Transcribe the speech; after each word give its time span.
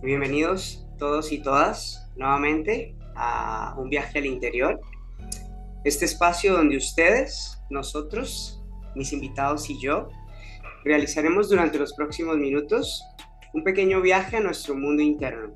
Bienvenidos 0.00 0.86
todos 0.96 1.32
y 1.32 1.42
todas 1.42 2.08
nuevamente 2.14 2.94
a 3.16 3.74
un 3.76 3.90
viaje 3.90 4.20
al 4.20 4.26
interior. 4.26 4.80
Este 5.84 6.04
espacio 6.04 6.52
donde 6.52 6.76
ustedes, 6.76 7.58
nosotros, 7.68 8.62
mis 8.94 9.12
invitados 9.12 9.68
y 9.68 9.80
yo 9.80 10.08
realizaremos 10.84 11.48
durante 11.48 11.80
los 11.80 11.94
próximos 11.94 12.36
minutos 12.36 13.02
un 13.52 13.64
pequeño 13.64 14.00
viaje 14.00 14.36
a 14.36 14.40
nuestro 14.40 14.76
mundo 14.76 15.02
interno. 15.02 15.52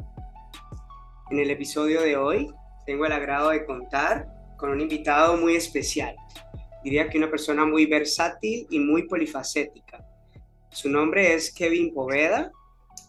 En 1.31 1.39
el 1.39 1.49
episodio 1.53 2.01
de 2.03 2.17
hoy 2.17 2.53
tengo 2.85 3.07
el 3.07 3.13
agrado 3.13 3.51
de 3.51 3.65
contar 3.65 4.27
con 4.59 4.71
un 4.71 4.81
invitado 4.81 5.37
muy 5.37 5.55
especial. 5.55 6.17
Diría 6.83 7.09
que 7.09 7.17
una 7.17 7.31
persona 7.31 7.65
muy 7.65 7.87
versátil 7.87 8.67
y 8.69 8.81
muy 8.81 9.07
polifacética. 9.07 10.05
Su 10.69 10.91
nombre 10.91 11.33
es 11.33 11.55
Kevin 11.55 11.95
Poveda 11.95 12.51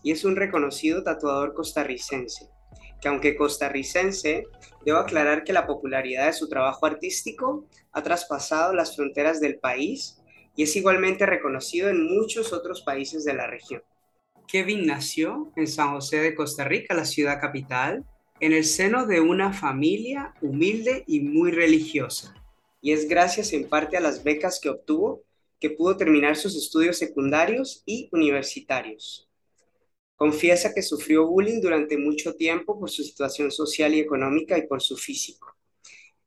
y 0.04 0.12
es 0.12 0.26
un 0.26 0.36
reconocido 0.36 1.04
tatuador 1.04 1.54
costarricense, 1.54 2.50
que 3.02 3.08
aunque 3.08 3.36
costarricense, 3.36 4.46
debo 4.86 5.00
aclarar 5.00 5.44
que 5.44 5.54
la 5.54 5.66
popularidad 5.66 6.28
de 6.28 6.34
su 6.34 6.48
trabajo 6.48 6.86
artístico 6.86 7.66
ha 7.92 8.04
traspasado 8.04 8.74
las 8.74 8.96
fronteras 8.96 9.40
del 9.40 9.58
país 9.58 10.22
y 10.56 10.64
es 10.64 10.76
igualmente 10.76 11.26
reconocido 11.26 11.90
en 11.90 12.06
muchos 12.06 12.54
otros 12.54 12.82
países 12.82 13.26
de 13.26 13.34
la 13.34 13.48
región. 13.48 13.82
Kevin 14.48 14.86
nació 14.86 15.52
en 15.56 15.68
San 15.68 15.94
José 15.94 16.18
de 16.18 16.36
Costa 16.36 16.64
Rica, 16.64 16.94
la 16.94 17.06
ciudad 17.06 17.40
capital, 17.40 18.06
en 18.40 18.52
el 18.52 18.66
seno 18.66 19.06
de 19.06 19.22
una 19.22 19.54
familia 19.54 20.34
humilde 20.42 21.04
y 21.08 21.22
muy 21.22 21.52
religiosa. 21.52 22.36
Y 22.82 22.92
es 22.92 23.08
gracias 23.08 23.54
en 23.54 23.70
parte 23.70 23.96
a 23.96 24.02
las 24.02 24.24
becas 24.24 24.60
que 24.62 24.70
obtuvo 24.70 25.24
que 25.60 25.70
pudo 25.70 25.96
terminar 25.96 26.36
sus 26.36 26.58
estudios 26.58 26.98
secundarios 26.98 27.84
y 27.86 28.10
universitarios. 28.12 29.30
Confiesa 30.16 30.74
que 30.74 30.82
sufrió 30.82 31.28
bullying 31.28 31.60
durante 31.60 31.98
mucho 31.98 32.36
tiempo 32.36 32.80
por 32.80 32.90
su 32.90 33.04
situación 33.04 33.52
social 33.52 33.94
y 33.94 34.00
económica 34.00 34.58
y 34.58 34.68
por 34.68 34.82
su 34.82 34.96
físico. 34.96 35.56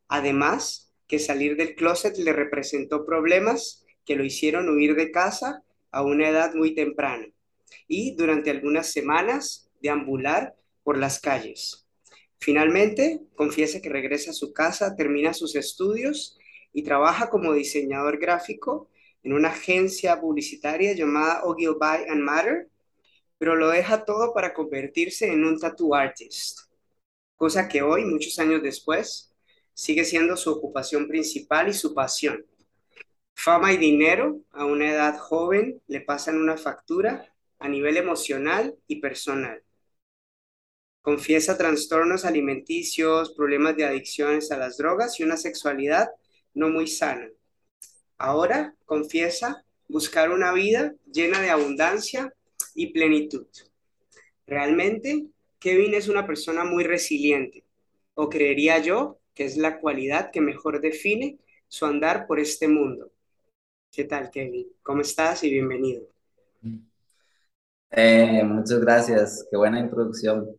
Además, 0.08 0.92
que 1.06 1.18
salir 1.18 1.56
del 1.56 1.74
closet 1.74 2.16
le 2.18 2.32
representó 2.32 3.06
problemas 3.06 3.84
que 4.04 4.16
lo 4.16 4.24
hicieron 4.24 4.68
huir 4.68 4.94
de 4.96 5.10
casa 5.10 5.62
a 5.90 6.02
una 6.02 6.28
edad 6.28 6.54
muy 6.54 6.74
temprana 6.74 7.26
y 7.88 8.14
durante 8.16 8.50
algunas 8.50 8.92
semanas 8.92 9.70
deambular 9.80 10.56
por 10.82 10.98
las 10.98 11.20
calles. 11.20 11.86
Finalmente, 12.38 13.22
confiesa 13.34 13.80
que 13.80 13.88
regresa 13.88 14.30
a 14.30 14.34
su 14.34 14.52
casa, 14.52 14.94
termina 14.94 15.32
sus 15.32 15.56
estudios 15.56 16.38
y 16.72 16.82
trabaja 16.82 17.30
como 17.30 17.52
diseñador 17.52 18.18
gráfico 18.18 18.90
en 19.22 19.32
una 19.32 19.48
agencia 19.48 20.20
publicitaria 20.20 20.92
llamada 20.92 21.42
Ogilvy 21.44 22.08
and 22.08 22.20
Matter, 22.20 22.68
pero 23.38 23.56
lo 23.56 23.68
deja 23.68 24.04
todo 24.04 24.32
para 24.32 24.54
convertirse 24.54 25.32
en 25.32 25.44
un 25.44 25.58
tattoo 25.58 25.94
artist, 25.94 26.60
cosa 27.36 27.68
que 27.68 27.82
hoy, 27.82 28.04
muchos 28.04 28.38
años 28.38 28.62
después, 28.62 29.34
sigue 29.74 30.04
siendo 30.04 30.36
su 30.36 30.50
ocupación 30.50 31.06
principal 31.06 31.68
y 31.68 31.74
su 31.74 31.94
pasión. 31.94 32.46
Fama 33.34 33.72
y 33.72 33.76
dinero 33.76 34.40
a 34.50 34.64
una 34.64 34.90
edad 34.90 35.18
joven 35.18 35.82
le 35.86 36.00
pasan 36.00 36.38
una 36.38 36.56
factura 36.56 37.32
a 37.58 37.68
nivel 37.68 37.98
emocional 37.98 38.74
y 38.86 39.00
personal. 39.00 39.62
Confiesa 41.02 41.56
trastornos 41.56 42.24
alimenticios, 42.24 43.32
problemas 43.34 43.76
de 43.76 43.84
adicciones 43.84 44.50
a 44.50 44.56
las 44.56 44.78
drogas 44.78 45.20
y 45.20 45.22
una 45.22 45.36
sexualidad 45.36 46.08
no 46.54 46.70
muy 46.70 46.86
sana. 46.86 47.28
Ahora 48.18 48.74
confiesa 48.86 49.64
buscar 49.88 50.30
una 50.30 50.52
vida 50.52 50.94
llena 51.04 51.40
de 51.40 51.50
abundancia 51.50 52.34
y 52.77 52.92
plenitud. 52.92 53.46
Realmente, 54.46 55.27
Kevin 55.58 55.94
es 55.94 56.09
una 56.09 56.26
persona 56.26 56.64
muy 56.64 56.84
resiliente, 56.84 57.64
o 58.14 58.28
creería 58.28 58.78
yo 58.78 59.19
que 59.34 59.44
es 59.44 59.56
la 59.56 59.81
cualidad 59.81 60.31
que 60.31 60.41
mejor 60.41 60.81
define 60.81 61.38
su 61.69 61.84
andar 61.84 62.26
por 62.26 62.38
este 62.38 62.69
mundo. 62.69 63.10
¿Qué 63.91 64.04
tal, 64.04 64.31
Kevin? 64.31 64.69
¿Cómo 64.82 65.03
estás 65.03 65.42
y 65.44 65.50
bienvenido? 65.50 66.06
Eh, 67.91 68.42
muchas 68.44 68.81
gracias, 68.81 69.47
qué 69.50 69.56
buena 69.56 69.81
introducción. 69.81 70.56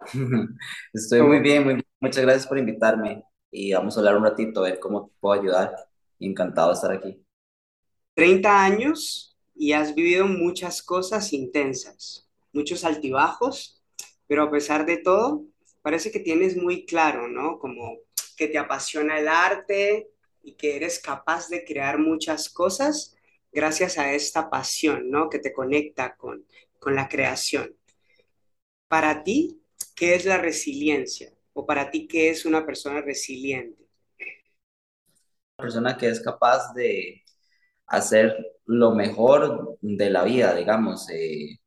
Estoy 0.92 1.22
muy 1.22 1.40
bien, 1.40 1.64
muy 1.64 1.82
Muchas 2.00 2.22
gracias 2.22 2.46
por 2.46 2.58
invitarme 2.58 3.24
y 3.50 3.72
vamos 3.72 3.96
a 3.96 4.00
hablar 4.00 4.16
un 4.16 4.22
ratito, 4.22 4.60
a 4.60 4.68
ver 4.68 4.78
cómo 4.78 5.10
puedo 5.18 5.40
ayudar. 5.40 5.74
Encantado 6.20 6.68
de 6.68 6.74
estar 6.74 6.92
aquí. 6.92 7.24
30 8.14 8.64
años 8.64 9.36
y 9.58 9.72
has 9.72 9.94
vivido 9.94 10.26
muchas 10.26 10.82
cosas 10.82 11.32
intensas, 11.32 12.28
muchos 12.52 12.84
altibajos, 12.84 13.82
pero 14.28 14.44
a 14.44 14.50
pesar 14.50 14.86
de 14.86 14.98
todo, 14.98 15.44
parece 15.82 16.12
que 16.12 16.20
tienes 16.20 16.56
muy 16.56 16.86
claro, 16.86 17.28
¿no? 17.28 17.58
Como 17.58 17.98
que 18.36 18.46
te 18.46 18.58
apasiona 18.58 19.18
el 19.18 19.26
arte 19.26 20.10
y 20.42 20.54
que 20.54 20.76
eres 20.76 21.00
capaz 21.00 21.48
de 21.48 21.64
crear 21.64 21.98
muchas 21.98 22.48
cosas 22.48 23.16
gracias 23.50 23.98
a 23.98 24.12
esta 24.12 24.48
pasión, 24.48 25.10
¿no? 25.10 25.28
Que 25.28 25.40
te 25.40 25.52
conecta 25.52 26.14
con, 26.16 26.46
con 26.78 26.94
la 26.94 27.08
creación. 27.08 27.74
Para 28.86 29.24
ti, 29.24 29.60
¿qué 29.96 30.14
es 30.14 30.24
la 30.24 30.38
resiliencia? 30.38 31.32
¿O 31.52 31.66
para 31.66 31.90
ti, 31.90 32.06
qué 32.06 32.30
es 32.30 32.44
una 32.44 32.64
persona 32.64 33.00
resiliente? 33.00 33.88
Una 35.58 35.64
persona 35.64 35.98
que 35.98 36.08
es 36.08 36.20
capaz 36.20 36.72
de 36.74 37.24
hacer 37.88 38.36
lo 38.66 38.94
mejor 38.94 39.78
de 39.80 40.10
la 40.10 40.24
vida, 40.24 40.54
digamos, 40.54 41.08
eh, 41.10 41.58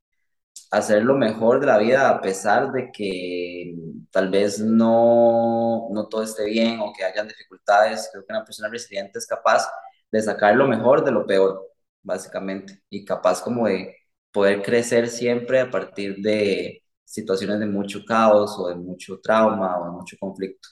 hacer 0.72 1.04
lo 1.04 1.16
mejor 1.16 1.60
de 1.60 1.68
la 1.68 1.78
vida 1.78 2.10
a 2.10 2.22
pesar 2.22 2.72
de 2.72 2.92
que 2.92 3.76
tal 4.12 4.30
vez 4.30 4.60
no, 4.60 5.90
no 5.92 6.08
todo 6.08 6.24
esté 6.24 6.46
bien 6.46 6.80
o 6.80 6.94
que 6.94 7.04
hayan 7.04 7.28
dificultades. 7.28 8.10
Creo 8.12 8.26
que 8.26 8.34
una 8.34 8.46
persona 8.46 8.70
resiliente 8.70 9.20
es 9.20 9.28
capaz 9.28 9.68
de 10.12 10.22
sacar 10.22 10.56
lo 10.56 10.68
mejor 10.68 11.04
de 11.04 11.12
lo 11.12 11.26
peor, 11.26 11.68
básicamente, 12.04 12.82
y 12.90 13.06
capaz 13.06 13.42
como 13.42 13.68
de 13.68 13.96
poder 14.32 14.62
crecer 14.62 15.10
siempre 15.10 15.60
a 15.60 15.70
partir 15.70 16.18
de 16.18 16.84
situaciones 17.04 17.60
de 17.60 17.66
mucho 17.66 18.06
caos 18.06 18.56
o 18.58 18.70
de 18.70 18.76
mucho 18.76 19.20
trauma 19.20 19.80
o 19.80 19.86
de 19.86 19.92
mucho 19.92 20.18
conflicto. 20.20 20.70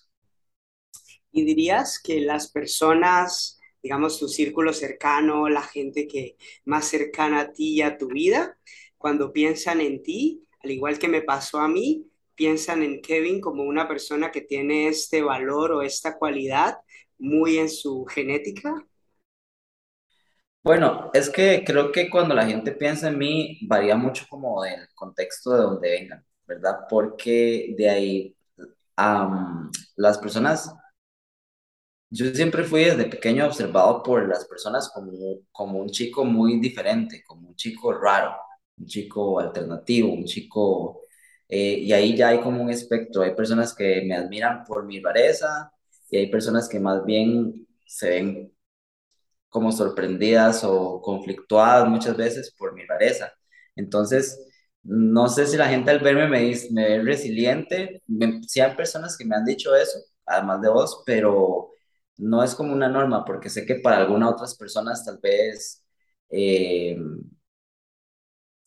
¿Y 1.31 1.43
dirías 1.43 1.99
que 2.01 2.21
las 2.21 2.51
personas 2.51 3.58
digamos, 3.81 4.19
tu 4.19 4.28
círculo 4.28 4.73
cercano, 4.73 5.50
la 5.50 5.63
gente 5.63 6.07
que 6.07 6.35
más 6.66 6.85
cercana 6.85 7.41
a 7.41 7.51
ti 7.51 7.75
y 7.75 7.81
a 7.81 7.97
tu 7.97 8.07
vida, 8.07 8.57
cuando 8.97 9.31
piensan 9.31 9.81
en 9.81 10.03
ti, 10.03 10.45
al 10.63 10.72
igual 10.72 11.00
que 11.00 11.07
me 11.07 11.22
pasó 11.22 11.59
a 11.59 11.67
mí, 11.67 12.06
piensan 12.35 12.84
en 12.84 13.01
Kevin 13.01 13.41
como 13.41 13.63
una 13.63 13.88
persona 13.88 14.31
que 14.31 14.41
tiene 14.41 14.88
este 14.88 15.22
valor 15.22 15.72
o 15.72 15.81
esta 15.81 16.18
cualidad 16.18 16.78
muy 17.18 17.57
en 17.57 17.69
su 17.69 18.06
genética? 18.06 18.73
Bueno, 20.63 21.09
es 21.13 21.29
que 21.29 21.63
creo 21.66 21.91
que 21.91 22.09
cuando 22.09 22.35
la 22.35 22.45
gente 22.45 22.72
piensa 22.72 23.09
en 23.09 23.18
mí, 23.18 23.59
varía 23.68 23.95
mucho 23.95 24.25
como 24.29 24.62
del 24.63 24.88
contexto 24.94 25.53
de 25.53 25.62
donde 25.62 25.89
vengan, 25.89 26.25
¿verdad? 26.45 26.79
Porque 26.89 27.73
de 27.78 27.89
ahí 27.89 28.35
las 29.95 30.18
personas 30.18 30.73
yo 32.09 32.33
siempre 32.33 32.63
fui 32.63 32.85
desde 32.85 33.05
pequeño 33.05 33.45
observado 33.45 34.03
por 34.03 34.27
las 34.27 34.45
personas 34.45 34.89
como, 34.93 35.11
como 35.51 35.79
un 35.79 35.89
chico 35.89 36.25
muy 36.25 36.59
diferente, 36.59 37.23
como 37.25 37.49
un 37.49 37.55
chico 37.55 37.93
raro, 37.93 38.35
un 38.77 38.87
chico 38.87 39.39
alternativo, 39.39 40.11
un 40.13 40.25
chico... 40.25 41.01
Eh, 41.47 41.79
y 41.79 41.93
ahí 41.93 42.15
ya 42.15 42.29
hay 42.29 42.41
como 42.41 42.61
un 42.61 42.69
espectro, 42.69 43.23
hay 43.23 43.35
personas 43.35 43.73
que 43.75 44.03
me 44.05 44.15
admiran 44.15 44.63
por 44.65 44.85
mi 44.85 44.99
rareza 45.01 45.71
y 46.11 46.17
hay 46.17 46.27
personas 46.29 46.69
que 46.69 46.79
más 46.79 47.03
bien 47.05 47.67
se 47.85 48.09
ven 48.09 48.53
como 49.49 49.71
sorprendidas 49.71 50.63
o 50.63 51.01
conflictuadas 51.01 51.88
muchas 51.89 52.15
veces 52.17 52.53
por 52.57 52.73
mi 52.73 52.85
rareza. 52.85 53.31
Entonces, 53.75 54.39
no 54.83 55.27
sé 55.29 55.47
si 55.47 55.57
la 55.57 55.67
gente 55.69 55.91
al 55.91 56.00
verme 56.00 56.27
me, 56.27 56.41
dice, 56.41 56.69
me 56.71 56.88
ve 56.88 57.03
resiliente, 57.03 58.03
sí 58.47 58.59
hay 58.62 58.75
personas 58.75 59.17
que 59.17 59.25
me 59.25 59.35
han 59.35 59.45
dicho 59.45 59.75
eso, 59.75 60.00
además 60.25 60.62
de 60.62 60.69
vos, 60.69 61.03
pero 61.05 61.71
no 62.19 62.44
es 62.44 62.56
como 62.56 62.74
una 62.74 62.89
norma, 62.89 63.25
porque 63.25 63.50
sé 63.50 63.66
que 63.66 63.75
para 63.77 63.98
algunas 63.98 64.31
otras 64.33 64.56
personas 64.57 65.06
tal 65.06 65.19
vez, 65.21 65.83
eh, 66.30 66.98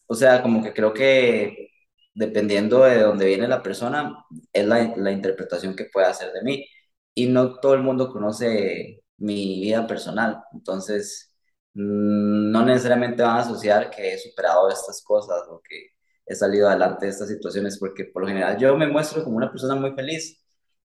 o 0.07 0.15
sea, 0.15 0.43
como 0.43 0.63
que 0.63 0.73
creo 0.75 0.93
que 0.95 1.69
dependiendo 2.15 2.85
de 2.85 3.01
dónde 3.03 3.27
viene 3.27 3.49
la 3.49 3.63
persona, 3.63 4.25
es 4.53 4.67
la, 4.67 4.95
la 4.97 5.13
interpretación 5.13 5.75
que 5.77 5.87
puede 5.93 6.07
hacer 6.07 6.33
de 6.33 6.43
mí. 6.43 6.67
Y 7.15 7.27
no 7.29 7.59
todo 7.61 7.75
el 7.75 7.83
mundo 7.83 8.11
conoce 8.13 9.03
mi 9.19 9.61
vida 9.63 9.87
personal, 9.87 10.43
entonces 10.53 11.33
mm, 11.75 12.51
no 12.51 12.65
necesariamente 12.65 13.23
van 13.23 13.37
a 13.39 13.41
asociar 13.41 13.91
que 13.91 14.15
he 14.15 14.19
superado 14.19 14.69
estas 14.71 15.03
cosas 15.03 15.43
o 15.49 15.61
que 15.69 15.89
he 16.27 16.35
salido 16.35 16.69
adelante 16.69 17.07
de 17.07 17.13
estas 17.13 17.29
situaciones, 17.29 17.79
porque 17.79 18.05
por 18.07 18.23
lo 18.23 18.29
general 18.29 18.59
yo 18.59 18.77
me 18.77 18.89
muestro 18.89 19.23
como 19.25 19.37
una 19.37 19.51
persona 19.51 19.75
muy 19.77 19.93
feliz 19.95 20.43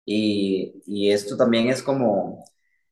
y, 0.06 0.82
y 0.86 1.12
esto 1.12 1.38
también 1.38 1.70
es 1.70 1.82
como 1.84 2.44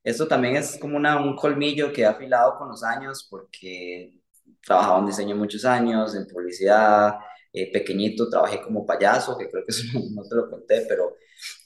esto 0.04 0.28
también 0.28 0.56
es 0.56 0.78
como 0.78 0.96
una, 0.96 1.20
un 1.20 1.34
colmillo 1.34 1.92
que 1.92 2.04
ha 2.04 2.10
afilado 2.10 2.58
con 2.58 2.68
los 2.68 2.84
años 2.84 3.26
porque 3.30 4.02
he 4.02 4.20
trabajado 4.62 5.00
en 5.00 5.06
diseño 5.06 5.36
muchos 5.36 5.64
años, 5.64 6.14
en 6.14 6.26
publicidad, 6.26 7.14
eh, 7.52 7.70
pequeñito 7.72 8.28
trabajé 8.28 8.60
como 8.60 8.84
payaso, 8.84 9.38
que 9.38 9.48
creo 9.48 9.64
que 9.64 9.70
eso 9.70 9.82
no, 10.14 10.22
te 10.24 10.34
lo 10.34 10.50
conté, 10.50 10.84
pero 10.88 11.16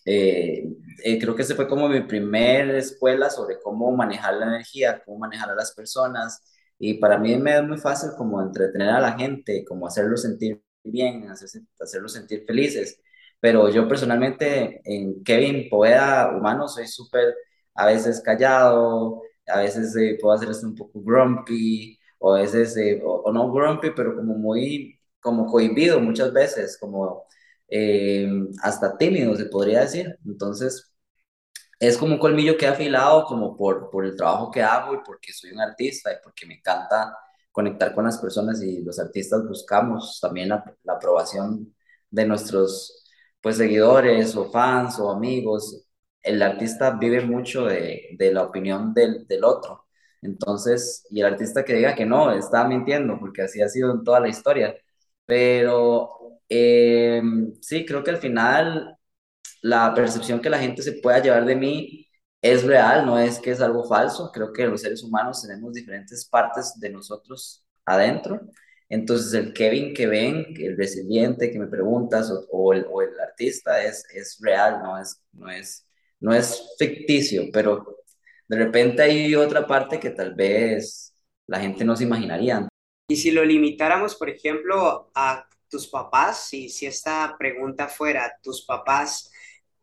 eh, 0.05 0.65
eh, 1.05 1.19
creo 1.19 1.35
que 1.35 1.43
ese 1.43 1.55
fue 1.55 1.69
como 1.69 1.89
mi 1.89 2.03
primer 2.03 2.71
escuela 2.77 3.31
sobre 3.31 3.59
cómo 3.61 3.91
manejar 3.93 4.35
la 4.35 4.47
energía, 4.47 5.03
cómo 5.05 5.19
manejar 5.19 5.51
a 5.51 5.55
las 5.55 5.73
personas. 5.75 6.43
Y 6.79 6.95
para 6.95 7.19
mí 7.19 7.37
me 7.37 7.57
es 7.57 7.63
muy 7.65 7.79
fácil 7.79 8.11
como 8.17 8.41
entretener 8.43 8.91
a 8.91 9.01
la 9.01 9.13
gente, 9.19 9.65
como 9.67 9.87
hacerlos 9.87 10.23
sentir 10.23 10.63
bien, 10.85 11.29
hacer, 11.31 11.49
hacerlos 11.81 12.13
sentir 12.13 12.45
felices. 12.47 13.01
Pero 13.41 13.69
yo 13.71 13.89
personalmente 13.89 14.81
en 14.85 15.23
Kevin 15.25 15.69
Poeda 15.71 16.31
Humano 16.37 16.69
soy 16.69 16.87
súper 16.87 17.35
a 17.79 17.87
veces 17.87 18.21
callado, 18.23 19.23
a 19.47 19.59
veces 19.61 19.95
puedo 20.21 20.35
hacer 20.35 20.51
esto 20.51 20.67
un 20.67 20.75
poco 20.75 21.01
grumpy, 21.03 21.99
o 22.19 22.35
a 22.35 22.41
veces, 22.41 22.77
o, 23.05 23.31
no 23.33 23.53
grumpy, 23.53 23.91
pero 23.97 24.17
como 24.17 24.35
muy, 24.35 25.01
como 25.21 25.47
cohibido 25.47 26.01
muchas 26.01 26.33
veces, 26.33 26.77
como 26.79 27.25
eh, 27.69 28.29
hasta 28.63 28.97
tímido, 28.99 29.37
se 29.37 29.47
podría 29.47 29.81
decir. 29.83 30.19
Entonces, 30.27 30.93
es 31.81 31.97
como 31.99 32.15
un 32.15 32.19
colmillo 32.21 32.57
que 32.57 32.67
he 32.67 32.69
afilado 32.69 33.25
como 33.25 33.57
por, 33.57 33.91
por 33.91 34.05
el 34.05 34.17
trabajo 34.17 34.51
que 34.51 34.63
hago 34.63 34.95
y 34.95 34.99
porque 35.05 35.33
soy 35.33 35.53
un 35.53 35.61
artista 35.61 36.13
y 36.13 36.17
porque 36.23 36.47
me 36.47 36.55
encanta 36.57 37.17
conectar 37.53 37.95
con 37.95 38.05
las 38.05 38.19
personas 38.19 38.63
y 38.63 38.83
los 38.83 38.99
artistas 38.99 39.47
buscamos 39.47 40.19
también 40.21 40.49
la, 40.51 40.65
la 40.85 40.95
aprobación 40.95 41.75
de 42.11 42.27
nuestros 42.27 43.05
pues 43.41 43.57
seguidores 43.57 44.35
o 44.37 44.51
fans 44.51 44.99
o 44.99 45.11
amigos. 45.11 45.88
El 46.23 46.43
artista 46.43 46.91
vive 46.93 47.21
mucho 47.23 47.67
de, 47.67 48.11
de 48.19 48.33
la 48.33 48.45
opinión 48.45 48.93
del, 48.95 49.27
del 49.27 49.45
otro. 49.45 49.87
Entonces, 50.23 51.07
y 51.11 51.21
el 51.21 51.27
artista 51.27 51.65
que 51.65 51.75
diga 51.75 51.95
que 51.95 52.07
no, 52.07 52.33
está 52.33 52.67
mintiendo, 52.67 53.19
porque 53.19 53.43
así 53.43 53.63
ha 53.63 53.69
sido 53.69 53.93
en 53.93 54.05
toda 54.05 54.21
la 54.21 54.29
historia. 54.29 54.75
Pero 55.27 56.41
eh, 56.49 57.23
sí, 57.61 57.85
creo 57.87 58.03
que 58.05 58.11
al 58.11 58.19
final 58.19 58.99
la 59.63 59.95
percepción 59.95 60.41
que 60.41 60.51
la 60.51 60.59
gente 60.59 60.83
se 60.83 60.95
pueda 60.95 61.21
llevar 61.21 61.45
de 61.47 61.57
mí 61.57 62.07
es 62.41 62.65
real, 62.65 63.05
no 63.07 63.19
es 63.19 63.39
que 63.41 63.51
es 63.53 63.61
algo 63.61 63.85
falso. 63.85 64.31
Creo 64.33 64.53
que 64.53 64.67
los 64.67 64.83
seres 64.83 65.03
humanos 65.03 65.43
tenemos 65.43 65.73
diferentes 65.75 66.27
partes 66.29 66.75
de 66.79 66.91
nosotros 66.91 67.65
adentro. 67.85 68.41
Entonces, 68.89 69.35
el 69.35 69.53
Kevin 69.53 69.95
que 69.95 70.07
ven, 70.07 70.47
el 70.57 70.77
resiliente 70.77 71.51
que 71.51 71.59
me 71.59 71.67
preguntas, 71.67 72.33
o, 72.51 72.73
el, 72.73 72.87
o 72.91 73.03
el, 73.03 73.19
artista, 73.21 73.83
es, 73.85 74.05
es 74.15 74.39
real, 74.41 74.81
no 74.83 74.99
es, 74.99 75.23
no, 75.33 75.51
es, 75.51 75.87
no 76.21 76.35
es 76.35 76.75
ficticio, 76.79 77.45
pero 77.53 77.99
de 78.49 78.57
repente 78.57 79.03
hay 79.03 79.35
otra 79.35 79.67
parte 79.67 80.01
que 80.01 80.11
tal 80.11 80.35
vez 80.35 81.15
la 81.47 81.61
gente 81.61 81.85
no 81.85 81.97
se 81.97 82.05
imaginaría. 82.05 82.69
Y 83.09 83.17
si 83.17 83.31
lo 83.31 83.45
limitáramos, 83.45 84.17
por 84.17 84.29
ejemplo, 84.29 85.11
a 85.15 85.49
tus 85.71 85.87
papás, 85.89 86.49
si, 86.49 86.69
si 86.69 86.87
esta 86.87 87.37
pregunta 87.39 87.89
fuera, 87.89 88.35
tus 88.43 88.65
papás 88.65 89.31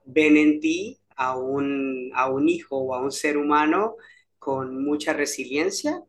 ven 0.05 0.37
en 0.37 0.59
ti 0.59 0.99
a 1.15 1.37
un, 1.37 2.11
a 2.13 2.29
un 2.29 2.49
hijo 2.49 2.77
o 2.77 2.93
a 2.93 3.01
un 3.01 3.11
ser 3.11 3.37
humano 3.37 3.95
con 4.39 4.83
mucha 4.83 5.13
resiliencia, 5.13 6.03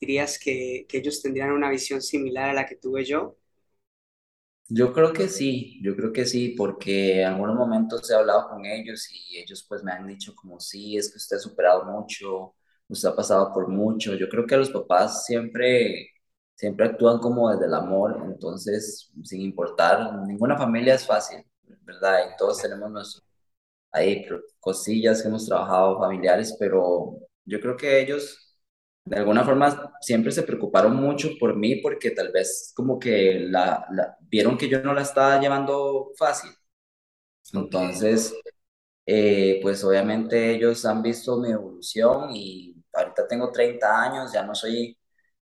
dirías 0.00 0.38
que, 0.38 0.86
que 0.88 0.98
ellos 0.98 1.22
tendrían 1.22 1.52
una 1.52 1.70
visión 1.70 2.00
similar 2.02 2.50
a 2.50 2.54
la 2.54 2.66
que 2.66 2.76
tuve 2.76 3.04
yo. 3.04 3.36
Yo 4.68 4.92
creo 4.92 5.12
que 5.12 5.28
sí, 5.28 5.78
yo 5.82 5.94
creo 5.94 6.12
que 6.12 6.24
sí, 6.26 6.50
porque 6.58 7.20
en 7.22 7.28
algunos 7.28 7.54
momentos 7.56 8.10
he 8.10 8.14
hablado 8.16 8.48
con 8.48 8.64
ellos 8.66 9.08
y 9.12 9.38
ellos 9.38 9.64
pues 9.68 9.84
me 9.84 9.92
han 9.92 10.06
dicho 10.08 10.34
como 10.34 10.58
sí, 10.58 10.96
es 10.96 11.10
que 11.10 11.18
usted 11.18 11.36
ha 11.36 11.40
superado 11.40 11.84
mucho, 11.84 12.54
usted 12.88 13.08
ha 13.10 13.14
pasado 13.16 13.52
por 13.54 13.68
mucho. 13.68 14.14
Yo 14.14 14.28
creo 14.28 14.44
que 14.46 14.56
los 14.56 14.70
papás 14.70 15.24
siempre 15.24 16.08
siempre 16.56 16.86
actúan 16.86 17.18
como 17.20 17.50
desde 17.50 17.66
el 17.66 17.74
amor, 17.74 18.18
entonces, 18.24 19.10
sin 19.24 19.42
importar, 19.42 20.14
ninguna 20.26 20.56
familia 20.56 20.94
es 20.94 21.06
fácil, 21.06 21.44
¿verdad? 21.82 22.18
Y 22.32 22.36
todos 22.38 22.58
tenemos 22.62 22.90
nuestros, 22.90 23.24
hay 23.92 24.26
cosillas 24.60 25.22
que 25.22 25.28
hemos 25.28 25.46
trabajado 25.46 25.98
familiares, 26.00 26.56
pero 26.58 27.18
yo 27.44 27.60
creo 27.60 27.76
que 27.76 28.00
ellos 28.00 28.45
de 29.06 29.16
alguna 29.16 29.44
forma 29.44 29.94
siempre 30.00 30.32
se 30.32 30.42
preocuparon 30.42 30.96
mucho 30.96 31.30
por 31.40 31.56
mí 31.56 31.76
porque 31.76 32.10
tal 32.10 32.32
vez 32.32 32.72
como 32.76 32.98
que 32.98 33.40
la, 33.40 33.86
vieron 34.22 34.58
que 34.58 34.68
yo 34.68 34.82
no 34.82 34.92
la 34.94 35.02
estaba 35.02 35.40
llevando 35.40 36.12
fácil. 36.18 36.50
Entonces, 37.52 38.34
eh, 39.06 39.60
pues 39.62 39.84
obviamente 39.84 40.52
ellos 40.54 40.84
han 40.86 41.02
visto 41.02 41.38
mi 41.40 41.50
evolución 41.52 42.30
y 42.34 42.76
ahorita 42.92 43.28
tengo 43.28 43.52
30 43.52 44.02
años, 44.02 44.32
ya 44.32 44.44
no 44.44 44.54
soy 44.54 44.96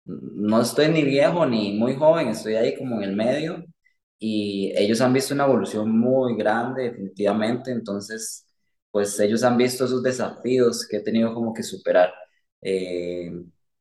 no 0.05 0.61
estoy 0.61 0.89
ni 0.89 1.05
viejo 1.05 1.47
ni 1.47 1.73
muy 1.79 1.97
joven, 1.97 2.29
estoy 2.29 2.55
ahí 2.57 2.77
como 2.77 2.97
en 2.99 3.05
el 3.11 3.17
medio 3.17 3.65
y 4.19 4.73
ellos 4.77 5.01
han 5.01 5.13
visto 5.13 5.35
una 5.35 5.45
evolución 5.45 5.91
muy 5.99 6.37
grande 6.37 6.85
definitivamente, 6.85 7.71
entonces 7.73 8.47
pues 8.91 9.19
ellos 9.21 9.43
han 9.45 9.57
visto 9.57 9.85
esos 9.85 10.03
desafíos 10.03 10.87
que 10.89 10.99
he 10.99 11.01
tenido 11.03 11.35
como 11.35 11.55
que 11.55 11.63
superar. 11.63 12.13
Eh, 12.63 13.31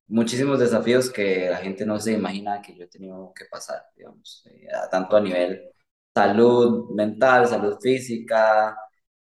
muchísimos 0.08 0.60
desafíos 0.60 1.10
que 1.12 1.50
la 1.50 1.58
gente 1.58 1.86
no 1.86 2.00
se 2.00 2.14
imagina 2.14 2.62
que 2.62 2.76
yo 2.76 2.86
he 2.86 2.88
tenido 2.88 3.32
que 3.36 3.46
pasar, 3.46 3.84
digamos, 3.96 4.44
eh, 4.48 4.68
tanto 4.90 5.16
a 5.16 5.22
nivel 5.22 5.72
salud 6.14 6.90
mental, 6.92 7.48
salud 7.48 7.78
física, 7.82 8.78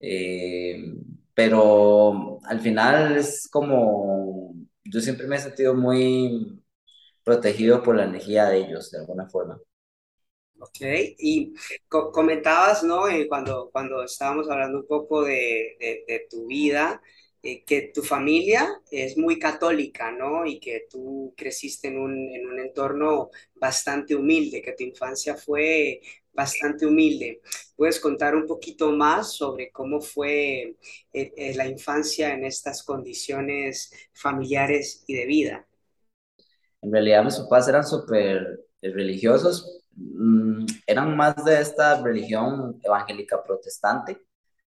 eh, 0.00 0.94
pero 1.34 2.38
al 2.44 2.60
final 2.60 3.16
es 3.16 3.48
como, 3.50 4.54
yo 4.84 5.00
siempre 5.00 5.26
me 5.26 5.36
he 5.36 5.40
sentido 5.40 5.74
muy 5.74 6.62
protegido 7.24 7.82
por 7.82 7.96
la 7.96 8.04
energía 8.04 8.46
de 8.46 8.58
ellos, 8.58 8.90
de 8.90 8.98
alguna 8.98 9.28
forma. 9.28 9.60
Ok, 10.58 10.76
y 11.18 11.54
comentabas, 11.88 12.82
¿no? 12.82 13.04
Cuando, 13.28 13.70
cuando 13.72 14.02
estábamos 14.04 14.48
hablando 14.50 14.80
un 14.80 14.86
poco 14.86 15.24
de, 15.24 15.76
de, 16.06 16.26
tu 16.30 16.46
vida, 16.46 17.00
eh, 17.42 17.64
que 17.64 17.90
tu 17.94 18.02
familia 18.02 18.80
es 18.90 19.16
muy 19.16 19.38
católica, 19.38 20.10
¿no? 20.12 20.46
Y 20.46 20.60
que 20.60 20.86
tú 20.90 21.34
creciste 21.36 21.88
en 21.88 21.98
un, 21.98 22.12
en 22.34 22.46
un 22.46 22.58
entorno 22.60 23.30
bastante 23.54 24.14
humilde, 24.14 24.62
que 24.62 24.72
tu 24.72 24.84
infancia 24.84 25.36
fue 25.36 26.00
bastante 26.32 26.86
humilde. 26.86 27.40
¿Puedes 27.76 28.00
contar 28.00 28.34
un 28.36 28.46
poquito 28.46 28.92
más 28.92 29.32
sobre 29.32 29.70
cómo 29.70 30.00
fue 30.00 30.76
eh, 31.12 31.54
la 31.56 31.66
infancia 31.66 32.32
en 32.34 32.44
estas 32.44 32.82
condiciones 32.82 33.92
familiares 34.12 35.04
y 35.06 35.14
de 35.14 35.26
vida? 35.26 35.66
En 36.82 36.92
realidad 36.92 37.24
mis 37.24 37.36
papás 37.36 37.68
eran 37.68 37.84
súper 37.84 38.60
religiosos, 38.82 39.82
mm, 39.94 40.64
eran 40.86 41.16
más 41.16 41.44
de 41.44 41.60
esta 41.60 42.02
religión 42.02 42.78
evangélica 42.82 43.42
protestante. 43.42 44.18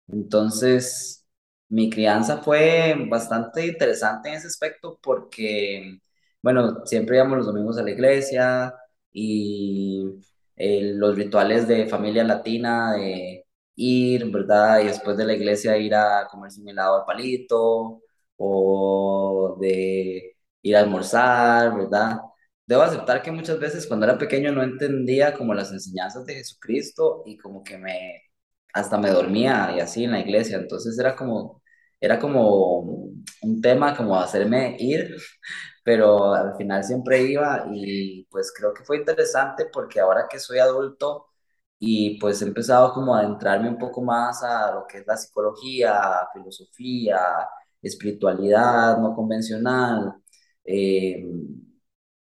Entonces, 0.09 1.18
mi 1.69 1.91
crianza 1.91 2.39
fue 2.43 2.95
bastante 3.09 3.67
interesante 3.67 4.29
en 4.29 4.37
ese 4.37 4.47
aspecto 4.49 4.99
porque, 5.03 5.99
bueno, 6.43 6.85
siempre 6.87 7.17
íbamos 7.17 7.39
los 7.39 7.47
domingos 7.47 7.79
a 7.79 7.83
la 7.83 7.91
iglesia 7.91 8.75
y 9.13 10.05
eh, 10.57 10.93
los 10.95 11.17
rituales 11.17 11.69
de 11.69 11.87
familia 11.87 12.25
latina, 12.25 12.93
de 12.95 13.45
ir, 13.77 14.31
¿verdad? 14.31 14.81
Y 14.81 14.87
después 14.87 15.17
de 15.17 15.25
la 15.27 15.35
iglesia 15.35 15.77
ir 15.79 15.95
a 15.95 16.27
comerse 16.31 16.61
un 16.61 16.69
helado 16.69 17.01
de 17.01 17.05
palito 17.07 18.03
o 18.37 19.57
de 19.61 20.37
ir 20.63 20.77
a 20.77 20.81
almorzar, 20.81 21.77
¿verdad? 21.77 22.19
Debo 22.67 22.83
aceptar 22.83 23.23
que 23.23 23.31
muchas 23.33 23.59
veces 23.59 23.87
cuando 23.87 24.07
era 24.07 24.19
pequeño 24.19 24.53
no 24.53 24.63
entendía 24.63 25.35
como 25.35 25.55
las 25.55 25.73
enseñanzas 25.73 26.27
de 26.27 26.35
Jesucristo 26.35 27.23
y 27.27 27.37
como 27.39 27.63
que 27.65 27.79
me, 27.79 28.23
hasta 28.75 28.99
me 28.99 29.11
dormía 29.11 29.73
y 29.77 29.81
así 29.81 30.05
en 30.05 30.13
la 30.13 30.21
iglesia, 30.21 30.59
entonces 30.59 30.99
era 30.99 31.17
como, 31.17 31.63
era 32.01 32.19
como 32.19 32.81
un 33.43 33.61
tema 33.63 33.97
como 33.97 34.17
hacerme 34.19 34.77
ir, 34.79 35.17
pero 35.85 36.35
al 36.35 36.57
final 36.57 36.85
siempre 36.85 37.23
iba 37.23 37.67
y 37.73 38.25
pues 38.31 38.53
creo 38.57 38.75
que 38.75 38.85
fue 38.85 38.99
interesante 38.99 39.67
porque 39.73 40.01
ahora 40.01 40.27
que 40.31 40.39
soy 40.41 40.59
adulto 40.59 41.27
y 41.79 42.19
pues 42.21 42.43
he 42.43 42.47
empezado 42.47 42.93
como 42.93 43.15
a 43.15 43.21
adentrarme 43.21 43.69
un 43.69 43.79
poco 43.79 44.03
más 44.03 44.43
a 44.43 44.73
lo 44.75 44.87
que 44.87 44.99
es 44.99 45.07
la 45.07 45.17
psicología, 45.17 46.03
filosofía, 46.35 47.21
espiritualidad 47.83 48.99
no 48.99 49.15
convencional, 49.15 50.15
eh, 50.65 51.25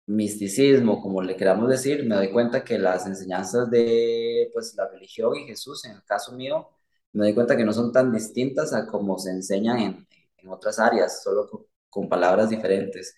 misticismo, 0.06 1.00
como 1.00 1.22
le 1.22 1.36
queramos 1.36 1.68
decir, 1.68 2.04
me 2.04 2.16
doy 2.16 2.30
cuenta 2.32 2.64
que 2.64 2.78
las 2.78 3.06
enseñanzas 3.06 3.70
de 3.70 4.50
pues, 4.52 4.74
la 4.76 4.88
religión 4.88 5.34
y 5.36 5.46
Jesús, 5.46 5.84
en 5.84 5.92
el 5.92 6.04
caso 6.04 6.32
mío, 6.32 6.68
me 7.12 7.24
doy 7.24 7.34
cuenta 7.34 7.56
que 7.56 7.64
no 7.64 7.72
son 7.72 7.92
tan 7.92 8.12
distintas 8.12 8.72
a 8.74 8.86
como 8.86 9.18
se 9.18 9.30
enseñan 9.30 9.78
en, 9.80 10.08
en 10.38 10.48
otras 10.48 10.78
áreas, 10.78 11.22
solo 11.22 11.48
con, 11.90 12.08
palabras 12.10 12.50
diferentes. 12.50 13.16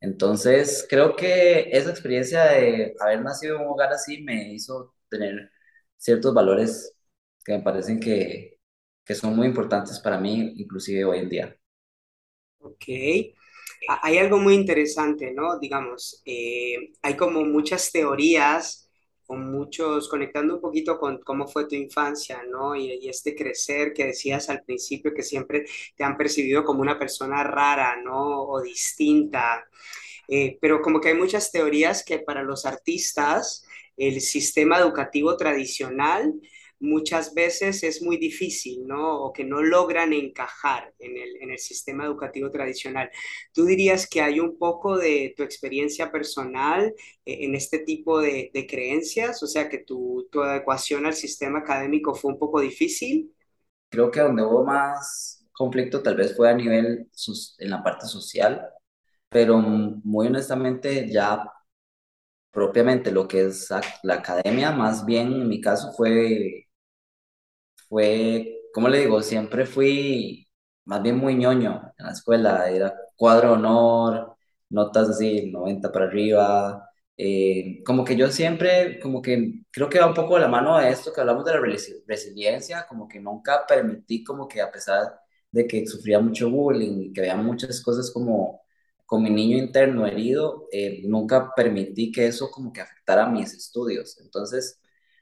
Entonces, 0.00 0.86
creo 0.88 1.16
que 1.16 1.68
esa 1.72 1.90
experiencia 1.90 2.44
de 2.44 2.94
haber 3.00 3.22
nacido 3.22 3.56
en 3.56 3.62
un 3.62 3.68
hogar 3.68 3.92
así 3.92 4.22
me 4.22 4.52
hizo 4.54 4.94
tener 5.08 5.50
ciertos 5.96 6.32
valores 6.34 6.94
que 7.44 7.52
me 7.54 7.62
parecen 7.62 7.98
que, 8.00 8.58
que 9.04 9.14
son 9.14 9.36
muy 9.36 9.46
importantes 9.48 9.98
para 10.00 10.18
mí, 10.18 10.54
inclusive 10.56 11.04
hoy 11.04 11.18
en 11.20 11.28
día. 11.28 11.56
Ok 12.60 12.84
hay 13.88 14.18
algo 14.18 14.38
muy 14.38 14.54
interesante, 14.54 15.32
¿no? 15.32 15.58
Digamos, 15.58 16.22
eh, 16.24 16.92
hay 17.02 17.16
como 17.16 17.44
muchas 17.44 17.90
teorías 17.92 18.88
con 19.26 19.50
muchos, 19.52 20.08
conectando 20.08 20.56
un 20.56 20.60
poquito 20.60 20.98
con 20.98 21.18
cómo 21.20 21.46
fue 21.46 21.68
tu 21.68 21.76
infancia, 21.76 22.42
¿no? 22.50 22.74
Y, 22.74 22.92
y, 22.94 23.08
este 23.08 23.34
crecer 23.34 23.92
que 23.92 24.06
decías 24.06 24.50
al 24.50 24.64
principio 24.64 25.14
que 25.14 25.22
siempre 25.22 25.66
te 25.96 26.02
han 26.02 26.16
percibido 26.16 26.64
como 26.64 26.82
una 26.82 26.98
persona 26.98 27.44
rara, 27.44 27.96
¿no? 28.02 28.42
O 28.42 28.60
distinta. 28.60 29.64
Eh, 30.32 30.58
pero 30.60 30.80
como 30.80 31.00
que 31.00 31.08
hay 31.08 31.14
muchas 31.14 31.50
teorías 31.50 32.04
que 32.04 32.20
para 32.20 32.42
los 32.44 32.64
artistas 32.64 33.66
el 33.96 34.20
sistema 34.20 34.78
educativo 34.78 35.36
tradicional 35.36 36.32
muchas 36.80 37.34
veces 37.34 37.82
es 37.82 38.02
muy 38.02 38.16
difícil, 38.16 38.86
¿no? 38.86 39.22
O 39.22 39.32
que 39.32 39.44
no 39.44 39.62
logran 39.62 40.12
encajar 40.12 40.92
en 40.98 41.16
el, 41.16 41.36
en 41.42 41.50
el 41.50 41.58
sistema 41.58 42.04
educativo 42.06 42.50
tradicional. 42.50 43.10
¿Tú 43.52 43.66
dirías 43.66 44.08
que 44.08 44.22
hay 44.22 44.40
un 44.40 44.58
poco 44.58 44.96
de 44.96 45.34
tu 45.36 45.42
experiencia 45.42 46.10
personal 46.10 46.94
eh, 47.24 47.38
en 47.44 47.54
este 47.54 47.80
tipo 47.80 48.20
de, 48.20 48.50
de, 48.52 48.66
creencias? 48.66 49.42
O 49.42 49.46
sea, 49.46 49.68
que 49.68 49.78
tu, 49.78 50.26
tu 50.32 50.42
adecuación 50.42 51.06
al 51.06 51.14
sistema 51.14 51.60
académico 51.60 52.14
fue 52.14 52.32
un 52.32 52.38
poco 52.38 52.60
difícil. 52.60 53.34
Creo 53.90 54.10
que 54.10 54.20
donde 54.20 54.42
hubo 54.42 54.64
más 54.64 55.46
conflicto 55.52 56.02
tal 56.02 56.16
vez 56.16 56.34
fue 56.34 56.48
a 56.48 56.54
nivel 56.54 57.10
en 57.58 57.70
la 57.70 57.82
parte 57.82 58.06
social, 58.06 58.66
pero 59.28 59.58
muy 59.58 60.28
honestamente 60.28 61.10
ya 61.10 61.44
propiamente 62.50 63.12
lo 63.12 63.28
que 63.28 63.46
es 63.46 63.68
la 64.02 64.14
academia, 64.14 64.72
más 64.72 65.04
bien 65.04 65.32
en 65.32 65.48
mi 65.48 65.60
caso 65.60 65.92
fue 65.92 66.69
fue, 67.90 68.62
¿cómo 68.74 68.88
le 68.90 69.00
digo? 69.00 69.22
Siempre 69.22 69.66
fui 69.66 70.48
más 70.86 71.02
bien 71.02 71.18
muy 71.18 71.36
ñoño 71.36 71.92
en 71.98 72.06
la 72.06 72.12
escuela, 72.12 72.70
era 72.70 72.94
cuadro 73.16 73.54
honor, 73.54 74.36
notas 74.70 75.10
así, 75.10 75.50
90 75.52 75.92
para 75.92 76.06
arriba, 76.06 76.90
eh, 77.18 77.82
como 77.84 78.04
que 78.04 78.16
yo 78.16 78.28
siempre, 78.30 79.00
como 79.00 79.22
que 79.22 79.62
creo 79.72 79.88
que 79.90 80.00
va 80.00 80.06
un 80.08 80.14
poco 80.14 80.36
de 80.36 80.42
la 80.42 80.48
mano 80.48 80.78
de 80.78 80.90
esto 80.90 81.12
que 81.12 81.20
hablamos 81.22 81.44
de 81.46 81.52
la 81.54 81.60
resiliencia, 82.06 82.86
como 82.88 83.08
que 83.08 83.20
nunca 83.20 83.66
permití 83.68 84.24
como 84.24 84.48
que 84.48 84.62
a 84.62 84.72
pesar 84.72 85.20
de 85.52 85.66
que 85.66 85.86
sufría 85.86 86.20
mucho 86.20 86.50
bullying 86.50 87.10
y 87.10 87.12
que 87.12 87.20
había 87.22 87.36
muchas 87.36 87.82
cosas 87.82 88.10
como 88.12 88.62
con 89.06 89.22
mi 89.22 89.30
niño 89.30 89.58
interno 89.58 90.06
herido, 90.06 90.68
eh, 90.72 91.02
nunca 91.04 91.52
permití 91.56 92.12
que 92.12 92.26
eso 92.26 92.50
como 92.50 92.72
que 92.72 92.80
afectara 92.80 93.26
mis 93.28 93.52
estudios. 93.54 94.18
Entonces, 94.20 94.80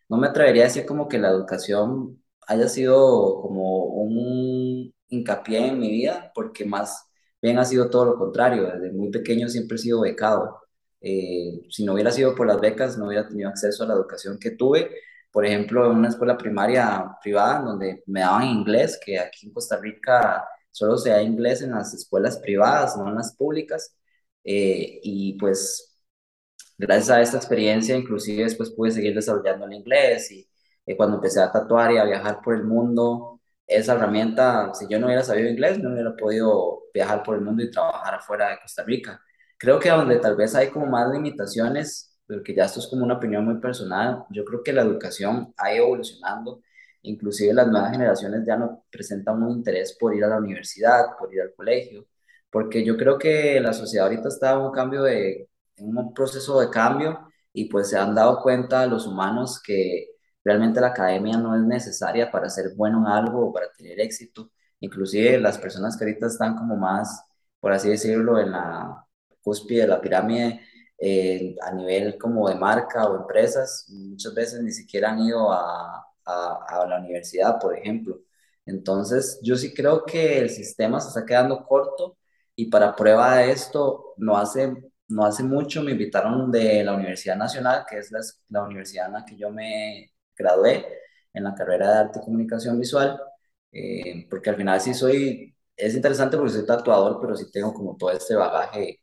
no 0.09 0.19
me 0.19 0.29
atrevería 0.29 0.65
a 0.65 0.67
decir 0.67 0.87
como 0.87 1.09
que 1.09 1.19
la 1.19 1.31
educación 1.31 2.23
haya 2.49 2.69
sido 2.69 3.41
como 3.43 3.85
un 3.87 4.93
hincapié 5.09 5.69
en 5.69 5.79
mi 5.79 5.91
vida, 5.91 6.33
porque 6.35 6.65
más 6.65 7.07
bien 7.43 7.59
ha 7.59 7.65
sido 7.65 7.91
todo 7.91 8.07
lo 8.07 8.19
contrario. 8.19 8.65
Desde 8.73 8.93
muy 8.93 9.11
pequeño 9.11 9.49
siempre 9.49 9.77
he 9.77 9.79
sido 9.79 10.01
becado. 10.03 10.61
Eh, 11.01 11.61
si 11.71 11.85
no 11.85 11.95
hubiera 11.95 12.11
sido 12.11 12.35
por 12.35 12.47
las 12.47 12.61
becas, 12.61 12.99
no 12.99 13.07
hubiera 13.07 13.29
tenido 13.29 13.49
acceso 13.51 13.85
a 13.85 13.87
la 13.89 13.95
educación 13.95 14.39
que 14.39 14.53
tuve. 14.53 14.91
Por 15.31 15.45
ejemplo, 15.47 15.91
en 15.91 15.99
una 15.99 16.09
escuela 16.09 16.39
primaria 16.39 17.17
privada 17.23 17.61
donde 17.63 18.03
me 18.07 18.21
daban 18.21 18.47
inglés, 18.49 18.99
que 19.05 19.19
aquí 19.19 19.47
en 19.47 19.53
Costa 19.53 19.79
Rica 19.81 20.47
solo 20.71 20.97
se 20.97 21.11
da 21.11 21.23
inglés 21.23 21.63
en 21.63 21.73
las 21.73 21.93
escuelas 21.95 22.39
privadas, 22.39 22.97
no 22.97 23.09
en 23.09 23.17
las 23.17 23.35
públicas. 23.37 23.95
Eh, 24.45 25.01
y 25.03 25.35
pues 25.39 26.01
gracias 26.79 27.11
a 27.11 27.21
esta 27.23 27.37
experiencia, 27.39 27.97
inclusive 27.97 28.45
después 28.45 28.71
pude 28.71 28.91
seguir 28.93 29.15
desarrollando 29.15 29.67
el 29.67 29.75
inglés 29.75 30.31
y 30.33 30.48
cuando 30.97 31.17
empecé 31.17 31.41
a 31.41 31.53
tatuar 31.53 31.93
y 31.93 31.99
a 31.99 32.05
viajar 32.05 32.41
por 32.43 32.55
el 32.55 32.65
mundo, 32.65 33.41
esa 33.67 33.95
herramienta, 33.95 34.73
si 34.75 34.87
yo 34.89 34.99
no 34.99 35.07
hubiera 35.07 35.23
sabido 35.23 35.49
inglés, 35.49 35.79
no 35.79 35.93
hubiera 35.93 36.17
podido 36.17 36.85
viajar 36.95 37.23
por 37.23 37.37
el 37.37 37.43
mundo 37.43 37.63
y 37.63 37.71
trabajar 37.71 38.15
afuera 38.15 38.51
de 38.51 38.59
Costa 38.61 38.83
Rica. 38.85 39.21
Creo 39.59 39.79
que 39.79 39.91
donde 39.91 40.19
tal 40.19 40.37
vez 40.37 40.55
hay 40.55 40.69
como 40.71 40.87
más 40.87 41.11
limitaciones, 41.13 42.19
porque 42.27 42.55
ya 42.55 42.65
esto 42.65 42.81
es 42.81 42.87
como 42.89 43.05
una 43.05 43.15
opinión 43.17 43.45
muy 43.45 43.61
personal, 43.61 44.25
yo 44.31 44.45
creo 44.45 44.63
que 44.63 44.73
la 44.73 44.83
educación 44.83 45.53
ha 45.59 45.75
ido 45.75 45.85
evolucionando, 45.87 46.63
inclusive 47.03 47.53
las 47.55 47.69
nuevas 47.69 47.93
generaciones 47.93 48.43
ya 48.47 48.57
no 48.57 48.85
presentan 48.91 49.43
un 49.43 49.59
interés 49.59 49.97
por 49.99 50.15
ir 50.15 50.25
a 50.25 50.29
la 50.29 50.39
universidad, 50.39 51.17
por 51.19 51.33
ir 51.33 51.43
al 51.43 51.55
colegio, 51.55 52.07
porque 52.51 52.85
yo 52.85 52.97
creo 52.97 53.19
que 53.19 53.61
la 53.61 53.73
sociedad 53.73 54.07
ahorita 54.07 54.29
está 54.29 54.53
en 54.53 54.61
un 54.61 54.73
cambio 54.73 55.03
de, 55.03 55.49
en 55.77 55.97
un 55.97 56.15
proceso 56.15 56.61
de 56.61 56.71
cambio 56.71 57.29
y 57.53 57.67
pues 57.67 57.91
se 57.91 57.99
han 57.99 58.15
dado 58.15 58.41
cuenta 58.43 58.87
los 58.87 59.07
humanos 59.07 59.61
que 59.63 60.18
Realmente 60.49 60.81
la 60.81 60.89
academia 60.89 61.37
no 61.37 61.55
es 61.55 61.63
necesaria 61.63 62.31
para 62.31 62.49
ser 62.49 62.75
bueno 62.75 63.01
en 63.01 63.07
algo 63.07 63.49
o 63.49 63.53
para 63.53 63.71
tener 63.71 64.01
éxito. 64.01 64.51
Inclusive 64.81 65.39
las 65.39 65.59
personas 65.59 65.95
que 65.95 66.05
ahorita 66.05 66.27
están 66.27 66.57
como 66.57 66.75
más, 66.75 67.23
por 67.61 67.71
así 67.73 67.91
decirlo, 67.91 68.41
en 68.41 68.53
la 68.53 69.05
cúspide 69.43 69.83
de 69.83 69.89
la 69.89 70.01
pirámide, 70.01 70.63
eh, 70.99 71.55
a 71.61 71.71
nivel 71.73 72.17
como 72.17 72.49
de 72.49 72.55
marca 72.55 73.07
o 73.07 73.21
empresas, 73.21 73.87
muchas 73.91 74.33
veces 74.35 74.63
ni 74.63 74.73
siquiera 74.73 75.11
han 75.11 75.19
ido 75.21 75.53
a, 75.53 76.07
a, 76.25 76.65
a, 76.67 76.87
la 76.87 76.99
universidad, 76.99 77.59
por 77.61 77.77
ejemplo. 77.77 78.19
Entonces, 78.65 79.41
yo 79.43 79.55
sí 79.57 79.75
creo 79.75 80.07
que 80.07 80.39
el 80.39 80.49
sistema 80.49 80.99
se 80.99 81.09
está 81.09 81.27
quedando 81.27 81.67
corto 81.67 82.17
y 82.57 82.71
para 82.71 82.97
prueba 82.97 83.37
de 83.37 83.51
esto, 83.53 84.15
no 84.17 84.39
hace, 84.39 84.75
no 85.09 85.27
hace 85.27 85.43
mucho 85.43 85.83
me 85.83 85.93
invitaron 85.93 86.51
de 86.51 86.83
la 86.85 86.95
Universidad 86.95 87.37
Nacional, 87.37 87.85
que 87.89 87.99
es 87.99 88.11
la, 88.11 88.21
la 88.49 88.63
universidad 88.65 89.09
en 89.09 89.13
la 89.13 89.25
que 89.27 89.37
yo 89.37 89.51
me 89.51 90.11
gradué 90.39 90.87
en 91.33 91.45
la 91.45 91.55
carrera 91.55 91.91
de 91.91 91.99
arte 91.99 92.19
y 92.21 92.23
comunicación 92.23 92.79
visual, 92.79 93.21
eh, 93.73 94.27
porque 94.31 94.51
al 94.51 94.57
final 94.57 94.81
sí 94.81 94.95
soy, 94.95 95.55
es 95.77 95.95
interesante 95.95 96.37
porque 96.37 96.53
soy 96.53 96.67
tatuador, 96.67 97.19
pero 97.21 97.37
sí 97.37 97.51
tengo 97.53 97.73
como 97.75 97.97
todo 97.97 98.11
este 98.13 98.35
bagaje 98.35 99.01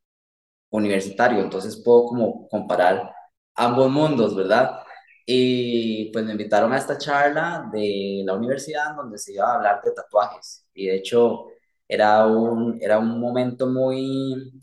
universitario, 0.71 1.41
entonces 1.43 1.81
puedo 1.83 2.05
como 2.07 2.47
comparar 2.49 3.13
ambos 3.55 3.89
mundos, 3.91 4.35
¿verdad? 4.35 4.79
Y 5.25 6.11
pues 6.11 6.25
me 6.25 6.33
invitaron 6.33 6.71
a 6.73 6.77
esta 6.77 6.97
charla 6.97 7.69
de 7.71 8.23
la 8.25 8.35
universidad 8.35 8.95
donde 8.95 9.17
se 9.17 9.33
iba 9.33 9.45
a 9.51 9.55
hablar 9.55 9.81
de 9.83 9.91
tatuajes. 9.91 10.67
Y 10.73 10.87
de 10.87 10.95
hecho 10.97 11.47
era 11.87 12.25
un, 12.27 12.77
era 12.81 12.99
un 12.99 13.19
momento 13.19 13.67
muy 13.67 14.53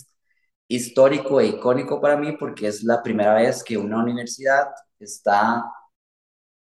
histórico 0.68 1.40
e 1.40 1.48
icónico 1.48 2.00
para 2.00 2.16
mí 2.16 2.32
porque 2.38 2.68
es 2.68 2.82
la 2.84 3.02
primera 3.02 3.34
vez 3.34 3.62
que 3.64 3.76
una 3.76 4.02
universidad 4.02 4.68
está 4.98 5.64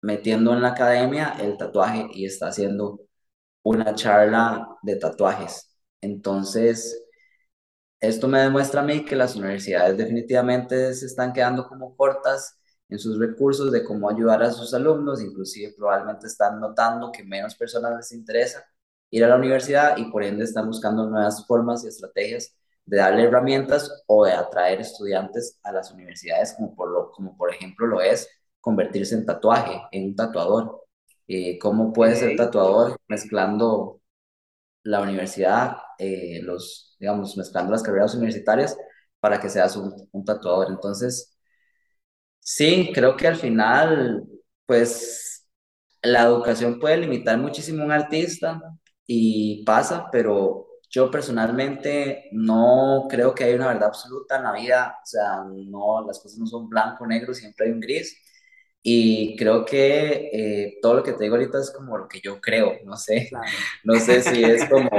metiendo 0.01 0.54
en 0.54 0.62
la 0.62 0.70
academia 0.70 1.36
el 1.39 1.58
tatuaje 1.58 2.08
y 2.13 2.25
está 2.25 2.48
haciendo 2.50 3.01
una 3.63 3.96
charla 3.96 4.68
de 4.84 4.96
tatuajes. 4.98 5.77
Entonces, 6.01 7.04
esto 8.00 8.27
me 8.27 8.39
demuestra 8.42 8.82
a 8.82 8.84
mí 8.84 9.04
que 9.06 9.16
las 9.16 9.36
universidades 9.36 9.98
definitivamente 9.98 10.94
se 10.94 11.08
están 11.08 11.34
quedando 11.34 11.68
como 11.68 11.96
cortas 11.96 12.60
en 12.89 13.00
sus 13.00 13.20
recursos 13.20 13.72
de 13.72 13.84
cómo 13.84 14.10
ayudar 14.10 14.44
a 14.44 14.51
sus 14.51 14.74
alumnos, 14.74 15.22
inclusive 15.22 15.74
probablemente 15.77 16.27
están 16.27 16.60
notando 16.60 17.12
que 17.12 17.24
menos 17.24 17.56
personas 17.56 17.96
les 17.98 18.12
interesa 18.13 18.66
ir 19.10 19.24
a 19.25 19.27
la 19.30 19.36
universidad 19.36 19.98
y 19.98 20.06
por 20.12 20.24
ende 20.24 20.44
están 20.44 20.68
buscando 20.68 21.06
nuevas 21.10 21.46
formas 21.48 21.84
y 21.84 21.88
estrategias 21.88 22.56
de 22.86 22.98
darle 22.98 23.24
herramientas 23.24 24.04
o 24.08 24.25
de 24.25 24.34
atraer 24.34 24.80
estudiantes 24.82 25.60
a 25.63 25.72
las 25.72 25.92
universidades, 25.92 26.54
como 26.54 26.75
por, 26.75 26.89
lo, 26.89 27.12
como 27.12 27.36
por 27.38 27.54
ejemplo 27.54 27.88
lo 27.88 28.01
es 28.01 28.30
convertirse 28.62 29.16
en 29.16 29.26
tatuaje, 29.26 29.82
en 29.92 30.06
un 30.10 30.16
tatuador. 30.16 30.86
Eh, 31.28 31.60
¿Cómo 31.60 31.94
puede 31.94 32.16
ser 32.16 32.36
tatuador 32.38 32.98
mezclando 33.08 34.02
la 34.84 35.02
universidad, 35.02 35.78
eh, 36.00 36.42
los, 36.44 36.96
digamos, 37.00 37.38
mezclando 37.38 37.72
las 37.72 37.84
carreras 37.84 38.16
universitarias 38.16 38.78
para 39.20 39.40
que 39.40 39.50
seas 39.50 39.76
un, 39.78 39.94
un 40.12 40.26
tatuador? 40.26 40.68
Entonces, 40.72 41.38
sí, 42.40 42.92
creo 42.94 43.16
que 43.18 43.28
al 43.28 43.36
final, 43.36 44.26
pues, 44.66 45.48
la 46.04 46.24
educación 46.24 46.80
puede 46.80 46.98
limitar 46.98 47.38
muchísimo 47.38 47.84
a 47.84 47.86
un 47.86 47.92
artista 47.92 48.62
y 49.08 49.64
pasa, 49.66 50.10
pero 50.12 50.68
yo 50.90 51.12
personalmente 51.12 52.30
no 52.32 53.08
creo 53.10 53.36
que 53.36 53.44
haya 53.46 53.56
una 53.56 53.68
verdad 53.70 53.90
absoluta 53.90 54.38
en 54.38 54.44
la 54.44 54.54
vida, 54.54 54.98
o 55.04 55.06
sea, 55.06 55.44
no, 55.46 56.06
las 56.08 56.20
cosas 56.20 56.40
no 56.40 56.48
son 56.48 56.70
blanco 56.70 57.06
negro, 57.08 57.34
siempre 57.34 57.68
hay 57.68 57.72
un 57.74 57.82
gris. 57.82 58.18
Y 58.89 59.36
creo 59.36 59.65
que 59.65 60.29
eh, 60.32 60.79
todo 60.82 60.94
lo 60.94 61.03
que 61.03 61.12
te 61.12 61.25
digo 61.25 61.36
ahorita 61.36 61.60
es 61.60 61.72
como 61.72 61.98
lo 61.98 62.08
que 62.08 62.22
yo 62.22 62.39
creo, 62.39 62.72
no 62.86 62.96
sé, 62.96 63.29
no 63.84 64.00
sé 64.00 64.22
si 64.22 64.41
es 64.46 64.63
como, 64.70 64.89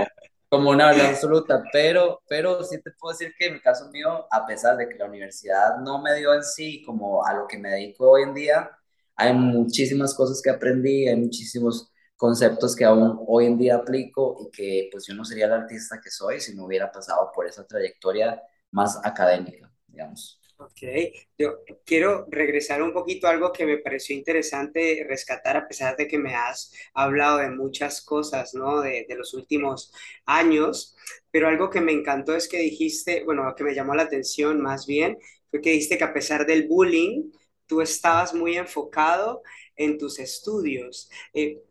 como 0.50 0.68
una 0.68 0.88
verdad 0.88 1.06
absoluta, 1.06 1.64
pero, 1.72 2.20
pero 2.28 2.62
sí 2.64 2.82
te 2.82 2.90
puedo 2.90 3.16
decir 3.16 3.32
que 3.38 3.46
en 3.46 3.54
el 3.54 3.62
caso 3.62 3.88
mío, 3.90 4.26
a 4.30 4.44
pesar 4.44 4.76
de 4.76 4.90
que 4.90 4.94
la 4.96 5.06
universidad 5.06 5.78
no 5.78 6.02
me 6.02 6.14
dio 6.16 6.34
en 6.34 6.44
sí 6.44 6.82
como 6.84 7.24
a 7.24 7.32
lo 7.32 7.46
que 7.46 7.56
me 7.56 7.70
dedico 7.70 8.10
hoy 8.10 8.24
en 8.24 8.34
día, 8.34 8.70
hay 9.16 9.32
muchísimas 9.32 10.14
cosas 10.14 10.42
que 10.42 10.50
aprendí, 10.50 11.08
hay 11.08 11.16
muchísimos 11.16 11.90
conceptos 12.14 12.76
que 12.76 12.84
aún 12.84 13.18
hoy 13.26 13.46
en 13.46 13.56
día 13.56 13.76
aplico 13.76 14.36
y 14.38 14.50
que 14.50 14.88
pues 14.92 15.06
yo 15.06 15.14
no 15.14 15.24
sería 15.24 15.46
el 15.46 15.54
artista 15.54 15.98
que 15.98 16.10
soy 16.10 16.40
si 16.40 16.54
no 16.54 16.66
hubiera 16.66 16.92
pasado 16.92 17.32
por 17.34 17.46
esa 17.46 17.66
trayectoria 17.66 18.38
más 18.70 19.00
académica, 19.02 19.72
digamos. 19.86 20.38
Ok, 20.60 20.80
yo 21.38 21.60
quiero 21.84 22.26
regresar 22.30 22.82
un 22.82 22.92
poquito 22.92 23.28
a 23.28 23.30
algo 23.30 23.52
que 23.52 23.64
me 23.64 23.78
pareció 23.78 24.16
interesante 24.16 25.04
rescatar, 25.08 25.56
a 25.56 25.68
pesar 25.68 25.96
de 25.96 26.08
que 26.08 26.18
me 26.18 26.34
has 26.34 26.72
hablado 26.94 27.38
de 27.38 27.50
muchas 27.50 28.02
cosas, 28.02 28.54
¿no? 28.54 28.80
De, 28.80 29.06
los 29.16 29.34
últimos 29.34 29.92
años, 30.26 30.96
pero 31.30 31.46
algo 31.46 31.70
que 31.70 31.80
me 31.80 31.92
encantó 31.92 32.34
es 32.34 32.48
que 32.48 32.58
dijiste, 32.58 33.22
bueno, 33.24 33.54
que 33.56 33.62
me 33.62 33.74
llamó 33.74 33.94
la 33.94 34.02
atención 34.02 34.60
más 34.60 34.84
bien, 34.86 35.18
fue 35.50 35.60
que 35.60 35.70
dijiste 35.70 35.96
que 35.96 36.04
a 36.04 36.12
pesar 36.12 36.44
del 36.44 36.66
bullying, 36.66 37.30
tú 37.66 37.80
estabas 37.80 38.34
muy 38.34 38.56
enfocado 38.56 39.42
en 39.76 39.96
tus 39.96 40.18
estudios. 40.18 41.08
Eh, 41.34 41.62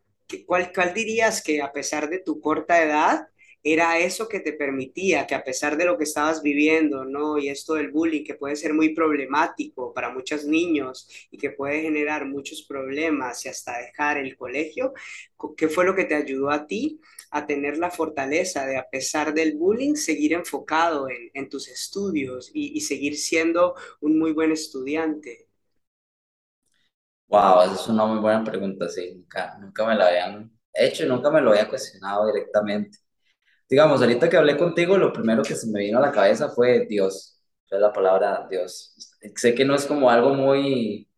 ¿cuál, 0.46 0.72
¿Cuál 0.74 0.94
dirías 0.94 1.44
que 1.44 1.62
a 1.62 1.74
pesar 1.74 2.10
de 2.10 2.20
tu 2.20 2.40
corta 2.40 2.82
edad, 2.82 3.28
era 3.74 4.00
eso 4.00 4.30
que 4.30 4.40
te 4.40 4.54
permitía 4.54 5.28
que 5.28 5.36
a 5.36 5.44
pesar 5.44 5.76
de 5.76 5.84
lo 5.84 5.98
que 5.98 6.06
estabas 6.06 6.42
viviendo, 6.42 7.04
¿no? 7.04 7.38
Y 7.38 7.50
esto 7.50 7.74
del 7.74 7.92
bullying 7.92 8.24
que 8.24 8.36
puede 8.36 8.56
ser 8.56 8.74
muy 8.74 8.96
problemático 8.96 9.94
para 9.94 10.10
muchos 10.10 10.46
niños 10.46 11.10
y 11.32 11.38
que 11.38 11.52
puede 11.52 11.82
generar 11.82 12.26
muchos 12.26 12.64
problemas 12.64 13.46
y 13.46 13.50
hasta 13.50 13.78
dejar 13.78 14.18
el 14.20 14.38
colegio, 14.38 14.94
¿qué 15.58 15.68
fue 15.68 15.84
lo 15.84 15.96
que 15.96 16.06
te 16.06 16.16
ayudó 16.16 16.50
a 16.50 16.66
ti 16.66 17.02
a 17.32 17.46
tener 17.46 17.78
la 17.78 17.92
fortaleza 17.92 18.66
de, 18.66 18.78
a 18.78 18.88
pesar 18.90 19.34
del 19.34 19.58
bullying, 19.58 19.96
seguir 19.96 20.32
enfocado 20.32 21.08
en, 21.10 21.50
tus 21.50 21.68
estudios 21.68 22.50
y, 22.54 22.80
seguir 22.82 23.18
siendo 23.18 23.76
un 24.00 24.18
muy 24.18 24.32
buen 24.32 24.52
estudiante? 24.54 25.50
Wow, 27.28 27.64
esa 27.64 27.76
es 27.76 27.88
una 27.90 28.06
muy 28.06 28.20
buena 28.20 28.44
pregunta, 28.46 28.88
sí, 28.88 29.14
nunca, 29.14 29.58
nunca 29.60 29.86
me 29.86 29.96
la 29.96 30.08
habían 30.08 30.58
hecho 30.74 31.06
nunca 31.08 31.32
me 31.32 31.42
lo 31.42 31.50
había 31.50 31.68
cuestionado 31.68 32.28
directamente 32.28 33.00
digamos, 33.70 34.02
ahorita 34.02 34.30
que 34.30 34.38
hablé 34.38 34.58
contigo, 34.58 34.98
lo 34.98 35.14
primero 35.14 35.44
que 35.44 35.56
se 35.56 35.68
me 35.68 35.82
vino 35.82 35.98
a 36.00 36.02
la 36.02 36.12
cabeza 36.12 36.50
fue 36.50 36.86
Dios, 36.88 37.42
fue 37.68 37.80
la 37.80 37.94
palabra 37.94 38.48
Dios. 38.50 38.94
Sé 39.36 39.56
que 39.56 39.66
no 39.66 39.76
es 39.76 39.86
como 39.86 40.10
algo 40.10 40.34
muy, 40.34 41.10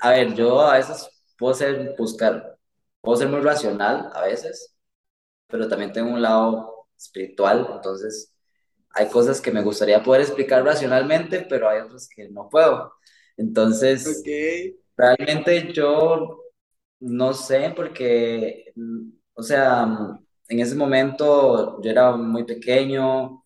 a 0.00 0.10
ver, 0.10 0.34
yo 0.34 0.60
a 0.62 0.78
veces 0.78 1.08
puedo 1.38 1.54
ser, 1.54 1.94
buscar, 1.98 2.58
puedo 3.00 3.16
ser 3.18 3.28
muy 3.28 3.40
racional 3.40 4.10
a 4.14 4.22
veces, 4.24 4.76
pero 5.48 5.68
también 5.68 5.92
tengo 5.92 6.12
un 6.12 6.22
lado 6.22 6.88
espiritual, 6.96 7.68
entonces 7.76 8.34
hay 8.90 9.08
cosas 9.08 9.40
que 9.40 9.52
me 9.52 9.62
gustaría 9.62 10.02
poder 10.02 10.22
explicar 10.22 10.64
racionalmente, 10.64 11.46
pero 11.48 11.68
hay 11.68 11.80
otras 11.80 12.08
que 12.08 12.28
no 12.30 12.48
puedo. 12.48 12.94
Entonces, 13.36 14.22
realmente 14.96 15.72
yo 15.72 16.42
no 17.00 17.34
sé, 17.34 17.72
porque, 17.76 18.72
o 19.34 19.42
sea, 19.42 20.18
en 20.48 20.60
ese 20.60 20.74
momento 20.76 21.80
yo 21.82 21.90
era 21.90 22.12
muy 22.16 22.44
pequeño, 22.44 23.44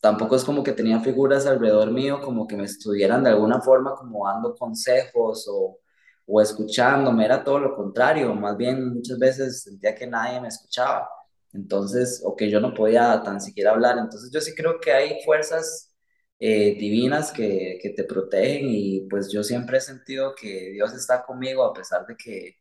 tampoco 0.00 0.36
es 0.36 0.44
como 0.44 0.62
que 0.64 0.72
tenía 0.72 1.00
figuras 1.00 1.46
alrededor 1.46 1.90
mío 1.92 2.20
como 2.22 2.46
que 2.46 2.56
me 2.56 2.64
estuvieran 2.64 3.24
de 3.24 3.30
alguna 3.30 3.60
forma 3.62 3.94
como 3.96 4.26
dando 4.28 4.54
consejos 4.56 5.46
o, 5.50 5.78
o 6.26 6.40
escuchándome, 6.40 7.24
era 7.24 7.44
todo 7.44 7.58
lo 7.60 7.76
contrario, 7.76 8.34
más 8.34 8.56
bien 8.56 8.94
muchas 8.94 9.18
veces 9.18 9.62
sentía 9.62 9.94
que 9.94 10.06
nadie 10.06 10.40
me 10.40 10.48
escuchaba, 10.48 11.08
entonces, 11.52 12.22
o 12.24 12.34
que 12.36 12.50
yo 12.50 12.60
no 12.60 12.74
podía 12.74 13.22
tan 13.22 13.40
siquiera 13.40 13.72
hablar, 13.72 13.98
entonces 13.98 14.30
yo 14.32 14.40
sí 14.40 14.54
creo 14.54 14.80
que 14.80 14.92
hay 14.92 15.22
fuerzas 15.24 15.94
eh, 16.38 16.76
divinas 16.78 17.30
que, 17.32 17.78
que 17.82 17.90
te 17.90 18.04
protegen 18.04 18.66
y 18.68 19.02
pues 19.08 19.30
yo 19.32 19.42
siempre 19.44 19.78
he 19.78 19.80
sentido 19.80 20.34
que 20.34 20.70
Dios 20.72 20.92
está 20.94 21.24
conmigo 21.24 21.64
a 21.64 21.72
pesar 21.74 22.06
de 22.06 22.16
que 22.16 22.56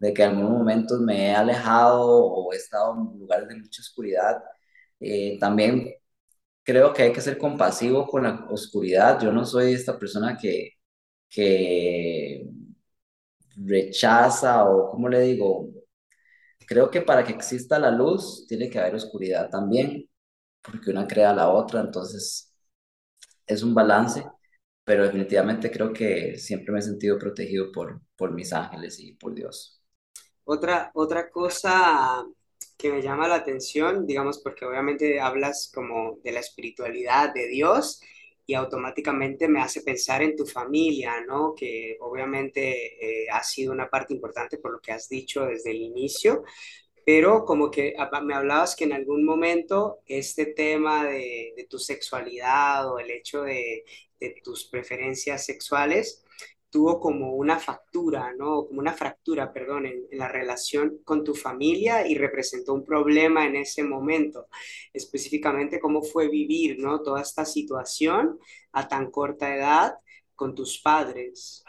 de 0.00 0.12
que 0.14 0.22
en 0.24 0.30
algunos 0.30 0.52
momentos 0.58 1.00
me 1.00 1.28
he 1.30 1.34
alejado 1.34 2.02
o 2.26 2.52
he 2.52 2.56
estado 2.56 2.94
en 2.94 3.18
lugares 3.18 3.48
de 3.48 3.56
mucha 3.56 3.82
oscuridad. 3.82 4.42
Eh, 5.00 5.38
también 5.40 5.92
creo 6.64 6.92
que 6.94 7.04
hay 7.04 7.12
que 7.12 7.20
ser 7.22 7.38
compasivo 7.38 8.06
con 8.06 8.24
la 8.24 8.46
oscuridad. 8.50 9.20
Yo 9.22 9.32
no 9.32 9.44
soy 9.46 9.74
esta 9.74 9.98
persona 9.98 10.36
que, 10.38 10.72
que 11.30 12.46
rechaza 13.56 14.64
o, 14.68 14.90
¿cómo 14.90 15.08
le 15.08 15.20
digo? 15.20 15.68
Creo 16.66 16.90
que 16.90 17.02
para 17.02 17.24
que 17.24 17.32
exista 17.32 17.78
la 17.78 17.90
luz 17.90 18.46
tiene 18.48 18.68
que 18.70 18.78
haber 18.78 18.94
oscuridad 18.96 19.48
también, 19.50 20.08
porque 20.62 20.90
una 20.90 21.06
crea 21.08 21.34
la 21.34 21.50
otra, 21.50 21.80
entonces 21.82 22.54
es 23.46 23.62
un 23.62 23.74
balance, 23.74 24.24
pero 24.84 25.04
definitivamente 25.04 25.70
creo 25.70 25.92
que 25.92 26.38
siempre 26.38 26.72
me 26.72 26.80
he 26.80 26.82
sentido 26.82 27.18
protegido 27.18 27.72
por, 27.72 28.02
por 28.16 28.32
mis 28.34 28.52
ángeles 28.52 29.00
y 29.00 29.14
por 29.14 29.34
Dios. 29.34 29.77
Otra, 30.50 30.90
otra 30.94 31.28
cosa 31.30 32.24
que 32.78 32.90
me 32.90 33.02
llama 33.02 33.28
la 33.28 33.34
atención, 33.34 34.06
digamos, 34.06 34.38
porque 34.38 34.64
obviamente 34.64 35.20
hablas 35.20 35.70
como 35.74 36.20
de 36.24 36.32
la 36.32 36.40
espiritualidad 36.40 37.34
de 37.34 37.48
Dios 37.48 38.00
y 38.46 38.54
automáticamente 38.54 39.46
me 39.46 39.60
hace 39.60 39.82
pensar 39.82 40.22
en 40.22 40.36
tu 40.36 40.46
familia, 40.46 41.20
¿no? 41.26 41.54
Que 41.54 41.98
obviamente 42.00 43.24
eh, 43.24 43.26
ha 43.30 43.42
sido 43.42 43.72
una 43.74 43.90
parte 43.90 44.14
importante 44.14 44.56
por 44.56 44.72
lo 44.72 44.80
que 44.80 44.92
has 44.92 45.10
dicho 45.10 45.44
desde 45.44 45.72
el 45.72 45.82
inicio, 45.82 46.44
pero 47.04 47.44
como 47.44 47.70
que 47.70 47.94
me 48.22 48.34
hablabas 48.34 48.74
que 48.74 48.84
en 48.84 48.94
algún 48.94 49.26
momento 49.26 49.98
este 50.06 50.46
tema 50.46 51.04
de, 51.04 51.52
de 51.58 51.64
tu 51.68 51.78
sexualidad 51.78 52.90
o 52.90 52.98
el 52.98 53.10
hecho 53.10 53.42
de, 53.42 53.84
de 54.18 54.34
tus 54.42 54.64
preferencias 54.64 55.44
sexuales 55.44 56.24
tuvo 56.70 57.00
como 57.00 57.34
una 57.34 57.58
factura, 57.58 58.32
¿no? 58.36 58.66
Como 58.66 58.80
una 58.80 58.92
fractura, 58.92 59.52
perdón, 59.52 59.86
en, 59.86 60.06
la 60.12 60.28
relación 60.28 60.98
con 61.04 61.24
tu 61.24 61.34
familia 61.34 62.06
y 62.06 62.14
representó 62.14 62.74
un 62.74 62.84
problema 62.84 63.46
en 63.46 63.56
ese 63.56 63.82
momento. 63.82 64.48
Específicamente, 64.92 65.80
cómo 65.80 66.02
fue 66.02 66.28
vivir, 66.28 66.78
¿no? 66.78 67.02
Toda 67.02 67.22
esta 67.22 67.44
situación 67.44 68.38
a 68.72 68.88
tan 68.88 69.10
corta 69.10 69.54
edad 69.54 69.94
con 70.34 70.54
tus 70.54 70.80
padres. 70.80 71.64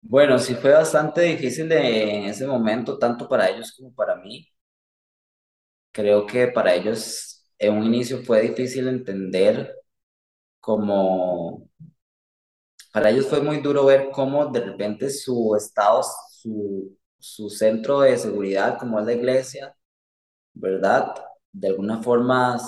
Bueno, 0.00 0.38
sí 0.38 0.54
fue 0.54 0.72
bastante 0.72 1.22
difícil 1.22 1.72
en 1.72 2.24
ese 2.24 2.46
momento, 2.46 2.98
tanto 2.98 3.28
para 3.28 3.48
ellos 3.48 3.72
como 3.76 3.94
para 3.94 4.16
mí. 4.16 4.46
Creo 5.92 6.26
que 6.26 6.48
para 6.48 6.74
ellos 6.74 7.46
en 7.58 7.74
un 7.74 7.84
inicio 7.84 8.22
fue 8.22 8.42
difícil 8.42 8.88
entender 8.88 9.74
cómo 10.60 11.68
para 12.94 13.10
ellos 13.10 13.28
fue 13.28 13.42
muy 13.42 13.58
duro 13.60 13.86
ver 13.86 14.10
cómo 14.12 14.46
de 14.48 14.60
repente 14.62 15.10
su 15.10 15.56
estado, 15.56 16.02
su, 16.32 16.98
su 17.20 17.50
centro 17.50 18.02
de 18.02 18.18
seguridad, 18.18 18.78
como 18.78 19.00
es 19.00 19.06
la 19.06 19.14
iglesia, 19.14 19.76
¿verdad? 20.54 21.14
De 21.52 21.68
alguna 21.68 22.02
forma 22.02 22.58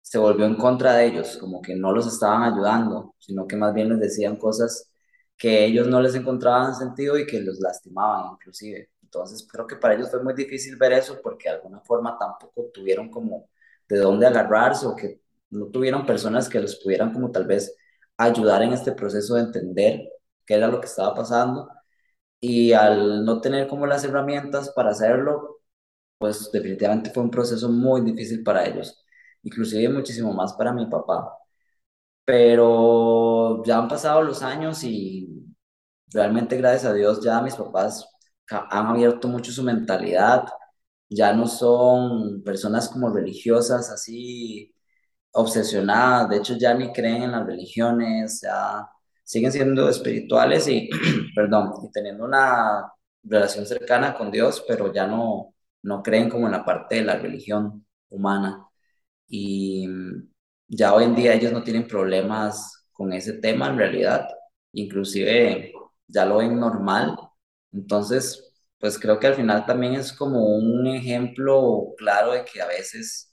se 0.00 0.18
volvió 0.18 0.46
en 0.46 0.56
contra 0.56 0.94
de 0.94 1.06
ellos, 1.06 1.36
como 1.38 1.60
que 1.62 1.74
no 1.76 1.92
los 1.92 2.06
estaban 2.06 2.42
ayudando, 2.42 3.14
sino 3.18 3.46
que 3.46 3.56
más 3.56 3.74
bien 3.74 3.90
les 3.90 4.00
decían 4.00 4.36
cosas 4.36 4.90
que 5.36 5.64
ellos 5.66 5.86
no 5.88 6.00
les 6.00 6.14
encontraban 6.14 6.74
sentido 6.74 7.18
y 7.18 7.26
que 7.26 7.40
los 7.40 7.60
lastimaban 7.60 8.32
inclusive. 8.32 8.90
Entonces 9.02 9.46
creo 9.50 9.66
que 9.66 9.76
para 9.76 9.94
ellos 9.94 10.10
fue 10.10 10.22
muy 10.22 10.34
difícil 10.34 10.76
ver 10.76 10.92
eso 10.92 11.20
porque 11.22 11.48
de 11.48 11.56
alguna 11.56 11.80
forma 11.80 12.18
tampoco 12.18 12.70
tuvieron 12.74 13.10
como 13.10 13.48
de 13.88 13.98
dónde 13.98 14.26
agarrarse 14.26 14.86
o 14.86 14.96
que 14.96 15.20
no 15.50 15.66
tuvieron 15.68 16.04
personas 16.06 16.48
que 16.48 16.60
los 16.60 16.76
pudieran 16.76 17.12
como 17.12 17.30
tal 17.30 17.46
vez 17.46 17.74
ayudar 18.18 18.62
en 18.62 18.74
este 18.74 18.92
proceso 18.92 19.36
de 19.36 19.42
entender 19.42 20.02
qué 20.46 20.54
era 20.56 20.68
lo 20.68 20.80
que 20.80 20.86
estaba 20.88 21.14
pasando 21.14 21.70
y 22.40 22.72
al 22.72 23.24
no 23.24 23.40
tener 23.40 23.68
como 23.68 23.86
las 23.86 24.04
herramientas 24.04 24.70
para 24.72 24.90
hacerlo, 24.90 25.60
pues 26.18 26.50
definitivamente 26.52 27.10
fue 27.12 27.22
un 27.24 27.30
proceso 27.30 27.68
muy 27.70 28.02
difícil 28.02 28.42
para 28.44 28.66
ellos, 28.66 29.04
inclusive 29.42 29.88
muchísimo 29.92 30.32
más 30.34 30.54
para 30.54 30.72
mi 30.72 30.86
papá. 30.86 31.32
Pero 32.24 33.62
ya 33.64 33.78
han 33.78 33.88
pasado 33.88 34.22
los 34.22 34.42
años 34.42 34.84
y 34.84 35.28
realmente 36.12 36.56
gracias 36.56 36.86
a 36.86 36.94
Dios 36.94 37.22
ya 37.24 37.40
mis 37.42 37.54
papás 37.56 38.08
han 38.50 38.86
abierto 38.88 39.28
mucho 39.28 39.52
su 39.52 39.62
mentalidad, 39.64 40.46
ya 41.10 41.32
no 41.34 41.46
son 41.46 42.42
personas 42.44 42.88
como 42.88 43.10
religiosas 43.10 43.90
así 43.90 44.74
obsesionadas, 45.32 46.28
de 46.30 46.36
hecho 46.38 46.56
ya 46.58 46.74
ni 46.74 46.92
creen 46.92 47.24
en 47.24 47.32
las 47.32 47.46
religiones, 47.46 48.40
ya 48.42 48.88
siguen 49.24 49.52
siendo 49.52 49.88
espirituales 49.88 50.68
y, 50.68 50.88
perdón, 51.34 51.72
y 51.84 51.90
teniendo 51.92 52.24
una 52.24 52.90
relación 53.22 53.66
cercana 53.66 54.14
con 54.14 54.30
Dios, 54.30 54.64
pero 54.66 54.92
ya 54.92 55.06
no, 55.06 55.54
no 55.82 56.02
creen 56.02 56.28
como 56.30 56.46
en 56.46 56.52
la 56.52 56.64
parte 56.64 56.96
de 56.96 57.02
la 57.04 57.16
religión 57.16 57.86
humana. 58.08 58.66
Y 59.28 59.86
ya 60.68 60.94
hoy 60.94 61.04
en 61.04 61.14
día 61.14 61.34
ellos 61.34 61.52
no 61.52 61.62
tienen 61.62 61.86
problemas 61.86 62.86
con 62.92 63.12
ese 63.12 63.34
tema 63.34 63.68
en 63.68 63.78
realidad, 63.78 64.28
inclusive 64.72 65.72
ya 66.06 66.24
lo 66.26 66.38
ven 66.38 66.58
normal. 66.58 67.16
Entonces, 67.72 68.52
pues 68.78 68.98
creo 68.98 69.18
que 69.18 69.26
al 69.26 69.34
final 69.34 69.66
también 69.66 69.94
es 69.94 70.12
como 70.12 70.46
un 70.56 70.86
ejemplo 70.86 71.94
claro 71.96 72.32
de 72.32 72.44
que 72.44 72.62
a 72.62 72.66
veces 72.66 73.27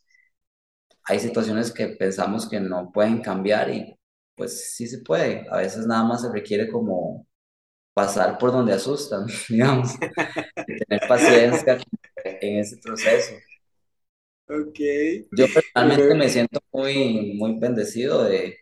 hay 1.05 1.19
situaciones 1.19 1.71
que 1.71 1.87
pensamos 1.89 2.49
que 2.49 2.59
no 2.59 2.91
pueden 2.91 3.21
cambiar 3.21 3.69
y 3.69 3.97
pues 4.35 4.73
sí 4.75 4.87
se 4.87 4.99
puede. 4.99 5.45
A 5.51 5.57
veces 5.57 5.85
nada 5.87 6.03
más 6.03 6.21
se 6.21 6.31
requiere 6.31 6.69
como 6.69 7.27
pasar 7.93 8.37
por 8.37 8.51
donde 8.51 8.73
asustan, 8.73 9.25
digamos, 9.49 9.93
y 10.67 10.77
tener 10.85 11.07
paciencia 11.07 11.77
en 12.25 12.59
ese 12.59 12.77
proceso. 12.77 13.35
Ok. 14.47 14.79
Yo 15.31 15.45
personalmente 15.53 16.15
me 16.15 16.29
siento 16.29 16.59
muy, 16.71 17.33
muy 17.35 17.57
bendecido 17.59 18.23
de, 18.25 18.57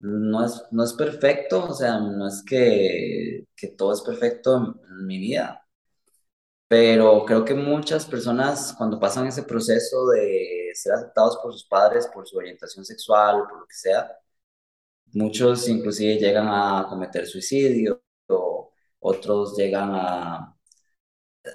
no 0.00 0.44
es, 0.44 0.62
no 0.72 0.84
es 0.84 0.92
perfecto, 0.94 1.66
o 1.66 1.74
sea, 1.74 2.00
no 2.00 2.26
es 2.26 2.42
que, 2.44 3.44
que 3.54 3.68
todo 3.68 3.92
es 3.92 4.00
perfecto 4.00 4.80
en 4.88 5.06
mi 5.06 5.18
vida, 5.18 5.64
pero 6.70 7.24
creo 7.26 7.44
que 7.44 7.54
muchas 7.54 8.06
personas 8.06 8.74
cuando 8.78 9.00
pasan 9.00 9.26
ese 9.26 9.42
proceso 9.42 10.06
de 10.10 10.70
ser 10.74 10.92
aceptados 10.94 11.38
por 11.42 11.52
sus 11.52 11.66
padres, 11.66 12.06
por 12.14 12.26
su 12.28 12.38
orientación 12.38 12.84
sexual, 12.84 13.48
por 13.48 13.60
lo 13.60 13.66
que 13.66 13.74
sea, 13.74 14.16
muchos 15.12 15.68
inclusive 15.68 16.18
llegan 16.18 16.46
a 16.48 16.86
cometer 16.88 17.26
suicidio, 17.26 18.02
o 18.28 18.72
otros 19.00 19.56
llegan 19.56 19.90
a... 19.94 20.56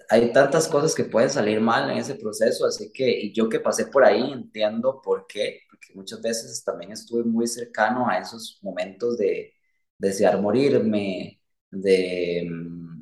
Hay 0.10 0.34
tantas 0.34 0.68
cosas 0.68 0.96
que 0.96 1.04
pueden 1.06 1.30
salir 1.30 1.62
mal 1.62 1.90
en 1.92 1.98
ese 1.98 2.16
proceso, 2.16 2.66
así 2.66 2.92
que 2.92 3.10
y 3.10 3.34
yo 3.34 3.48
que 3.50 3.60
pasé 3.60 3.86
por 3.88 4.04
ahí 4.04 4.32
entiendo 4.32 5.02
por 5.02 5.28
qué, 5.28 5.62
porque 5.70 5.94
muchas 5.94 6.22
veces 6.22 6.64
también 6.64 6.92
estuve 6.92 7.24
muy 7.24 7.48
cercano 7.48 8.08
a 8.10 8.18
esos 8.18 8.60
momentos 8.64 9.18
de 9.18 9.54
desear 9.98 10.42
morirme, 10.42 11.40
de, 11.72 12.50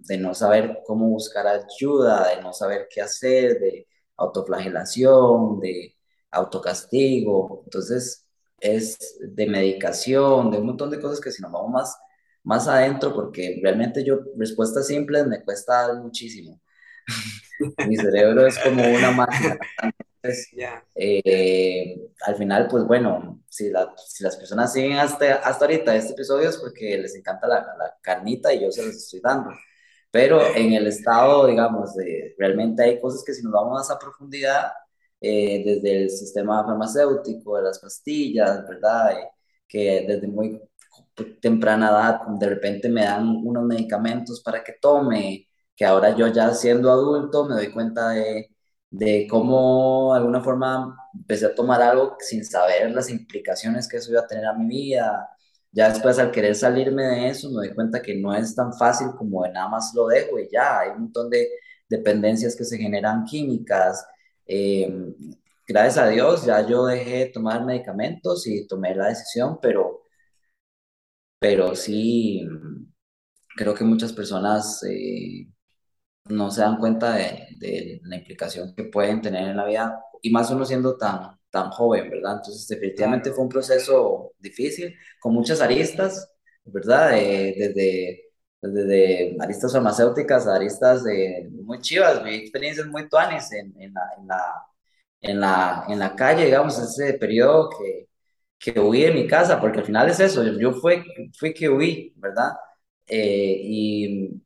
de 0.07 0.17
no 0.17 0.33
saber 0.33 0.79
cómo 0.85 1.07
buscar 1.09 1.47
ayuda, 1.47 2.29
de 2.29 2.41
no 2.41 2.53
saber 2.53 2.87
qué 2.89 3.01
hacer, 3.01 3.59
de 3.59 3.87
autoflagelación, 4.17 5.59
de 5.59 5.95
autocastigo. 6.31 7.61
Entonces, 7.65 8.27
es 8.59 9.17
de 9.21 9.47
medicación, 9.47 10.51
de 10.51 10.57
un 10.59 10.67
montón 10.67 10.89
de 10.89 10.99
cosas 10.99 11.19
que 11.19 11.31
si 11.31 11.41
nos 11.41 11.51
vamos 11.51 11.71
más, 11.71 11.97
más 12.43 12.67
adentro, 12.67 13.13
porque 13.13 13.59
realmente 13.61 14.03
yo, 14.03 14.19
respuestas 14.37 14.87
simples 14.87 15.27
me 15.27 15.43
cuesta 15.43 15.93
muchísimo. 15.93 16.61
Mi 17.87 17.97
cerebro 17.97 18.45
es 18.47 18.57
como 18.59 18.83
una 18.83 19.11
máquina. 19.11 19.57
Entonces, 20.21 20.49
eh, 20.95 21.97
al 22.25 22.35
final, 22.35 22.67
pues 22.69 22.85
bueno, 22.85 23.41
si, 23.49 23.71
si, 24.07 24.23
las 24.23 24.37
personas 24.37 24.73
siguen 24.73 24.97
hasta, 24.97 25.35
hasta 25.35 25.65
ahorita 25.65 25.95
este 25.95 26.13
episodio 26.13 26.49
es 26.49 26.57
porque 26.57 26.97
les 26.97 27.15
encanta 27.15 27.47
la, 27.47 27.59
la 27.77 27.97
carnita 28.01 28.53
y 28.53 28.61
yo 28.61 28.71
se 28.71 28.85
los 28.85 28.95
estoy 28.95 29.21
dando. 29.21 29.51
Pero 30.13 30.41
en 30.55 30.73
el 30.73 30.87
estado, 30.87 31.47
digamos, 31.47 31.95
de, 31.95 32.35
realmente 32.39 32.83
hay 32.83 33.01
cosas 33.01 33.23
que 33.25 33.33
si 33.33 33.43
nos 33.43 33.53
vamos 33.53 33.89
a 33.91 33.99
profundidad, 33.99 34.71
eh, 35.21 35.63
desde 35.65 36.03
el 36.03 36.09
sistema 36.11 36.63
farmacéutico, 36.65 37.57
de 37.57 37.63
las 37.63 37.79
pastillas, 37.79 38.67
¿verdad? 38.67 39.13
Eh, 39.19 39.29
que 39.67 40.05
desde 40.07 40.27
muy 40.27 40.61
temprana 41.41 41.89
edad 41.89 42.21
de 42.39 42.47
repente 42.49 42.89
me 42.89 43.03
dan 43.03 43.27
unos 43.43 43.63
medicamentos 43.65 44.41
para 44.41 44.63
que 44.63 44.73
tome, 44.81 45.47
que 45.75 45.85
ahora 45.85 46.15
yo 46.15 46.27
ya 46.27 46.53
siendo 46.53 46.91
adulto 46.91 47.45
me 47.45 47.55
doy 47.55 47.71
cuenta 47.71 48.09
de, 48.09 48.49
de 48.89 49.27
cómo 49.29 50.13
de 50.13 50.19
alguna 50.19 50.41
forma 50.43 50.95
empecé 51.13 51.47
a 51.47 51.55
tomar 51.55 51.81
algo 51.81 52.15
sin 52.19 52.45
saber 52.45 52.91
las 52.91 53.09
implicaciones 53.09 53.87
que 53.87 53.97
eso 53.97 54.11
iba 54.11 54.21
a 54.21 54.27
tener 54.27 54.45
a 54.45 54.53
mi 54.53 54.67
vida. 54.67 55.29
Ya 55.73 55.89
después 55.89 56.19
al 56.19 56.31
querer 56.31 56.55
salirme 56.55 57.03
de 57.03 57.29
eso 57.29 57.49
me 57.49 57.55
doy 57.55 57.75
cuenta 57.75 58.01
que 58.01 58.15
no 58.15 58.33
es 58.33 58.55
tan 58.55 58.73
fácil 58.73 59.07
como 59.17 59.43
de 59.43 59.51
nada 59.51 59.69
más 59.69 59.91
lo 59.95 60.07
dejo 60.07 60.39
y 60.39 60.47
ya, 60.51 60.79
hay 60.81 60.91
un 60.91 61.01
montón 61.03 61.29
de 61.29 61.49
dependencias 61.89 62.55
que 62.55 62.63
se 62.65 62.77
generan 62.77 63.25
químicas, 63.25 64.05
eh, 64.45 64.87
gracias 65.67 65.97
a 65.97 66.07
Dios 66.09 66.45
ya 66.45 66.67
yo 66.67 66.85
dejé 66.85 67.17
de 67.19 67.25
tomar 67.27 67.65
medicamentos 67.65 68.47
y 68.47 68.67
tomé 68.67 68.95
la 68.95 69.09
decisión, 69.09 69.59
pero, 69.61 70.03
pero 71.39 71.75
sí, 71.75 72.47
creo 73.55 73.73
que 73.73 73.83
muchas 73.83 74.13
personas 74.13 74.83
eh, 74.83 75.47
no 76.29 76.51
se 76.51 76.61
dan 76.61 76.77
cuenta 76.77 77.13
de, 77.15 77.99
la 78.03 78.17
implicación 78.17 78.73
que 78.75 78.85
pueden 78.85 79.21
tener 79.21 79.49
en 79.49 79.57
la 79.57 79.65
vida, 79.65 79.99
y 80.21 80.31
más 80.31 80.51
uno 80.51 80.65
siendo 80.65 80.97
tan, 80.97 81.37
tan 81.53 81.71
joven, 81.71 82.11
¿verdad? 82.11 82.37
Entonces, 82.37 82.67
definitivamente 82.67 83.31
fue 83.33 83.45
un 83.45 83.49
proceso 83.49 84.33
difícil, 84.39 84.95
con 85.21 85.33
muchas 85.35 85.61
aristas, 85.61 86.29
¿verdad? 86.65 87.11
desde 87.11 88.21
desde 88.61 89.35
aristas 89.41 89.73
farmacéuticas 89.73 90.47
a 90.47 90.55
aristas 90.55 91.03
muy 91.51 91.79
chivas, 91.81 92.23
vi 92.23 92.35
experiencias 92.35 92.87
muy 92.87 93.09
tuanes 93.09 93.51
en, 93.51 93.73
en, 93.81 93.93
la, 93.93 94.01
en, 94.17 94.27
la, 94.27 94.43
en, 95.21 95.39
la, 95.41 95.85
en 95.89 95.99
la 95.99 96.15
calle, 96.15 96.45
digamos, 96.45 96.79
ese 96.79 97.13
periodo 97.15 97.69
que, 97.69 98.09
que 98.59 98.79
huí 98.79 99.01
de 99.03 99.11
mi 99.13 99.27
casa, 99.27 99.59
porque 99.61 99.79
al 99.79 99.85
final 99.85 100.09
es 100.09 100.19
eso, 100.21 100.43
yo, 100.45 100.73
fui, 100.73 101.03
fui 101.37 101.53
que 101.53 101.69
huí, 101.69 102.13
¿verdad? 102.17 102.53
Eh, 103.07 103.57
y 103.63 104.41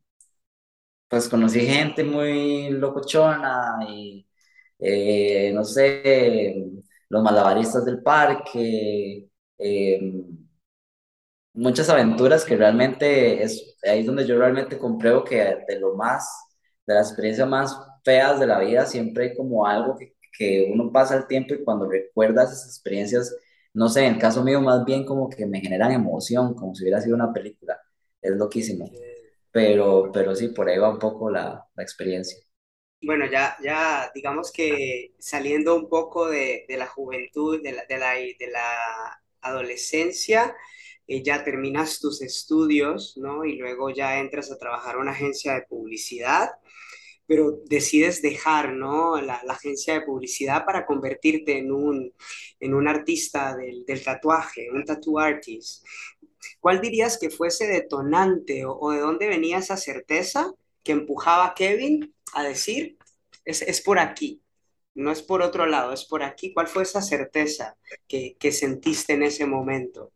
pues 1.08 1.28
conocí 1.28 1.60
gente 1.66 2.04
muy 2.04 2.70
locochona 2.70 3.78
y, 3.88 4.26
eh, 4.78 5.52
no 5.54 5.64
sé, 5.64 6.54
los 7.10 7.22
malabaristas 7.22 7.84
del 7.84 8.02
parque, 8.02 9.28
eh, 9.58 10.00
muchas 11.54 11.88
aventuras 11.88 12.44
que 12.44 12.56
realmente 12.56 13.42
es 13.42 13.76
ahí 13.84 14.00
es 14.00 14.06
donde 14.06 14.26
yo 14.26 14.38
realmente 14.38 14.78
compruebo 14.78 15.24
que 15.24 15.36
de 15.66 15.78
lo 15.80 15.94
más, 15.96 16.28
de 16.86 16.94
las 16.94 17.08
experiencias 17.08 17.48
más 17.48 17.76
feas 18.04 18.38
de 18.40 18.46
la 18.46 18.58
vida, 18.60 18.86
siempre 18.86 19.30
hay 19.30 19.36
como 19.36 19.66
algo 19.66 19.96
que, 19.96 20.14
que 20.36 20.70
uno 20.72 20.92
pasa 20.92 21.16
el 21.16 21.26
tiempo 21.26 21.54
y 21.54 21.64
cuando 21.64 21.88
recuerda 21.88 22.44
esas 22.44 22.66
experiencias, 22.66 23.34
no 23.74 23.88
sé, 23.88 24.06
en 24.06 24.14
el 24.14 24.20
caso 24.20 24.42
mío 24.44 24.60
más 24.60 24.84
bien 24.84 25.04
como 25.04 25.28
que 25.28 25.46
me 25.46 25.60
generan 25.60 25.92
emoción, 25.92 26.54
como 26.54 26.74
si 26.74 26.84
hubiera 26.84 27.00
sido 27.00 27.16
una 27.16 27.32
película. 27.32 27.78
Es 28.20 28.32
loquísimo. 28.36 28.90
Pero, 29.50 30.10
pero 30.12 30.34
sí, 30.34 30.48
por 30.48 30.68
ahí 30.68 30.78
va 30.78 30.90
un 30.90 30.98
poco 30.98 31.30
la, 31.30 31.66
la 31.74 31.82
experiencia. 31.82 32.38
Bueno, 33.00 33.26
ya, 33.30 33.56
ya 33.62 34.10
digamos 34.14 34.50
que 34.52 35.14
saliendo 35.18 35.76
un 35.76 35.88
poco 35.88 36.28
de, 36.28 36.64
de 36.68 36.76
la 36.76 36.86
juventud, 36.86 37.62
de 37.62 37.72
la, 37.72 37.84
de 37.86 37.98
la, 37.98 38.12
de 38.14 38.50
la 38.52 39.22
adolescencia, 39.40 40.54
eh, 41.06 41.22
ya 41.22 41.44
terminas 41.44 42.00
tus 42.00 42.20
estudios, 42.22 43.16
¿no? 43.16 43.44
Y 43.44 43.56
luego 43.56 43.90
ya 43.90 44.18
entras 44.18 44.50
a 44.50 44.58
trabajar 44.58 44.96
en 44.96 45.02
una 45.02 45.12
agencia 45.12 45.54
de 45.54 45.62
publicidad, 45.62 46.50
pero 47.26 47.60
decides 47.66 48.20
dejar, 48.22 48.72
¿no? 48.74 49.20
La, 49.20 49.36
agencia 49.48 49.94
de 49.94 50.02
publicidad 50.02 50.64
para 50.66 50.84
convertirte 50.86 51.58
en 51.58 51.72
un, 51.72 52.12
en 52.60 52.74
un 52.74 52.88
artista 52.88 53.56
del, 53.56 53.84
del 53.86 54.04
tatuaje, 54.04 54.70
un 54.72 54.84
tattoo 54.84 55.18
artist. 55.18 55.84
¿Cuál 56.60 56.80
dirías 56.80 57.18
que 57.18 57.30
fuese 57.30 57.66
detonante 57.66 58.64
o, 58.64 58.76
o, 58.78 58.90
de 58.92 59.00
dónde 59.00 59.28
venía 59.28 59.58
esa 59.58 59.76
certeza 59.76 60.52
que 60.82 60.92
empujaba 60.92 61.46
a 61.46 61.54
Kevin 61.54 62.14
a 62.34 62.42
decir, 62.44 62.98
es, 63.44 63.62
es 63.62 63.80
por 63.82 63.98
aquí, 63.98 64.42
no 64.94 65.12
es 65.12 65.22
por 65.22 65.42
otro 65.42 65.66
lado, 65.66 65.92
es 65.92 66.04
por 66.06 66.22
aquí? 66.22 66.52
¿Cuál 66.54 66.68
fue 66.68 66.84
esa 66.84 67.02
certeza 67.02 67.78
que, 68.08 68.36
que 68.38 68.52
sentiste 68.52 69.14
en 69.14 69.24
ese 69.24 69.46
momento? 69.46 70.12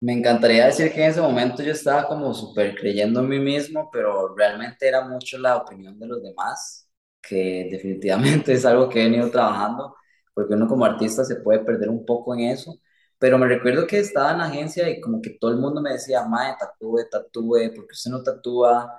Me 0.00 0.12
encantaría 0.12 0.66
decir 0.66 0.92
que 0.92 1.04
en 1.04 1.10
ese 1.10 1.20
momento 1.20 1.62
yo 1.62 1.72
estaba 1.72 2.06
como 2.06 2.32
súper 2.32 2.74
creyendo 2.76 3.20
en 3.20 3.28
mí 3.28 3.40
mismo, 3.40 3.90
pero 3.92 4.34
realmente 4.36 4.86
era 4.88 5.06
mucho 5.08 5.38
la 5.38 5.56
opinión 5.56 5.98
de 5.98 6.06
los 6.06 6.22
demás, 6.22 6.88
que 7.20 7.68
definitivamente 7.70 8.52
es 8.54 8.64
algo 8.64 8.88
que 8.88 9.00
he 9.02 9.04
venido 9.10 9.30
trabajando, 9.30 9.96
porque 10.34 10.54
uno 10.54 10.68
como 10.68 10.84
artista 10.84 11.24
se 11.24 11.36
puede 11.38 11.60
perder 11.64 11.88
un 11.90 12.06
poco 12.06 12.34
en 12.34 12.42
eso. 12.42 12.78
Pero 13.18 13.38
me 13.38 13.48
recuerdo 13.48 13.86
que 13.88 13.98
estaba 13.98 14.32
en 14.32 14.38
la 14.38 14.44
agencia 14.46 14.88
y 14.88 15.00
como 15.00 15.20
que 15.20 15.30
todo 15.40 15.50
el 15.50 15.58
mundo 15.58 15.82
me 15.82 15.92
decía, 15.94 16.24
mae, 16.24 16.54
tatúe, 16.58 17.08
tatúe, 17.10 17.72
porque 17.74 17.92
usted 17.92 18.10
no 18.12 18.22
tatúa? 18.22 18.92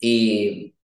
Y 0.00 0.74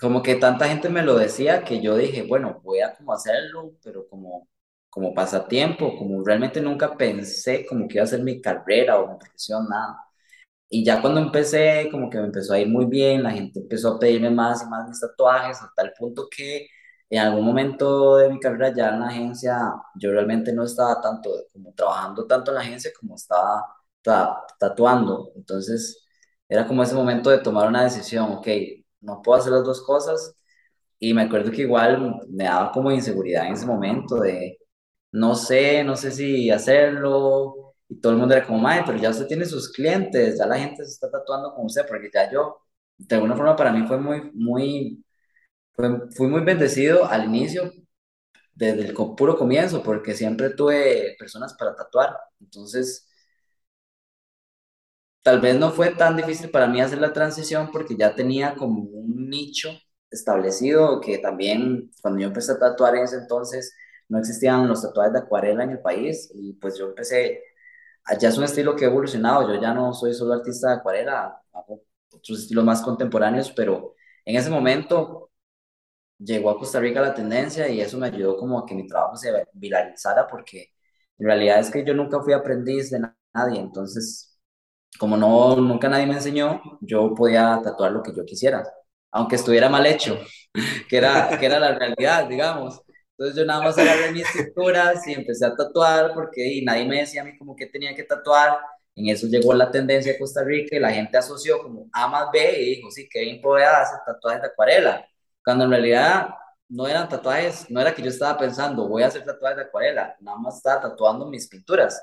como 0.00 0.22
que 0.22 0.36
tanta 0.36 0.68
gente 0.68 0.88
me 0.88 1.02
lo 1.02 1.16
decía 1.16 1.64
que 1.64 1.80
yo 1.82 1.96
dije, 1.96 2.22
bueno, 2.22 2.60
voy 2.62 2.80
a 2.80 2.94
como 2.96 3.12
hacerlo, 3.12 3.72
pero 3.82 4.08
como 4.08 4.48
como 4.90 5.14
pasatiempo, 5.14 5.96
como 5.98 6.24
realmente 6.24 6.60
nunca 6.60 6.96
pensé 6.96 7.66
como 7.66 7.86
que 7.86 7.96
iba 7.98 8.04
a 8.04 8.06
ser 8.06 8.22
mi 8.22 8.40
carrera 8.40 8.98
o 8.98 9.12
mi 9.12 9.18
profesión, 9.18 9.68
nada. 9.68 9.98
Y 10.70 10.84
ya 10.84 11.00
cuando 11.02 11.20
empecé, 11.20 11.88
como 11.90 12.10
que 12.10 12.18
me 12.18 12.26
empezó 12.26 12.54
a 12.54 12.60
ir 12.60 12.68
muy 12.68 12.86
bien, 12.86 13.22
la 13.22 13.30
gente 13.32 13.60
empezó 13.60 13.94
a 13.96 13.98
pedirme 13.98 14.30
más 14.30 14.62
y 14.62 14.66
más 14.68 14.88
mis 14.88 15.00
tatuajes, 15.00 15.62
a 15.62 15.72
tal 15.76 15.92
punto 15.98 16.28
que 16.30 16.68
en 17.10 17.18
algún 17.20 17.44
momento 17.46 18.16
de 18.16 18.28
mi 18.30 18.40
carrera 18.40 18.74
ya 18.74 18.90
en 18.90 19.00
la 19.00 19.08
agencia, 19.08 19.72
yo 19.96 20.10
realmente 20.12 20.52
no 20.52 20.64
estaba 20.64 21.00
tanto, 21.00 21.30
como 21.52 21.72
trabajando 21.74 22.26
tanto 22.26 22.50
en 22.50 22.56
la 22.56 22.60
agencia 22.62 22.90
como 23.00 23.14
estaba 23.16 23.64
tatuando. 24.58 25.32
Entonces, 25.36 26.07
era 26.48 26.66
como 26.66 26.82
ese 26.82 26.94
momento 26.94 27.30
de 27.30 27.38
tomar 27.38 27.68
una 27.68 27.84
decisión, 27.84 28.32
ok, 28.32 28.48
no 29.00 29.22
puedo 29.22 29.38
hacer 29.40 29.52
las 29.52 29.64
dos 29.64 29.82
cosas. 29.84 30.34
Y 30.98 31.14
me 31.14 31.22
acuerdo 31.22 31.50
que 31.52 31.62
igual 31.62 32.16
me 32.28 32.44
daba 32.44 32.72
como 32.72 32.90
inseguridad 32.92 33.46
en 33.46 33.54
ese 33.54 33.66
momento 33.66 34.16
de, 34.20 34.58
no 35.12 35.34
sé, 35.36 35.84
no 35.84 35.96
sé 35.96 36.10
si 36.12 36.50
hacerlo. 36.50 37.74
Y 37.88 38.00
todo 38.00 38.12
el 38.12 38.18
mundo 38.18 38.34
era 38.34 38.46
como, 38.46 38.58
madre, 38.58 38.84
pero 38.86 38.98
ya 38.98 39.10
usted 39.10 39.26
tiene 39.26 39.44
sus 39.46 39.72
clientes, 39.72 40.38
ya 40.38 40.46
la 40.46 40.58
gente 40.58 40.84
se 40.84 40.92
está 40.92 41.10
tatuando 41.10 41.54
con 41.54 41.66
usted, 41.66 41.86
porque 41.88 42.10
ya 42.12 42.30
yo, 42.30 42.58
de 42.98 43.14
alguna 43.16 43.36
forma 43.36 43.56
para 43.56 43.72
mí 43.72 43.86
fue 43.86 43.98
muy, 43.98 44.30
muy, 44.34 45.04
fui 46.16 46.26
muy 46.28 46.42
bendecido 46.42 47.04
al 47.06 47.24
inicio, 47.24 47.72
desde 48.54 48.86
el 48.88 48.94
puro 48.94 49.36
comienzo, 49.36 49.82
porque 49.82 50.14
siempre 50.14 50.50
tuve 50.50 51.16
personas 51.18 51.54
para 51.54 51.74
tatuar. 51.76 52.16
Entonces, 52.40 53.07
tal 55.22 55.40
vez 55.40 55.58
no 55.58 55.70
fue 55.72 55.90
tan 55.94 56.16
difícil 56.16 56.50
para 56.50 56.66
mí 56.68 56.80
hacer 56.80 56.98
la 56.98 57.12
transición 57.12 57.70
porque 57.72 57.96
ya 57.96 58.14
tenía 58.14 58.54
como 58.56 58.82
un 58.82 59.28
nicho 59.28 59.70
establecido 60.10 61.00
que 61.00 61.18
también 61.18 61.90
cuando 62.02 62.20
yo 62.20 62.28
empecé 62.28 62.52
a 62.52 62.58
tatuar 62.58 62.96
en 62.96 63.04
ese 63.04 63.16
entonces 63.18 63.74
no 64.08 64.18
existían 64.18 64.66
los 64.68 64.82
tatuajes 64.82 65.12
de 65.12 65.18
acuarela 65.20 65.64
en 65.64 65.70
el 65.70 65.80
país 65.80 66.30
y 66.34 66.54
pues 66.54 66.78
yo 66.78 66.86
empecé, 66.88 67.42
ya 68.20 68.28
es 68.28 68.38
un 68.38 68.44
estilo 68.44 68.76
que 68.76 68.84
ha 68.86 68.88
evolucionado, 68.88 69.48
yo 69.54 69.60
ya 69.60 69.74
no 69.74 69.92
soy 69.94 70.14
solo 70.14 70.34
artista 70.34 70.68
de 70.70 70.74
acuarela, 70.76 71.42
hago 71.52 71.82
otros 72.12 72.40
estilos 72.40 72.64
más 72.64 72.82
contemporáneos, 72.82 73.52
pero 73.52 73.94
en 74.24 74.36
ese 74.36 74.50
momento 74.50 75.30
llegó 76.18 76.50
a 76.50 76.58
Costa 76.58 76.80
Rica 76.80 77.00
la 77.00 77.14
tendencia 77.14 77.68
y 77.68 77.80
eso 77.80 77.98
me 77.98 78.06
ayudó 78.08 78.36
como 78.36 78.58
a 78.58 78.66
que 78.66 78.74
mi 78.74 78.86
trabajo 78.86 79.16
se 79.16 79.32
viralizara 79.54 80.26
porque 80.28 80.72
En 81.18 81.26
realidad 81.26 81.60
es 81.60 81.70
que 81.70 81.84
yo 81.84 81.94
nunca 81.94 82.20
fui 82.22 82.32
aprendiz 82.32 82.90
de 82.90 83.00
nadie, 83.34 83.60
entonces, 83.60 84.27
como 84.98 85.16
no, 85.16 85.56
nunca 85.56 85.88
nadie 85.88 86.06
me 86.06 86.14
enseñó, 86.14 86.60
yo 86.80 87.14
podía 87.14 87.60
tatuar 87.62 87.92
lo 87.92 88.02
que 88.02 88.14
yo 88.14 88.24
quisiera, 88.24 88.64
aunque 89.10 89.36
estuviera 89.36 89.68
mal 89.68 89.86
hecho, 89.86 90.18
que 90.88 90.96
era, 90.96 91.38
que 91.38 91.46
era 91.46 91.58
la 91.60 91.74
realidad, 91.78 92.26
digamos. 92.28 92.80
Entonces 93.12 93.36
yo 93.36 93.44
nada 93.46 93.62
más 93.62 93.76
agarré 93.78 94.12
mis 94.12 94.26
pinturas 94.32 95.06
y 95.08 95.12
empecé 95.14 95.44
a 95.46 95.54
tatuar 95.56 96.12
porque 96.14 96.46
y 96.46 96.64
nadie 96.64 96.86
me 96.86 97.00
decía 97.00 97.22
a 97.22 97.24
mí 97.24 97.36
como 97.36 97.56
que 97.56 97.66
tenía 97.66 97.94
que 97.94 98.04
tatuar. 98.04 98.58
En 98.94 99.08
eso 99.08 99.26
llegó 99.28 99.54
la 99.54 99.70
tendencia 99.70 100.12
de 100.12 100.18
Costa 100.18 100.42
Rica 100.44 100.76
y 100.76 100.80
la 100.80 100.92
gente 100.92 101.16
asoció 101.18 101.62
como 101.62 101.88
A 101.92 102.08
más 102.08 102.28
B 102.32 102.60
y 102.60 102.76
dijo, 102.76 102.90
sí, 102.90 103.08
Kevin 103.08 103.40
Poveda 103.40 103.82
hacer 103.82 103.98
tatuajes 104.06 104.42
de 104.42 104.48
acuarela. 104.48 105.06
Cuando 105.44 105.64
en 105.64 105.70
realidad 105.70 106.30
no 106.68 106.86
eran 106.86 107.08
tatuajes, 107.08 107.70
no 107.70 107.80
era 107.80 107.94
que 107.94 108.02
yo 108.02 108.08
estaba 108.10 108.38
pensando, 108.38 108.88
voy 108.88 109.02
a 109.02 109.06
hacer 109.08 109.24
tatuajes 109.24 109.56
de 109.58 109.62
acuarela, 109.64 110.16
nada 110.20 110.38
más 110.38 110.56
estaba 110.56 110.80
tatuando 110.82 111.26
mis 111.26 111.48
pinturas. 111.48 112.02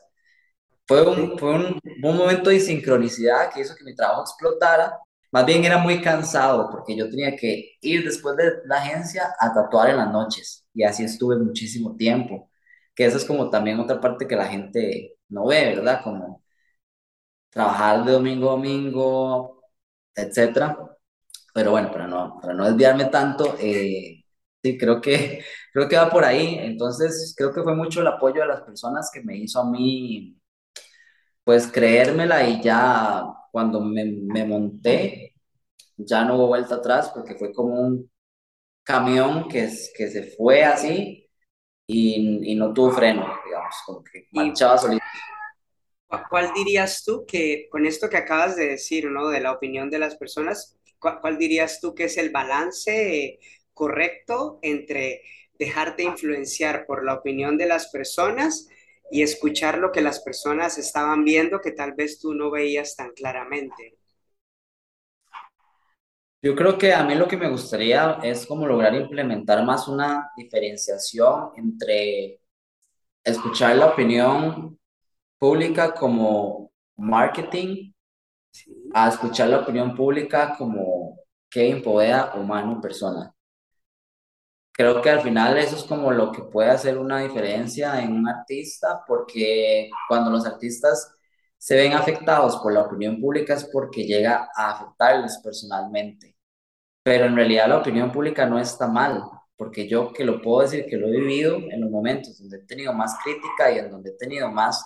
Fue 0.87 1.01
un, 1.07 1.37
fue 1.39 1.51
un, 1.55 1.79
un 2.03 2.17
momento 2.17 2.49
de 2.49 2.59
sincronicidad 2.59 3.51
que 3.53 3.61
hizo 3.61 3.75
que 3.75 3.83
mi 3.83 3.95
trabajo 3.95 4.21
explotara 4.21 4.99
más 5.31 5.45
bien 5.45 5.65
era 5.65 5.77
muy 5.79 6.01
cansado 6.01 6.69
porque 6.71 6.95
yo 6.95 7.09
tenía 7.09 7.35
que 7.35 7.73
ir 7.81 8.03
después 8.05 8.37
de 8.37 8.53
la 8.65 8.77
agencia 8.77 9.35
a 9.39 9.53
tatuar 9.53 9.89
en 9.89 9.97
las 9.97 10.11
noches 10.11 10.65
y 10.73 10.83
así 10.83 11.03
estuve 11.03 11.37
muchísimo 11.37 11.95
tiempo, 11.97 12.49
que 12.95 13.05
esa 13.05 13.17
es 13.17 13.25
como 13.25 13.49
también 13.49 13.79
otra 13.79 13.99
parte 13.99 14.27
que 14.27 14.35
la 14.35 14.45
gente 14.47 15.17
no 15.29 15.47
ve, 15.47 15.75
¿verdad? 15.75 16.01
Como 16.03 16.41
trabajar 17.49 18.05
de 18.05 18.11
domingo 18.13 18.49
a 18.49 18.51
domingo, 18.53 19.61
etcétera. 20.15 20.77
Pero 21.53 21.71
bueno, 21.71 21.91
para 21.91 22.07
no, 22.07 22.39
para 22.41 22.53
no 22.53 22.65
desviarme 22.65 23.05
tanto, 23.05 23.57
eh, 23.59 24.23
sí, 24.63 24.77
creo 24.77 25.01
que, 25.01 25.43
creo 25.73 25.89
que 25.89 25.97
va 25.97 26.09
por 26.09 26.25
ahí. 26.25 26.57
Entonces, 26.59 27.33
creo 27.37 27.53
que 27.53 27.63
fue 27.63 27.75
mucho 27.75 28.01
el 28.01 28.07
apoyo 28.07 28.41
de 28.41 28.47
las 28.47 28.61
personas 28.63 29.09
que 29.13 29.21
me 29.23 29.37
hizo 29.37 29.59
a 29.61 29.71
mí, 29.71 30.37
pues 31.45 31.67
creérmela 31.71 32.49
y 32.49 32.61
ya 32.63 33.23
cuando 33.51 33.81
me, 33.81 34.05
me 34.05 34.45
monté, 34.45 35.35
ya 35.97 36.25
no 36.25 36.35
hubo 36.37 36.47
vuelta 36.49 36.75
atrás 36.77 37.11
porque 37.13 37.35
fue 37.35 37.53
como 37.53 37.75
un 37.81 38.11
camión 38.83 39.47
que, 39.49 39.69
que 39.97 40.09
se 40.09 40.23
fue 40.37 40.63
así 40.65 41.29
y, 41.87 42.51
y 42.53 42.55
no 42.55 42.73
tuvo 42.73 42.91
freno, 42.91 43.27
digamos, 43.45 43.75
como 43.85 44.03
que 44.03 44.27
marchaba 44.31 44.77
solito. 44.79 45.03
¿Cuál 46.29 46.53
dirías 46.53 47.03
tú 47.03 47.25
que, 47.27 47.67
con 47.69 47.85
esto 47.85 48.09
que 48.09 48.17
acabas 48.17 48.55
de 48.55 48.67
decir, 48.67 49.09
¿no? 49.09 49.29
De 49.29 49.41
la 49.41 49.51
opinión 49.51 49.89
de 49.89 49.99
las 49.99 50.15
personas, 50.15 50.77
¿cuál, 50.99 51.19
cuál 51.19 51.37
dirías 51.37 51.79
tú 51.81 51.93
que 51.95 52.05
es 52.05 52.17
el 52.17 52.29
balance 52.29 53.39
correcto 53.73 54.59
entre 54.61 55.21
dejarte 55.59 56.03
influenciar 56.03 56.85
por 56.85 57.05
la 57.05 57.15
opinión 57.15 57.57
de 57.57 57.65
las 57.67 57.89
personas 57.89 58.67
y 59.11 59.21
escuchar 59.21 59.77
lo 59.77 59.91
que 59.91 60.01
las 60.01 60.21
personas 60.21 60.77
estaban 60.77 61.23
viendo 61.23 61.61
que 61.61 61.71
tal 61.71 61.93
vez 61.93 62.19
tú 62.19 62.33
no 62.33 62.51
veías 62.51 62.95
tan 62.95 63.11
claramente. 63.11 63.97
Yo 66.41 66.55
creo 66.55 66.77
que 66.77 66.93
a 66.93 67.03
mí 67.03 67.15
lo 67.15 67.27
que 67.27 67.37
me 67.37 67.49
gustaría 67.49 68.19
es 68.23 68.45
como 68.45 68.67
lograr 68.67 68.93
implementar 68.93 69.63
más 69.65 69.87
una 69.87 70.29
diferenciación 70.37 71.51
entre 71.55 72.39
escuchar 73.23 73.75
la 73.75 73.87
opinión 73.87 74.79
pública 75.39 75.93
como 75.93 76.71
marketing 76.97 77.91
a 78.93 79.09
escuchar 79.09 79.49
la 79.49 79.59
opinión 79.59 79.95
pública 79.95 80.55
como 80.57 81.19
Kevin 81.49 81.81
Poveda, 81.81 82.35
humano, 82.35 82.79
persona 82.79 83.34
creo 84.75 85.01
que 85.01 85.09
al 85.09 85.21
final 85.21 85.57
eso 85.57 85.75
es 85.77 85.83
como 85.83 86.11
lo 86.11 86.31
que 86.31 86.43
puede 86.43 86.69
hacer 86.69 86.97
una 86.97 87.19
diferencia 87.19 88.01
en 88.01 88.13
un 88.13 88.27
artista, 88.27 89.03
porque 89.07 89.89
cuando 90.07 90.29
los 90.29 90.45
artistas 90.45 91.11
se 91.57 91.75
ven 91.75 91.93
afectados 91.93 92.57
por 92.57 92.73
la 92.73 92.81
opinión 92.81 93.19
pública 93.21 93.53
es 93.53 93.65
porque 93.71 94.03
llega 94.05 94.49
a 94.55 94.71
afectarles 94.71 95.39
personalmente. 95.43 96.35
Pero 97.03 97.25
en 97.25 97.35
realidad 97.35 97.69
la 97.69 97.77
opinión 97.77 98.11
pública 98.11 98.45
no 98.45 98.59
está 98.59 98.87
mal, 98.87 99.23
porque 99.55 99.87
yo 99.87 100.11
que 100.11 100.25
lo 100.25 100.41
puedo 100.41 100.61
decir 100.61 100.85
que 100.87 100.97
lo 100.97 101.07
he 101.07 101.11
vivido 101.11 101.57
en 101.57 101.81
los 101.81 101.89
momentos 101.89 102.37
donde 102.39 102.57
he 102.57 102.65
tenido 102.65 102.93
más 102.93 103.15
crítica 103.23 103.71
y 103.71 103.79
en 103.79 103.89
donde 103.91 104.11
he 104.11 104.17
tenido 104.17 104.51
más 104.51 104.83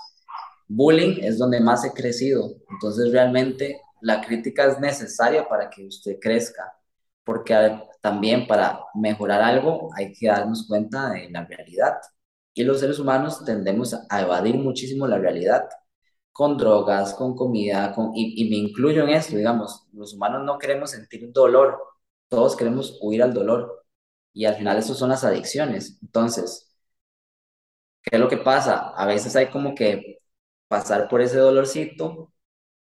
bullying 0.67 1.23
es 1.23 1.39
donde 1.39 1.59
más 1.61 1.83
he 1.85 1.93
crecido. 1.93 2.51
Entonces 2.69 3.11
realmente 3.11 3.81
la 4.01 4.21
crítica 4.21 4.65
es 4.65 4.79
necesaria 4.79 5.47
para 5.47 5.69
que 5.69 5.85
usted 5.87 6.17
crezca 6.21 6.78
porque 7.29 7.79
también 8.01 8.47
para 8.47 8.81
mejorar 8.95 9.41
algo 9.43 9.91
hay 9.95 10.13
que 10.13 10.27
darnos 10.27 10.65
cuenta 10.67 11.11
de 11.11 11.29
la 11.29 11.45
realidad. 11.45 11.97
Y 12.55 12.63
los 12.63 12.79
seres 12.79 12.97
humanos 12.99 13.45
tendemos 13.45 13.93
a 14.09 14.21
evadir 14.21 14.55
muchísimo 14.57 15.05
la 15.07 15.19
realidad 15.19 15.69
con 16.31 16.57
drogas, 16.57 17.13
con 17.13 17.35
comida, 17.35 17.93
con, 17.93 18.11
y, 18.15 18.41
y 18.45 18.49
me 18.49 18.55
incluyo 18.57 19.03
en 19.03 19.09
esto, 19.11 19.35
digamos, 19.37 19.87
los 19.93 20.13
humanos 20.15 20.43
no 20.45 20.57
queremos 20.57 20.91
sentir 20.91 21.31
dolor, 21.31 21.79
todos 22.29 22.55
queremos 22.57 22.97
huir 23.01 23.21
al 23.23 23.33
dolor. 23.33 23.85
Y 24.33 24.45
al 24.45 24.55
final 24.55 24.77
eso 24.79 24.95
son 24.95 25.09
las 25.09 25.23
adicciones. 25.23 25.99
Entonces, 26.01 26.71
¿qué 28.01 28.15
es 28.15 28.19
lo 28.19 28.29
que 28.29 28.37
pasa? 28.37 28.89
A 28.95 29.05
veces 29.05 29.35
hay 29.35 29.47
como 29.49 29.75
que 29.75 30.19
pasar 30.67 31.07
por 31.09 31.21
ese 31.21 31.37
dolorcito 31.37 32.33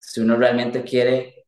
si 0.00 0.20
uno 0.20 0.36
realmente 0.36 0.84
quiere 0.84 1.39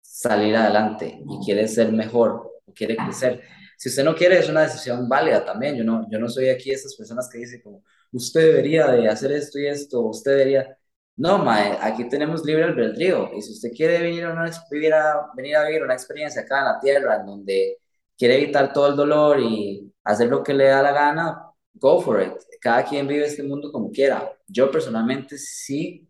salir 0.00 0.56
adelante 0.56 1.22
y 1.26 1.44
quiere 1.44 1.66
ser 1.68 1.92
mejor 1.92 2.50
quiere 2.74 2.96
crecer. 2.96 3.42
Si 3.76 3.88
usted 3.88 4.04
no 4.04 4.14
quiere, 4.14 4.38
es 4.38 4.48
una 4.48 4.62
decisión 4.62 5.08
válida 5.08 5.44
también. 5.44 5.76
Yo 5.76 5.84
no, 5.84 6.06
yo 6.10 6.18
no 6.18 6.28
soy 6.28 6.48
aquí 6.48 6.70
esas 6.70 6.94
personas 6.96 7.28
que 7.30 7.38
dicen 7.38 7.60
como, 7.62 7.84
usted 8.12 8.40
debería 8.42 8.86
de 8.88 9.08
hacer 9.08 9.32
esto 9.32 9.58
y 9.58 9.66
esto, 9.66 10.00
usted 10.00 10.32
debería... 10.32 10.76
No, 11.16 11.38
mae, 11.38 11.76
aquí 11.80 12.08
tenemos 12.08 12.44
libre 12.44 12.64
albedrío. 12.64 13.30
Y 13.36 13.42
si 13.42 13.52
usted 13.52 13.70
quiere 13.72 14.00
venir 14.00 14.24
a, 14.24 14.32
una, 14.32 14.50
vivir 14.70 14.94
a, 14.94 15.30
venir 15.36 15.56
a 15.56 15.66
vivir 15.66 15.82
una 15.82 15.94
experiencia 15.94 16.42
acá 16.42 16.60
en 16.60 16.64
la 16.64 16.80
tierra, 16.80 17.16
en 17.16 17.26
donde 17.26 17.78
quiere 18.16 18.36
evitar 18.42 18.72
todo 18.72 18.88
el 18.88 18.96
dolor 18.96 19.40
y 19.40 19.92
hacer 20.04 20.28
lo 20.28 20.42
que 20.42 20.54
le 20.54 20.64
da 20.68 20.82
la 20.82 20.92
gana, 20.92 21.42
go 21.74 22.00
for 22.00 22.22
it. 22.22 22.32
Cada 22.60 22.84
quien 22.84 23.06
vive 23.06 23.26
este 23.26 23.42
mundo 23.42 23.70
como 23.72 23.90
quiera. 23.90 24.32
Yo 24.46 24.70
personalmente 24.70 25.36
sí 25.38 26.08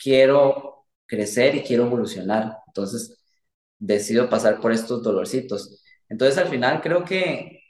quiero 0.00 0.81
crecer 1.12 1.54
y 1.56 1.62
quiero 1.62 1.84
evolucionar. 1.86 2.58
Entonces, 2.68 3.18
decido 3.78 4.30
pasar 4.30 4.60
por 4.60 4.72
estos 4.72 5.02
dolorcitos. 5.02 5.82
Entonces, 6.08 6.38
al 6.38 6.48
final 6.48 6.80
creo 6.82 7.04
que 7.04 7.60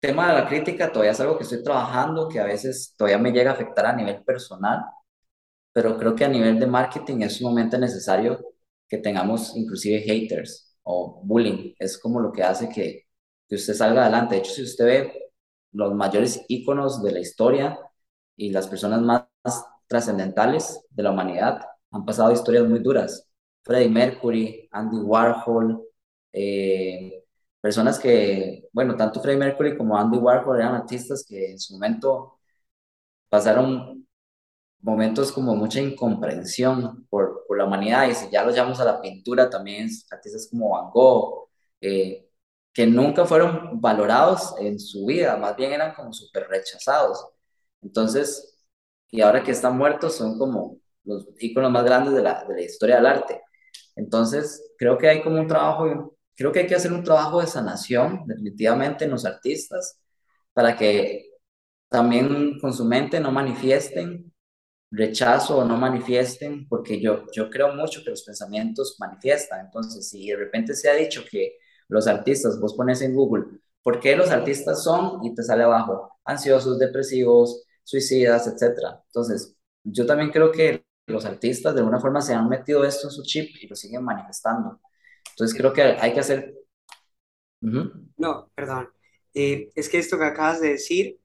tema 0.00 0.28
de 0.28 0.34
la 0.42 0.48
crítica 0.48 0.92
todavía 0.92 1.12
es 1.12 1.20
algo 1.20 1.38
que 1.38 1.44
estoy 1.44 1.62
trabajando, 1.64 2.28
que 2.28 2.40
a 2.40 2.44
veces 2.44 2.94
todavía 2.96 3.18
me 3.18 3.32
llega 3.32 3.50
a 3.52 3.54
afectar 3.54 3.86
a 3.86 3.94
nivel 3.96 4.22
personal, 4.24 4.80
pero 5.72 5.98
creo 5.98 6.14
que 6.14 6.24
a 6.24 6.28
nivel 6.28 6.58
de 6.58 6.66
marketing 6.66 7.22
es 7.22 7.36
sumamente 7.36 7.78
necesario 7.78 8.38
que 8.88 8.98
tengamos 8.98 9.56
inclusive 9.56 10.00
haters 10.00 10.76
o 10.82 11.20
bullying. 11.24 11.74
Es 11.78 11.98
como 11.98 12.20
lo 12.20 12.32
que 12.32 12.42
hace 12.42 12.68
que, 12.68 13.04
que 13.48 13.56
usted 13.56 13.74
salga 13.74 14.02
adelante. 14.02 14.36
De 14.36 14.40
hecho, 14.42 14.52
si 14.52 14.62
usted 14.62 14.84
ve 14.86 15.32
los 15.72 15.94
mayores 15.94 16.44
íconos 16.48 17.02
de 17.02 17.12
la 17.12 17.20
historia 17.20 17.78
y 18.36 18.50
las 18.50 18.68
personas 18.68 19.02
más 19.02 19.26
trascendentales 19.88 20.80
de 20.90 21.02
la 21.02 21.10
humanidad, 21.10 21.60
han 21.90 22.04
pasado 22.04 22.32
historias 22.32 22.66
muy 22.68 22.80
duras. 22.80 23.28
Freddie 23.62 23.88
Mercury, 23.90 24.68
Andy 24.72 24.98
Warhol, 24.98 25.82
eh, 26.32 27.24
personas 27.60 27.98
que, 27.98 28.68
bueno, 28.72 28.96
tanto 28.96 29.20
Freddie 29.20 29.38
Mercury 29.38 29.76
como 29.76 29.96
Andy 29.98 30.18
Warhol 30.18 30.58
eran 30.60 30.74
artistas 30.74 31.24
que 31.28 31.52
en 31.52 31.58
su 31.58 31.74
momento 31.74 32.38
pasaron 33.28 34.06
momentos 34.80 35.32
como 35.32 35.56
mucha 35.56 35.80
incomprensión 35.80 37.06
por, 37.10 37.44
por 37.48 37.58
la 37.58 37.64
humanidad 37.64 38.08
y 38.08 38.14
si 38.14 38.30
ya 38.30 38.44
los 38.44 38.54
llamamos 38.54 38.80
a 38.80 38.84
la 38.84 39.00
pintura 39.00 39.50
también, 39.50 39.88
artistas 40.10 40.48
como 40.50 40.70
Van 40.70 40.90
Gogh, 40.90 41.48
eh, 41.80 42.28
que 42.72 42.86
nunca 42.86 43.24
fueron 43.24 43.80
valorados 43.80 44.54
en 44.60 44.78
su 44.78 45.06
vida, 45.06 45.36
más 45.38 45.56
bien 45.56 45.72
eran 45.72 45.94
como 45.94 46.12
súper 46.12 46.46
rechazados. 46.48 47.26
Entonces, 47.82 48.58
y 49.10 49.20
ahora 49.22 49.42
que 49.42 49.52
están 49.52 49.76
muertos 49.78 50.14
son 50.16 50.38
como 50.38 50.78
los 51.06 51.26
íconos 51.38 51.70
más 51.72 51.84
grandes 51.84 52.14
de 52.14 52.22
la, 52.22 52.44
de 52.44 52.54
la 52.54 52.62
historia 52.62 52.96
del 52.96 53.06
arte. 53.06 53.42
Entonces, 53.96 54.72
creo 54.78 54.98
que 54.98 55.08
hay 55.08 55.22
como 55.22 55.40
un 55.40 55.48
trabajo, 55.48 56.16
creo 56.36 56.52
que 56.52 56.60
hay 56.60 56.66
que 56.66 56.74
hacer 56.74 56.92
un 56.92 57.04
trabajo 57.04 57.40
de 57.40 57.46
sanación 57.46 58.24
definitivamente 58.26 59.04
en 59.04 59.12
los 59.12 59.24
artistas 59.24 60.00
para 60.52 60.76
que 60.76 61.30
también 61.88 62.58
con 62.60 62.72
su 62.72 62.84
mente 62.84 63.20
no 63.20 63.32
manifiesten 63.32 64.32
rechazo 64.90 65.58
o 65.58 65.64
no 65.64 65.76
manifiesten, 65.76 66.66
porque 66.68 67.00
yo, 67.00 67.24
yo 67.32 67.50
creo 67.50 67.74
mucho 67.74 68.02
que 68.04 68.10
los 68.10 68.22
pensamientos 68.22 68.96
manifiestan. 68.98 69.66
Entonces, 69.66 70.08
si 70.08 70.28
de 70.28 70.36
repente 70.36 70.74
se 70.74 70.88
ha 70.88 70.94
dicho 70.94 71.24
que 71.30 71.56
los 71.88 72.06
artistas, 72.06 72.58
vos 72.60 72.74
pones 72.74 73.02
en 73.02 73.14
Google, 73.14 73.44
¿por 73.82 74.00
qué 74.00 74.16
los 74.16 74.30
artistas 74.30 74.82
son? 74.82 75.24
Y 75.24 75.34
te 75.34 75.42
sale 75.42 75.64
abajo, 75.64 76.12
ansiosos, 76.24 76.78
depresivos, 76.78 77.64
suicidas, 77.84 78.46
etcétera. 78.46 79.02
Entonces, 79.06 79.56
yo 79.84 80.06
también 80.06 80.30
creo 80.30 80.50
que 80.52 80.84
los 81.06 81.24
artistas 81.24 81.74
de 81.74 81.80
alguna 81.80 82.00
forma 82.00 82.20
se 82.20 82.34
han 82.34 82.48
metido 82.48 82.84
esto 82.84 83.08
en 83.08 83.12
su 83.12 83.22
chip 83.22 83.50
y 83.60 83.66
lo 83.66 83.76
siguen 83.76 84.04
manifestando. 84.04 84.80
Entonces 85.30 85.56
creo 85.56 85.72
que 85.72 85.82
hay 85.82 86.12
que 86.12 86.20
hacer... 86.20 86.54
No, 87.60 88.50
perdón. 88.54 88.90
Eh, 89.34 89.70
es 89.74 89.88
que 89.88 89.98
esto 89.98 90.18
que 90.18 90.24
acabas 90.24 90.60
de 90.60 90.70
decir 90.70 91.18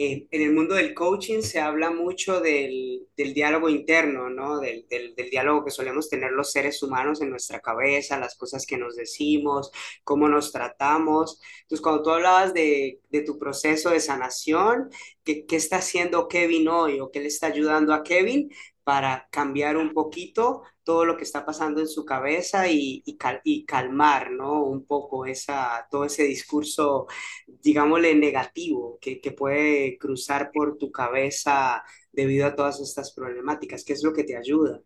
en 0.00 0.42
el 0.42 0.52
mundo 0.52 0.76
del 0.76 0.94
coaching 0.94 1.40
se 1.42 1.58
habla 1.58 1.90
mucho 1.90 2.40
del, 2.40 3.08
del 3.16 3.34
diálogo 3.34 3.68
interno, 3.68 4.30
¿no? 4.30 4.60
Del, 4.60 4.86
del, 4.88 5.16
del, 5.16 5.28
diálogo 5.28 5.64
que 5.64 5.72
solemos 5.72 6.08
tener 6.08 6.30
los 6.30 6.52
seres 6.52 6.80
humanos 6.84 7.20
en 7.20 7.30
nuestra 7.30 7.58
cabeza, 7.58 8.16
las 8.16 8.36
cosas 8.36 8.64
que 8.64 8.76
nos 8.76 8.94
decimos, 8.94 9.72
cómo 10.04 10.28
nos 10.28 10.52
tratamos. 10.52 11.40
Entonces, 11.62 11.82
cuando 11.82 12.02
tú 12.04 12.10
hablabas 12.10 12.54
de, 12.54 13.00
de 13.10 13.22
tu 13.22 13.40
proceso 13.40 13.90
de 13.90 13.98
sanación, 13.98 14.88
¿qué, 15.24 15.44
¿qué, 15.46 15.56
está 15.56 15.78
haciendo 15.78 16.28
Kevin 16.28 16.68
hoy 16.68 17.00
o 17.00 17.10
qué 17.10 17.18
le 17.18 17.26
está 17.26 17.48
ayudando 17.48 17.92
a 17.92 18.04
Kevin? 18.04 18.50
Para 18.88 19.28
cambiar 19.30 19.76
un 19.76 19.92
poquito 19.92 20.62
todo 20.82 21.04
lo 21.04 21.14
que 21.14 21.24
está 21.24 21.44
pasando 21.44 21.82
en 21.82 21.88
su 21.88 22.06
cabeza 22.06 22.68
y, 22.68 23.02
y, 23.04 23.18
cal, 23.18 23.42
y, 23.44 23.66
calmar, 23.66 24.30
¿no? 24.30 24.64
Un 24.64 24.86
poco 24.86 25.26
esa, 25.26 25.86
todo 25.90 26.06
ese 26.06 26.22
discurso, 26.22 27.06
digámosle, 27.46 28.14
negativo 28.14 28.96
que, 28.98 29.20
que, 29.20 29.32
puede 29.32 29.98
cruzar 29.98 30.50
por 30.50 30.78
tu 30.78 30.90
cabeza 30.90 31.84
debido 32.10 32.46
a 32.46 32.54
todas 32.56 32.80
estas 32.80 33.12
problemáticas. 33.12 33.84
¿Qué 33.84 33.92
es 33.92 34.02
lo 34.02 34.14
que 34.14 34.24
te 34.24 34.38
ayuda? 34.38 34.80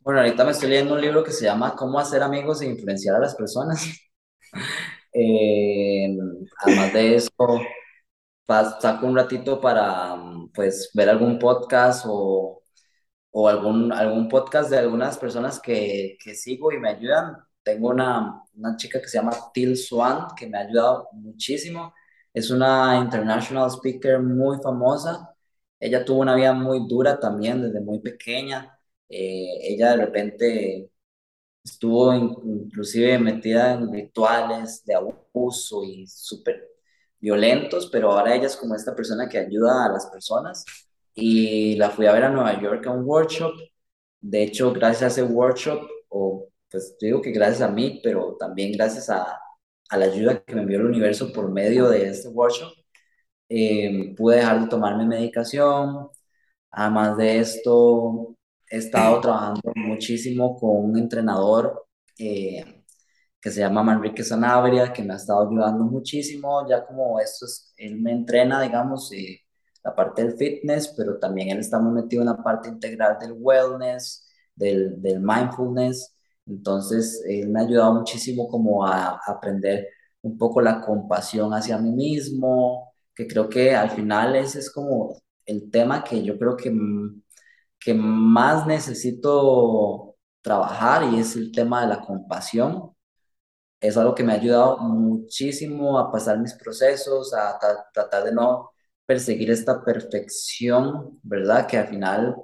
Bueno, 0.00 0.20
ahorita 0.20 0.44
me 0.44 0.50
estoy 0.50 0.68
leyendo 0.68 0.92
un 0.92 1.00
libro 1.00 1.24
que 1.24 1.32
se 1.32 1.46
llama 1.46 1.74
Cómo 1.74 1.98
hacer 1.98 2.22
amigos 2.22 2.60
e 2.60 2.66
influenciar 2.66 3.16
a 3.16 3.20
las 3.20 3.34
personas. 3.34 3.82
eh, 5.14 6.14
además 6.58 6.92
de 6.92 7.14
eso, 7.14 7.32
saco 8.46 9.06
un 9.06 9.16
ratito 9.16 9.58
para 9.58 10.18
pues 10.52 10.90
ver 10.92 11.08
algún 11.08 11.38
podcast 11.38 12.04
o 12.06 12.60
o 13.36 13.48
algún, 13.48 13.92
algún 13.92 14.28
podcast 14.28 14.70
de 14.70 14.78
algunas 14.78 15.18
personas 15.18 15.60
que, 15.60 16.16
que 16.22 16.34
sigo 16.36 16.72
y 16.72 16.78
me 16.78 16.90
ayudan. 16.90 17.36
Tengo 17.64 17.88
una, 17.90 18.42
una 18.54 18.76
chica 18.76 19.00
que 19.00 19.08
se 19.08 19.18
llama 19.18 19.32
Till 19.52 19.76
Swan, 19.76 20.28
que 20.36 20.46
me 20.46 20.56
ha 20.58 20.60
ayudado 20.62 21.08
muchísimo. 21.12 21.92
Es 22.32 22.50
una 22.50 22.96
international 22.98 23.70
speaker 23.70 24.20
muy 24.20 24.58
famosa. 24.62 25.34
Ella 25.80 26.04
tuvo 26.04 26.20
una 26.20 26.36
vida 26.36 26.52
muy 26.52 26.86
dura 26.88 27.18
también 27.18 27.60
desde 27.62 27.80
muy 27.80 27.98
pequeña. 28.00 28.78
Eh, 29.08 29.58
ella 29.62 29.90
de 29.92 29.96
repente 30.06 30.90
estuvo 31.64 32.14
inclusive 32.14 33.18
metida 33.18 33.74
en 33.74 33.92
rituales 33.92 34.84
de 34.84 34.94
abuso 34.94 35.84
y 35.84 36.06
súper 36.06 36.68
violentos, 37.20 37.88
pero 37.90 38.12
ahora 38.12 38.34
ella 38.36 38.46
es 38.46 38.56
como 38.56 38.74
esta 38.76 38.94
persona 38.94 39.28
que 39.28 39.38
ayuda 39.38 39.86
a 39.86 39.90
las 39.92 40.06
personas 40.06 40.64
y 41.14 41.76
la 41.76 41.90
fui 41.90 42.06
a 42.06 42.12
ver 42.12 42.24
a 42.24 42.30
Nueva 42.30 42.60
York 42.60 42.86
a 42.86 42.90
un 42.92 43.04
workshop. 43.04 43.52
De 44.20 44.42
hecho, 44.44 44.72
gracias 44.72 45.02
a 45.02 45.06
ese 45.08 45.22
workshop, 45.24 45.82
o 46.08 46.48
pues 46.70 46.96
digo 47.00 47.20
que 47.22 47.32
gracias 47.32 47.62
a 47.62 47.72
mí, 47.72 48.00
pero 48.02 48.36
también 48.38 48.72
gracias 48.72 49.10
a, 49.10 49.38
a 49.90 49.96
la 49.98 50.06
ayuda 50.06 50.42
que 50.44 50.54
me 50.54 50.62
envió 50.62 50.78
el 50.80 50.86
universo 50.86 51.32
por 51.32 51.50
medio 51.50 51.88
de 51.88 52.08
este 52.08 52.28
workshop, 52.28 52.72
eh, 53.48 54.14
pude 54.16 54.36
dejar 54.36 54.62
de 54.62 54.68
tomar 54.68 54.96
mi 54.96 55.06
medicación. 55.06 56.08
Además 56.70 57.16
de 57.16 57.38
esto, 57.40 58.36
he 58.70 58.78
estado 58.78 59.20
trabajando 59.20 59.72
muchísimo 59.76 60.56
con 60.58 60.76
un 60.90 60.98
entrenador 60.98 61.86
eh, 62.18 62.84
que 63.40 63.50
se 63.50 63.60
llama 63.60 63.82
Manrique 63.82 64.24
Sanabria, 64.24 64.92
que 64.92 65.02
me 65.02 65.14
ha 65.14 65.16
estado 65.16 65.48
ayudando 65.48 65.84
muchísimo. 65.84 66.68
Ya 66.68 66.86
como 66.86 67.20
esto 67.20 67.46
es, 67.46 67.74
él 67.78 68.00
me 68.00 68.12
entrena, 68.12 68.62
digamos, 68.62 69.12
eh, 69.12 69.43
la 69.84 69.94
parte 69.94 70.24
del 70.24 70.36
fitness, 70.36 70.88
pero 70.96 71.18
también 71.18 71.50
él 71.50 71.58
está 71.60 71.78
muy 71.78 71.92
metido 72.02 72.22
en 72.22 72.28
la 72.28 72.42
parte 72.42 72.68
integral 72.68 73.18
del 73.20 73.34
wellness, 73.38 74.26
del, 74.54 75.00
del 75.02 75.20
mindfulness. 75.20 76.16
Entonces, 76.46 77.22
él 77.28 77.48
me 77.50 77.60
ha 77.60 77.64
ayudado 77.64 77.94
muchísimo 77.94 78.48
como 78.48 78.86
a, 78.86 79.20
aprender 79.26 79.88
un 80.22 80.38
poco 80.38 80.60
la 80.60 80.80
compasión 80.80 81.52
hacia 81.54 81.78
mí 81.78 81.92
mismo, 81.92 82.94
que 83.14 83.26
creo 83.26 83.48
que 83.48 83.74
al 83.74 83.90
final 83.90 84.36
ese 84.36 84.60
es 84.60 84.70
como 84.70 85.16
el 85.46 85.70
tema 85.70 86.02
que 86.04 86.22
yo 86.24 86.38
creo 86.38 86.56
que, 86.56 86.72
que 87.78 87.94
más 87.94 88.66
necesito 88.66 90.16
trabajar 90.42 91.04
y 91.12 91.20
es 91.20 91.36
el 91.36 91.52
tema 91.52 91.82
de 91.82 91.88
la 91.88 92.00
compasión. 92.00 92.92
Es 93.80 93.96
algo 93.96 94.14
que 94.14 94.24
me 94.24 94.32
ha 94.32 94.36
ayudado 94.36 94.78
muchísimo 94.78 95.98
a 95.98 96.10
pasar 96.10 96.38
mis 96.38 96.54
procesos, 96.54 97.34
a 97.34 97.58
tratar 97.92 98.24
de 98.24 98.32
no 98.32 98.73
perseguir 99.06 99.50
esta 99.50 99.84
perfección, 99.84 101.18
¿verdad? 101.22 101.66
Que 101.66 101.78
al 101.78 101.88
final, 101.88 102.36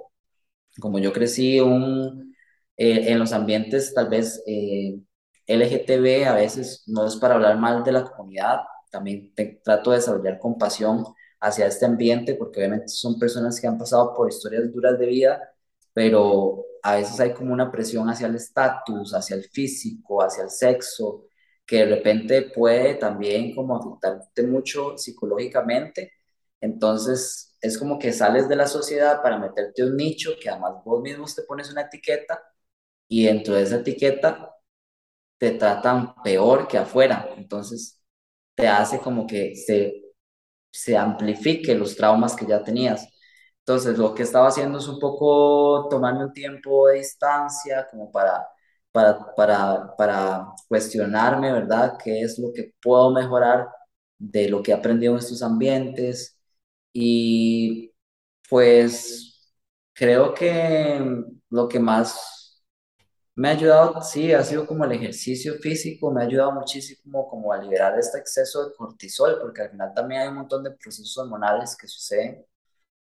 como 0.79 0.99
yo 0.99 1.13
crecí 1.13 1.59
eh, 1.59 3.11
en 3.11 3.19
los 3.19 3.33
ambientes 3.33 3.93
tal 3.93 4.09
vez 4.09 4.43
eh, 4.47 4.99
LGTB, 5.47 6.27
a 6.27 6.35
veces 6.35 6.83
no 6.87 7.05
es 7.05 7.15
para 7.17 7.35
hablar 7.35 7.57
mal 7.57 7.83
de 7.83 7.91
la 7.91 8.03
comunidad, 8.05 8.59
también 8.91 9.33
trato 9.63 9.91
de 9.91 9.97
desarrollar 9.97 10.39
compasión 10.39 11.05
hacia 11.39 11.67
este 11.67 11.85
ambiente, 11.85 12.35
porque 12.35 12.59
obviamente 12.59 12.87
son 12.89 13.17
personas 13.19 13.59
que 13.59 13.67
han 13.67 13.77
pasado 13.77 14.13
por 14.15 14.29
historias 14.29 14.71
duras 14.71 14.97
de 14.99 15.07
vida, 15.07 15.41
pero 15.93 16.65
a 16.83 16.95
veces 16.95 17.19
hay 17.19 17.33
como 17.33 17.53
una 17.53 17.71
presión 17.71 18.09
hacia 18.09 18.27
el 18.27 18.35
estatus, 18.35 19.13
hacia 19.13 19.35
el 19.35 19.43
físico, 19.45 20.21
hacia 20.21 20.43
el 20.43 20.49
sexo, 20.49 21.25
que 21.65 21.77
de 21.77 21.85
repente 21.85 22.43
puede 22.53 22.95
también 22.95 23.55
como 23.55 23.75
afectarte 23.77 24.43
mucho 24.43 24.97
psicológicamente 24.97 26.11
entonces, 26.61 27.57
es 27.61 27.77
como 27.77 27.99
que 27.99 28.13
sales 28.13 28.49
de 28.49 28.55
la 28.55 28.67
sociedad 28.67 29.21
para 29.23 29.39
meterte 29.39 29.83
un 29.83 29.97
nicho 29.97 30.31
que 30.41 30.49
además 30.49 30.75
vos 30.85 31.01
mismo 31.01 31.25
te 31.35 31.43
pones 31.43 31.71
una 31.71 31.81
etiqueta 31.83 32.43
y 33.09 33.25
dentro 33.25 33.55
de 33.55 33.63
esa 33.63 33.77
etiqueta 33.77 34.51
te 35.37 35.51
tratan 35.51 36.15
peor 36.23 36.67
que 36.67 36.77
afuera. 36.77 37.29
Entonces, 37.37 38.01
te 38.55 38.67
hace 38.67 38.99
como 38.99 39.27
que 39.27 39.55
se, 39.55 40.03
se 40.71 40.97
amplifique 40.97 41.75
los 41.75 41.95
traumas 41.95 42.35
que 42.35 42.45
ya 42.47 42.63
tenías. 42.63 43.07
Entonces, 43.59 43.97
lo 43.97 44.13
que 44.15 44.23
estaba 44.23 44.47
haciendo 44.49 44.79
es 44.79 44.87
un 44.87 44.99
poco 44.99 45.87
tomarme 45.89 46.25
un 46.25 46.33
tiempo 46.33 46.87
de 46.89 46.97
distancia 46.99 47.87
como 47.91 48.11
para, 48.11 48.47
para, 48.91 49.35
para, 49.35 49.95
para 49.97 50.47
cuestionarme, 50.67 51.51
¿verdad? 51.53 51.97
¿Qué 52.03 52.21
es 52.21 52.39
lo 52.39 52.51
que 52.53 52.73
puedo 52.81 53.11
mejorar 53.11 53.69
de 54.19 54.49
lo 54.49 54.63
que 54.63 54.71
he 54.71 54.75
aprendido 54.75 55.13
en 55.13 55.19
estos 55.19 55.43
ambientes? 55.43 56.37
Y 56.93 57.93
pues 58.49 59.53
creo 59.93 60.33
que 60.33 61.23
lo 61.49 61.67
que 61.67 61.79
más 61.79 62.63
me 63.35 63.49
ha 63.49 63.51
ayudado, 63.51 64.01
sí, 64.01 64.33
ha 64.33 64.43
sido 64.43 64.67
como 64.67 64.85
el 64.85 64.91
ejercicio 64.93 65.55
físico, 65.55 66.11
me 66.11 66.21
ha 66.21 66.25
ayudado 66.25 66.51
muchísimo 66.53 67.27
como 67.29 67.53
a 67.53 67.57
liberar 67.61 67.97
este 67.99 68.19
exceso 68.19 68.67
de 68.67 68.75
cortisol, 68.75 69.39
porque 69.41 69.61
al 69.63 69.71
final 69.71 69.93
también 69.95 70.21
hay 70.21 70.27
un 70.29 70.35
montón 70.35 70.63
de 70.63 70.71
procesos 70.71 71.17
hormonales 71.17 71.75
que 71.77 71.87
suceden, 71.87 72.45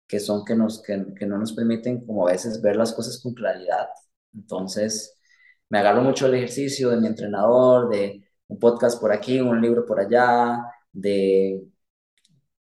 que 0.07 0.19
son 0.19 0.45
que, 0.45 0.55
nos, 0.55 0.81
que, 0.81 1.05
que 1.17 1.25
no 1.25 1.37
nos 1.37 1.53
permiten 1.53 2.05
como 2.05 2.27
a 2.27 2.31
veces 2.31 2.61
ver 2.61 2.75
las 2.75 2.93
cosas 2.93 3.19
con 3.21 3.33
claridad. 3.33 3.87
Entonces, 4.33 5.19
me 5.69 5.79
agarro 5.79 6.01
mucho 6.01 6.27
el 6.27 6.35
ejercicio 6.35 6.89
de 6.89 6.97
mi 6.97 7.07
entrenador, 7.07 7.89
de 7.89 8.23
un 8.47 8.59
podcast 8.59 8.99
por 9.01 9.11
aquí, 9.11 9.39
un 9.41 9.61
libro 9.61 9.85
por 9.85 9.99
allá, 9.99 10.59
de 10.91 11.63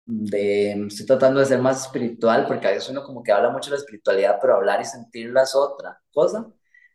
de, 0.05 0.85
estoy 0.87 1.05
tratando 1.05 1.39
de 1.39 1.45
ser 1.45 1.59
más 1.61 1.85
espiritual, 1.85 2.45
porque 2.47 2.67
a 2.67 2.71
veces 2.71 2.89
uno 2.89 3.03
como 3.03 3.23
que 3.23 3.31
habla 3.31 3.49
mucho 3.51 3.69
de 3.69 3.77
la 3.77 3.81
espiritualidad, 3.81 4.37
pero 4.41 4.55
hablar 4.55 4.81
y 4.81 4.85
sentirla 4.85 5.43
es 5.43 5.55
otra 5.55 5.99
cosa. 6.13 6.47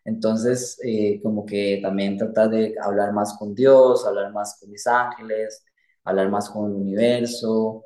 Entonces, 0.05 0.79
eh, 0.85 1.21
como 1.23 1.45
que 1.45 1.81
también 1.83 2.17
tratar 2.17 2.51
de 2.51 2.75
hablar 2.83 3.13
más 3.13 3.37
con 3.39 3.55
Dios, 3.55 4.07
hablar 4.07 4.33
más 4.33 4.59
con 4.61 4.71
mis 4.71 4.87
ángeles, 4.87 5.65
hablar 6.05 6.31
más 6.31 6.49
con 6.51 6.71
el 6.71 6.77
universo 6.77 7.85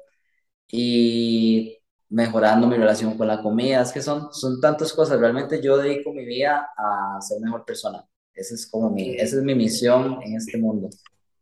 y 0.69 1.79
mejorando 2.09 2.67
mi 2.67 2.77
relación 2.77 3.17
con 3.19 3.27
la 3.29 3.43
comida. 3.43 3.83
Es 3.83 3.93
que 3.93 4.03
son, 4.03 4.33
son 4.33 4.61
tantas 4.61 4.93
cosas. 4.93 5.19
Realmente 5.19 5.61
yo 5.63 5.79
dedico 5.79 6.13
mi 6.13 6.25
vida 6.25 6.69
a 6.77 7.21
ser 7.21 7.41
mejor 7.41 7.65
persona. 7.65 8.07
Esa 8.35 8.55
es 8.55 8.67
como 8.67 8.91
mi, 8.91 9.17
esa 9.17 9.37
es 9.37 9.42
mi 9.42 9.55
misión 9.55 10.19
en 10.23 10.37
este 10.37 10.59
mundo 10.59 10.88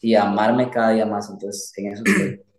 y 0.01 0.15
amarme 0.15 0.71
cada 0.71 0.93
día 0.93 1.07
más. 1.07 1.29
Entonces, 1.31 1.73
en 1.77 1.93
eso 1.93 2.03
estoy. 2.07 2.50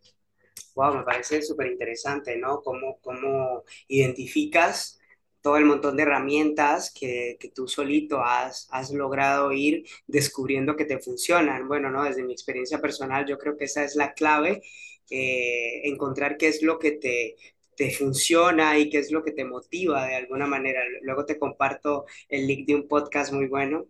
Wow, 0.76 0.96
me 0.96 1.04
parece 1.04 1.42
súper 1.42 1.68
interesante, 1.68 2.38
¿no? 2.38 2.62
Cómo, 2.62 3.00
cómo 3.02 3.64
identificas 3.88 5.00
todo 5.42 5.58
el 5.58 5.66
montón 5.66 5.98
de 5.98 6.04
herramientas 6.04 6.94
que, 6.94 7.38
que 7.40 7.50
tú 7.50 7.68
solito 7.68 8.22
has, 8.24 8.68
has, 8.72 8.92
logrado 8.92 9.52
ir 9.52 9.86
descubriendo 10.08 10.76
que 10.76 10.86
te 10.86 11.00
funcionan. 11.00 11.68
Bueno, 11.68 11.90
¿no? 11.90 12.04
Desde 12.04 12.24
mi 12.24 12.32
experiencia 12.34 12.80
personal, 12.80 13.26
yo 13.26 13.38
creo 13.38 13.58
que 13.58 13.66
esa 13.66 13.84
es 13.84 13.96
la 13.96 14.14
clave, 14.14 14.62
eh, 15.10 15.82
encontrar 15.86 16.38
qué 16.38 16.48
es 16.48 16.62
lo 16.62 16.78
que 16.78 16.92
te, 16.92 17.36
te 17.76 17.90
funciona 17.92 18.78
y 18.78 18.90
qué 18.90 19.00
es 19.00 19.12
lo 19.12 19.24
que 19.24 19.32
te 19.32 19.44
motiva 19.44 20.06
de 20.06 20.16
alguna 20.16 20.46
manera. 20.46 20.82
Luego 21.02 21.26
te 21.26 21.40
comparto 21.40 22.06
el 22.30 22.46
link 22.46 22.68
de 22.68 22.76
un 22.76 22.88
podcast 22.88 23.34
muy 23.34 23.48
bueno 23.48 23.88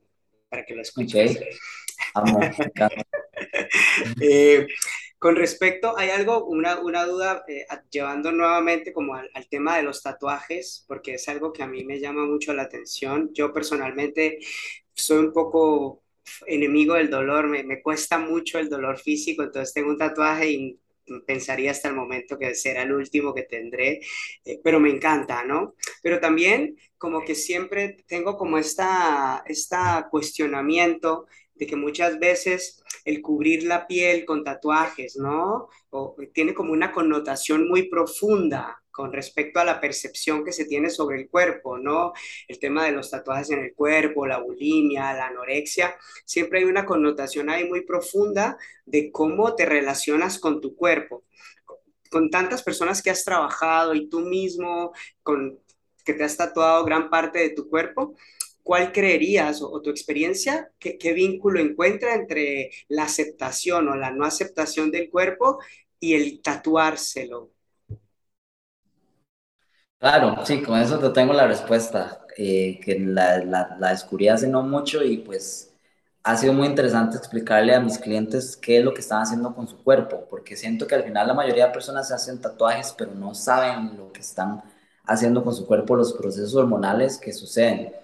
para 0.49 0.65
que 0.65 0.75
lo 0.75 0.81
escuches. 0.81 1.35
Okay. 1.35 1.49
Amo, 2.13 2.39
eh, 4.21 4.67
con 5.21 5.35
respecto, 5.35 5.95
hay 5.99 6.09
algo, 6.09 6.45
una, 6.45 6.79
una 6.79 7.05
duda, 7.05 7.45
eh, 7.47 7.67
llevando 7.91 8.31
nuevamente 8.31 8.91
como 8.91 9.13
al, 9.13 9.29
tema 9.51 9.77
de 9.77 9.83
los 9.83 10.01
tatuajes, 10.01 10.83
porque 10.87 11.13
es 11.13 11.29
algo 11.29 11.53
que 11.53 11.61
a 11.61 11.67
mí 11.67 11.83
me 11.83 11.99
llama 11.99 12.25
mucho 12.25 12.55
la 12.55 12.63
atención. 12.63 13.29
Yo 13.31 13.53
personalmente 13.53 14.39
soy 14.95 15.19
un 15.19 15.31
poco 15.31 16.01
enemigo 16.47 16.95
del 16.95 17.11
dolor, 17.11 17.47
me, 17.47 17.61
me 17.63 17.83
cuesta 17.83 18.17
mucho 18.17 18.57
el 18.57 18.67
dolor 18.67 18.97
físico, 18.97 19.43
entonces 19.43 19.75
tengo 19.75 19.91
un 19.91 19.97
tatuaje 19.99 20.49
y 20.49 20.79
pensaría 21.27 21.69
hasta 21.69 21.89
el 21.89 21.95
momento 21.95 22.39
que 22.39 22.55
será 22.55 22.81
el 22.81 22.93
último 22.93 23.33
que 23.35 23.43
tendré, 23.43 24.01
eh, 24.45 24.59
pero 24.63 24.79
me 24.79 24.89
encanta, 24.89 25.43
¿no? 25.43 25.75
Pero 26.01 26.19
también 26.19 26.77
como 26.97 27.23
que 27.23 27.35
siempre 27.35 27.97
tengo 28.07 28.37
como 28.37 28.57
esta, 28.57 29.43
esta 29.45 30.07
cuestionamiento 30.09 31.27
de 31.55 31.67
que 31.67 31.75
muchas 31.75 32.19
veces 32.19 32.83
el 33.05 33.21
cubrir 33.21 33.63
la 33.63 33.87
piel 33.87 34.25
con 34.25 34.43
tatuajes, 34.43 35.17
¿no? 35.17 35.69
O, 35.89 36.15
tiene 36.33 36.53
como 36.53 36.73
una 36.73 36.91
connotación 36.91 37.67
muy 37.67 37.83
profunda 37.89 38.81
con 38.91 39.13
respecto 39.13 39.59
a 39.59 39.65
la 39.65 39.79
percepción 39.79 40.43
que 40.43 40.51
se 40.51 40.65
tiene 40.65 40.89
sobre 40.89 41.19
el 41.21 41.29
cuerpo, 41.29 41.77
¿no? 41.77 42.13
El 42.47 42.59
tema 42.59 42.85
de 42.85 42.91
los 42.91 43.09
tatuajes 43.09 43.49
en 43.51 43.59
el 43.59 43.73
cuerpo, 43.73 44.27
la 44.27 44.39
bulimia, 44.39 45.13
la 45.13 45.27
anorexia, 45.27 45.95
siempre 46.25 46.59
hay 46.59 46.65
una 46.65 46.85
connotación 46.85 47.49
ahí 47.49 47.67
muy 47.67 47.81
profunda 47.81 48.57
de 48.85 49.11
cómo 49.11 49.55
te 49.55 49.65
relacionas 49.65 50.39
con 50.39 50.61
tu 50.61 50.75
cuerpo. 50.75 51.23
Con 52.09 52.29
tantas 52.29 52.61
personas 52.63 53.01
que 53.01 53.09
has 53.09 53.23
trabajado 53.23 53.95
y 53.95 54.09
tú 54.09 54.19
mismo, 54.19 54.91
con 55.23 55.59
que 56.03 56.13
te 56.13 56.23
has 56.23 56.35
tatuado 56.35 56.83
gran 56.83 57.09
parte 57.09 57.39
de 57.39 57.51
tu 57.51 57.69
cuerpo, 57.69 58.15
¿cuál 58.71 58.93
creerías 58.93 59.61
o, 59.61 59.81
tu 59.81 59.89
experiencia, 59.89 60.71
qué, 60.79 60.97
qué 60.97 61.11
vínculo 61.11 61.59
encuentra 61.59 62.15
entre 62.15 62.71
la 62.87 63.03
aceptación 63.03 63.89
o 63.89 63.97
la 63.97 64.11
no 64.11 64.23
aceptación 64.23 64.91
del 64.91 65.09
cuerpo 65.09 65.59
y 65.99 66.13
el 66.13 66.41
tatuárselo? 66.41 67.51
Claro, 69.99 70.45
sí, 70.45 70.61
con 70.61 70.79
eso 70.79 70.97
te 70.99 71.09
tengo 71.09 71.33
la 71.33 71.47
respuesta, 71.47 72.25
eh, 72.37 72.79
que 72.81 72.97
la, 72.97 73.39
la, 73.39 73.75
la, 73.77 73.89
descubrí 73.89 74.29
hace 74.29 74.47
no 74.47 74.63
mucho 74.63 75.03
y 75.03 75.17
pues 75.17 75.73
ha 76.23 76.37
sido 76.37 76.53
muy 76.53 76.67
interesante 76.67 77.17
explicarle 77.17 77.75
a 77.75 77.81
mis 77.81 77.97
clientes 77.97 78.55
qué 78.55 78.77
es 78.77 78.85
lo 78.85 78.93
que 78.93 79.01
están 79.01 79.21
haciendo 79.23 79.53
con 79.53 79.67
su 79.67 79.83
cuerpo, 79.83 80.27
porque 80.29 80.55
siento 80.55 80.87
que 80.87 80.95
al 80.95 81.03
final 81.03 81.27
la 81.27 81.33
mayoría 81.33 81.67
de 81.67 81.73
personas 81.73 82.07
se 82.07 82.13
hacen 82.13 82.39
tatuajes, 82.39 82.95
pero 82.97 83.13
no 83.13 83.35
saben 83.35 83.97
lo 83.97 84.13
que 84.13 84.21
están 84.21 84.63
haciendo 85.03 85.43
con 85.43 85.53
su 85.53 85.67
cuerpo, 85.67 85.97
los 85.97 86.13
procesos 86.13 86.55
hormonales 86.55 87.17
que 87.17 87.33
suceden. 87.33 87.99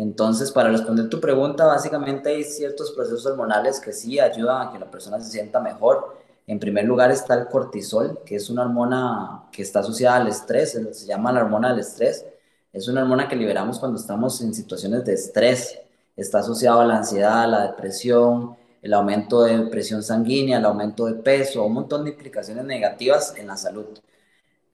Entonces, 0.00 0.50
para 0.50 0.70
responder 0.70 1.08
tu 1.08 1.20
pregunta, 1.20 1.66
básicamente 1.66 2.30
hay 2.30 2.44
ciertos 2.44 2.92
procesos 2.92 3.26
hormonales 3.26 3.80
que 3.80 3.92
sí 3.92 4.18
ayudan 4.18 4.68
a 4.68 4.72
que 4.72 4.78
la 4.78 4.90
persona 4.90 5.20
se 5.20 5.30
sienta 5.30 5.60
mejor 5.60 6.20
en 6.50 6.58
primer 6.58 6.84
lugar 6.84 7.12
está 7.12 7.34
el 7.34 7.46
cortisol, 7.46 8.22
que 8.26 8.34
es 8.34 8.50
una 8.50 8.62
hormona 8.62 9.44
que 9.52 9.62
está 9.62 9.78
asociada 9.78 10.16
al 10.16 10.26
estrés, 10.26 10.72
se 10.72 11.06
llama 11.06 11.30
la 11.30 11.42
hormona 11.42 11.70
del 11.70 11.78
estrés. 11.78 12.26
Es 12.72 12.88
una 12.88 13.02
hormona 13.02 13.28
que 13.28 13.36
liberamos 13.36 13.78
cuando 13.78 14.00
estamos 14.00 14.40
en 14.40 14.52
situaciones 14.52 15.04
de 15.04 15.14
estrés. 15.14 15.78
Está 16.16 16.40
asociado 16.40 16.80
a 16.80 16.84
la 16.84 16.96
ansiedad, 16.96 17.44
a 17.44 17.46
la 17.46 17.62
depresión, 17.68 18.56
el 18.82 18.94
aumento 18.94 19.44
de 19.44 19.60
presión 19.66 20.02
sanguínea, 20.02 20.58
el 20.58 20.64
aumento 20.64 21.06
de 21.06 21.14
peso, 21.22 21.64
un 21.64 21.74
montón 21.74 22.02
de 22.02 22.10
implicaciones 22.10 22.64
negativas 22.64 23.32
en 23.36 23.46
la 23.46 23.56
salud. 23.56 23.86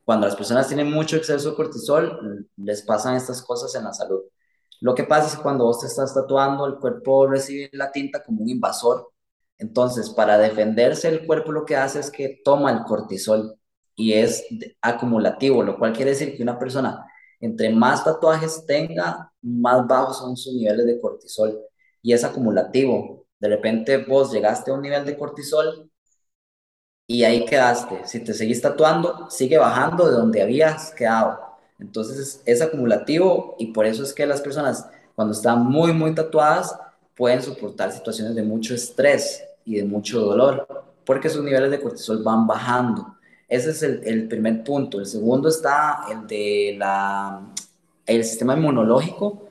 Cuando 0.03 0.27
las 0.27 0.35
personas 0.35 0.69
tienen 0.69 0.91
mucho 0.91 1.17
exceso 1.17 1.51
de 1.51 1.57
cortisol, 1.57 2.49
les 2.57 2.81
pasan 2.81 3.17
estas 3.17 3.43
cosas 3.43 3.75
en 3.75 3.85
la 3.85 3.93
salud. 3.93 4.23
Lo 4.81 4.95
que 4.95 5.05
pasa 5.05 5.29
es 5.29 5.37
que 5.37 5.43
cuando 5.43 5.65
vos 5.65 5.81
te 5.81 5.87
estás 5.87 6.15
tatuando, 6.15 6.67
el 6.67 6.77
cuerpo 6.77 7.27
recibe 7.27 7.71
la 7.73 7.91
tinta 7.93 8.23
como 8.23 8.43
un 8.43 8.49
invasor 8.49 9.13
entonces, 9.59 10.11
para 10.11 10.39
defenderse 10.39 11.09
el 11.09 11.27
cuerpo 11.27 11.53
lo 11.53 11.65
que 11.65 11.77
hace 11.77 12.01
es 12.01 12.11
que 12.11 12.41
toma 12.45 12.71
el 12.73 12.85
cortisol 12.85 13.59
y 13.95 14.13
es 14.13 14.45
acumulativo, 14.83 15.63
lo 15.63 15.79
cual 15.79 15.93
quiere 15.95 16.11
decir 16.11 16.37
que 16.37 16.43
una 16.43 16.59
persona, 16.59 17.07
entre 17.41 17.71
más 17.71 18.05
tatuajes 18.05 18.65
tenga, 18.67 19.33
más 19.43 19.87
bajos 19.87 20.19
son 20.19 20.37
sus 20.37 20.55
niveles 20.55 20.87
de 20.87 21.01
cortisol 21.01 21.59
y 22.03 22.13
es 22.13 22.25
acumulativo. 22.25 23.27
De 23.39 23.49
repente 23.49 23.99
vos 23.99 24.33
llegaste 24.33 24.71
a 24.71 24.75
un 24.75 24.83
nivel 24.83 25.05
de 25.07 25.17
cortisol 25.17 25.91
y 27.07 27.25
ahí 27.25 27.45
quedaste. 27.45 28.07
Si 28.07 28.23
te 28.23 28.35
seguís 28.35 28.61
tatuando, 28.63 29.31
sigue 29.31 29.59
bajando 29.59 30.07
de 30.07 30.13
donde 30.13 30.43
habías 30.43 30.93
quedado. 30.93 31.46
Entonces 31.79 32.43
es 32.45 32.63
acumulativo 32.63 33.57
y 33.59 33.67
por 33.67 33.87
eso 33.87 34.03
es 34.03 34.13
que 34.13 34.27
las 34.27 34.41
personas 34.41 34.87
cuando 35.15 35.33
están 35.33 35.65
muy, 35.65 35.93
muy 35.93 36.15
tatuadas 36.15 36.79
pueden 37.17 37.43
soportar 37.43 37.93
situaciones 37.93 38.35
de 38.35 38.43
mucho 38.43 38.75
estrés 38.75 39.43
y 39.65 39.77
de 39.77 39.85
mucho 39.85 40.21
dolor, 40.21 40.85
porque 41.05 41.31
sus 41.31 41.43
niveles 41.43 41.71
de 41.71 41.81
cortisol 41.81 42.23
van 42.23 42.47
bajando. 42.47 43.17
Ese 43.49 43.71
es 43.71 43.83
el, 43.83 44.29
primer 44.29 44.63
punto. 44.63 44.99
El 44.99 45.07
segundo 45.07 45.49
está 45.49 46.05
el 46.11 46.27
de 46.27 46.77
la, 46.79 47.41
el 48.05 48.25
sistema 48.25 48.55
inmunológico, 48.55 49.49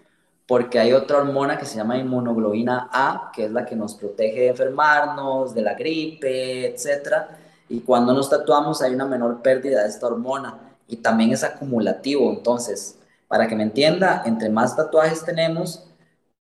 porque 0.47 0.79
hay 0.79 0.93
otra 0.93 1.17
hormona 1.17 1.57
que 1.57 1.65
se 1.65 1.77
llama 1.77 1.97
inmunoglobina 1.97 2.89
A, 2.91 3.31
que 3.33 3.45
es 3.45 3.51
la 3.51 3.65
que 3.65 3.75
nos 3.75 3.95
protege 3.95 4.41
de 4.41 4.47
enfermarnos, 4.49 5.55
de 5.55 5.61
la 5.61 5.73
gripe, 5.73 6.67
etc. 6.67 7.25
Y 7.69 7.79
cuando 7.79 8.13
nos 8.13 8.29
tatuamos 8.29 8.81
hay 8.81 8.93
una 8.93 9.05
menor 9.05 9.41
pérdida 9.41 9.83
de 9.83 9.89
esta 9.89 10.07
hormona 10.07 10.64
y 10.87 10.97
también 10.97 11.31
es 11.31 11.43
acumulativo. 11.43 12.31
Entonces, 12.31 12.97
para 13.27 13.47
que 13.47 13.55
me 13.55 13.63
entienda, 13.63 14.23
entre 14.25 14.49
más 14.49 14.75
tatuajes 14.75 15.23
tenemos, 15.23 15.83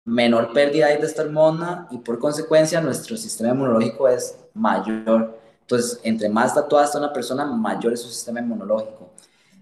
menor 0.06 0.54
pérdida 0.54 0.88
hay 0.88 0.98
de 0.98 1.06
esta 1.06 1.22
hormona 1.22 1.88
y 1.92 1.98
por 2.00 2.20
consecuencia 2.20 2.82
nuestro 2.82 3.16
sistema 3.18 3.54
inmunológico 3.54 4.08
es 4.08 4.38
mayor. 4.54 5.40
Entonces, 5.62 6.00
entre 6.04 6.30
más 6.30 6.54
tatuada 6.54 6.86
está 6.86 6.98
una 6.98 7.14
persona, 7.14 7.46
mayor 7.46 7.94
es 7.94 8.02
su 8.02 8.10
sistema 8.10 8.40
inmunológico. 8.40 9.10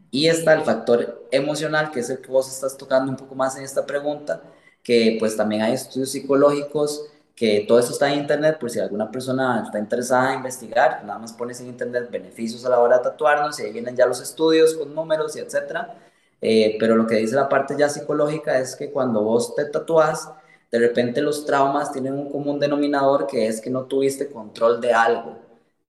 Y 0.10 0.28
está 0.28 0.54
el 0.54 0.62
factor 0.64 1.28
emocional, 1.32 1.92
que 1.92 2.02
es 2.02 2.10
el 2.10 2.20
que 2.20 2.32
vos 2.32 2.52
estás 2.52 2.76
tocando 2.76 3.10
un 3.10 3.18
poco 3.18 3.34
más 3.36 3.56
en 3.58 3.64
esta 3.64 3.86
pregunta, 3.86 4.42
que 4.84 5.16
pues 5.20 5.38
también 5.38 5.62
hay 5.62 5.74
estudios 5.74 6.12
psicológicos, 6.12 7.06
que 7.42 7.66
todo 7.68 7.80
eso 7.80 7.92
está 7.92 8.14
en 8.14 8.20
internet, 8.20 8.60
por 8.60 8.70
si 8.70 8.80
alguna 8.80 9.10
persona 9.10 9.64
está 9.66 9.80
interesada 9.80 10.34
en 10.34 10.38
investigar, 10.38 11.04
nada 11.04 11.18
más 11.18 11.34
pones 11.34 11.60
en 11.60 11.70
internet 11.70 12.08
beneficios 12.12 12.64
a 12.66 12.70
la 12.70 12.80
hora 12.80 13.00
de 13.00 13.04
tatuarnos 13.06 13.60
y 13.60 13.64
ahí 13.64 13.72
vienen 13.74 13.96
ya 13.96 14.06
los 14.06 14.22
estudios 14.22 14.76
con 14.76 14.94
números 14.94 15.36
y 15.36 15.40
etcétera 15.40 15.98
eh, 16.40 16.78
pero 16.80 16.96
lo 16.96 17.08
que 17.08 17.16
dice 17.16 17.36
la 17.36 17.50
parte 17.50 17.76
ya 17.76 17.90
psicológica 17.90 18.60
es 18.60 18.76
que 18.76 18.92
cuando 18.92 19.24
vos 19.24 19.56
te 19.56 19.66
tatúas, 19.66 20.30
de 20.70 20.78
repente 20.78 21.20
los 21.20 21.44
traumas 21.44 21.92
tienen 21.92 22.14
un 22.14 22.30
común 22.32 22.60
denominador 22.60 23.26
que 23.26 23.48
es 23.48 23.60
que 23.60 23.72
no 23.72 23.86
tuviste 23.86 24.30
control 24.30 24.80
de 24.80 24.94
algo. 24.94 25.40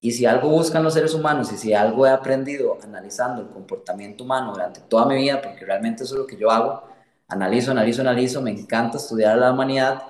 Y 0.00 0.12
si 0.12 0.24
algo 0.24 0.48
buscan 0.48 0.82
los 0.82 0.94
seres 0.94 1.12
humanos 1.12 1.52
y 1.52 1.58
si 1.58 1.74
algo 1.74 2.06
he 2.06 2.10
aprendido 2.10 2.78
analizando 2.82 3.42
el 3.42 3.48
comportamiento 3.48 4.24
humano 4.24 4.52
durante 4.52 4.80
toda 4.80 5.04
mi 5.04 5.16
vida, 5.16 5.42
porque 5.42 5.66
realmente 5.66 6.04
eso 6.04 6.14
es 6.14 6.20
lo 6.20 6.26
que 6.26 6.38
yo 6.38 6.50
hago, 6.50 6.82
analizo, 7.28 7.72
analizo, 7.72 8.00
analizo, 8.00 8.40
me 8.40 8.52
encanta 8.52 8.96
estudiar 8.96 9.36
la 9.36 9.52
humanidad, 9.52 10.02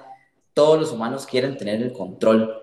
todos 0.55 0.79
los 0.79 0.93
humanos 0.93 1.27
quieren 1.27 1.57
tener 1.57 1.83
el 1.83 1.93
control. 1.93 2.63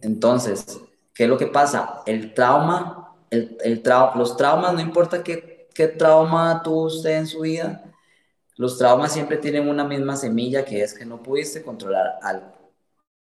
Entonces, 0.00 0.80
¿qué 1.14 1.24
es 1.24 1.28
lo 1.28 1.38
que 1.38 1.46
pasa? 1.46 2.02
El 2.06 2.34
trauma, 2.34 3.16
los 3.30 4.36
traumas, 4.36 4.74
no 4.74 4.80
importa 4.80 5.22
qué 5.22 5.58
qué 5.78 5.86
trauma 5.86 6.60
tuvo 6.64 6.86
usted 6.86 7.18
en 7.18 7.28
su 7.28 7.42
vida, 7.42 7.84
los 8.56 8.76
traumas 8.78 9.12
siempre 9.12 9.36
tienen 9.36 9.68
una 9.68 9.84
misma 9.84 10.16
semilla 10.16 10.64
que 10.64 10.82
es 10.82 10.92
que 10.92 11.04
no 11.04 11.22
pudiste 11.22 11.62
controlar 11.62 12.18
algo. 12.20 12.52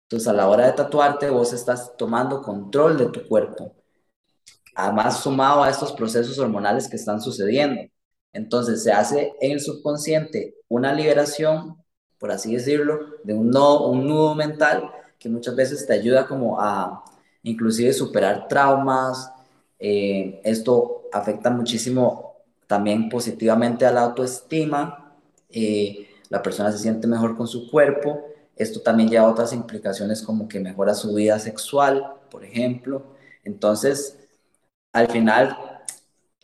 Entonces, 0.04 0.26
a 0.30 0.32
la 0.32 0.48
hora 0.48 0.68
de 0.68 0.72
tatuarte, 0.72 1.30
vos 1.30 1.52
estás 1.52 1.98
tomando 1.98 2.42
control 2.42 2.98
de 2.98 3.08
tu 3.08 3.28
cuerpo. 3.28 3.76
Además, 4.74 5.22
sumado 5.22 5.64
a 5.64 5.70
estos 5.70 5.92
procesos 5.92 6.40
hormonales 6.40 6.88
que 6.88 6.96
están 6.96 7.20
sucediendo. 7.20 7.82
Entonces, 8.32 8.84
se 8.84 8.94
hace 8.94 9.34
en 9.42 9.52
el 9.52 9.60
subconsciente 9.60 10.56
una 10.70 10.94
liberación, 10.94 11.84
por 12.20 12.32
así 12.32 12.54
decirlo, 12.54 13.18
de 13.24 13.34
un, 13.34 13.50
no, 13.50 13.94
nudo 13.94 14.36
mental 14.36 14.92
que 15.20 15.30
muchas 15.30 15.56
veces 15.56 15.86
te 15.86 15.94
ayuda 15.94 16.28
como 16.28 16.60
a 16.60 17.04
inclusive 17.44 17.94
superar 17.94 18.48
traumas. 18.48 19.32
Eh, 19.80 20.42
esto 20.44 21.04
afecta 21.12 21.50
muchísimo 21.50 22.36
también 22.68 23.10
positivamente 23.10 23.86
a 23.86 23.92
la 23.92 24.02
autoestima, 24.02 25.16
eh, 25.50 26.08
la 26.30 26.42
persona 26.42 26.72
se 26.72 26.80
siente 26.80 27.08
mejor 27.08 27.38
con 27.38 27.48
su 27.48 27.70
cuerpo, 27.70 28.26
esto 28.56 28.82
también 28.82 29.10
lleva 29.10 29.30
otras 29.30 29.54
implicaciones 29.54 30.22
como 30.24 30.48
que 30.48 30.60
mejora 30.60 30.96
su 30.96 31.14
vida 31.14 31.38
sexual, 31.40 32.16
por 32.32 32.44
ejemplo. 32.44 33.04
Entonces, 33.44 34.18
al 34.94 35.08
final 35.10 35.58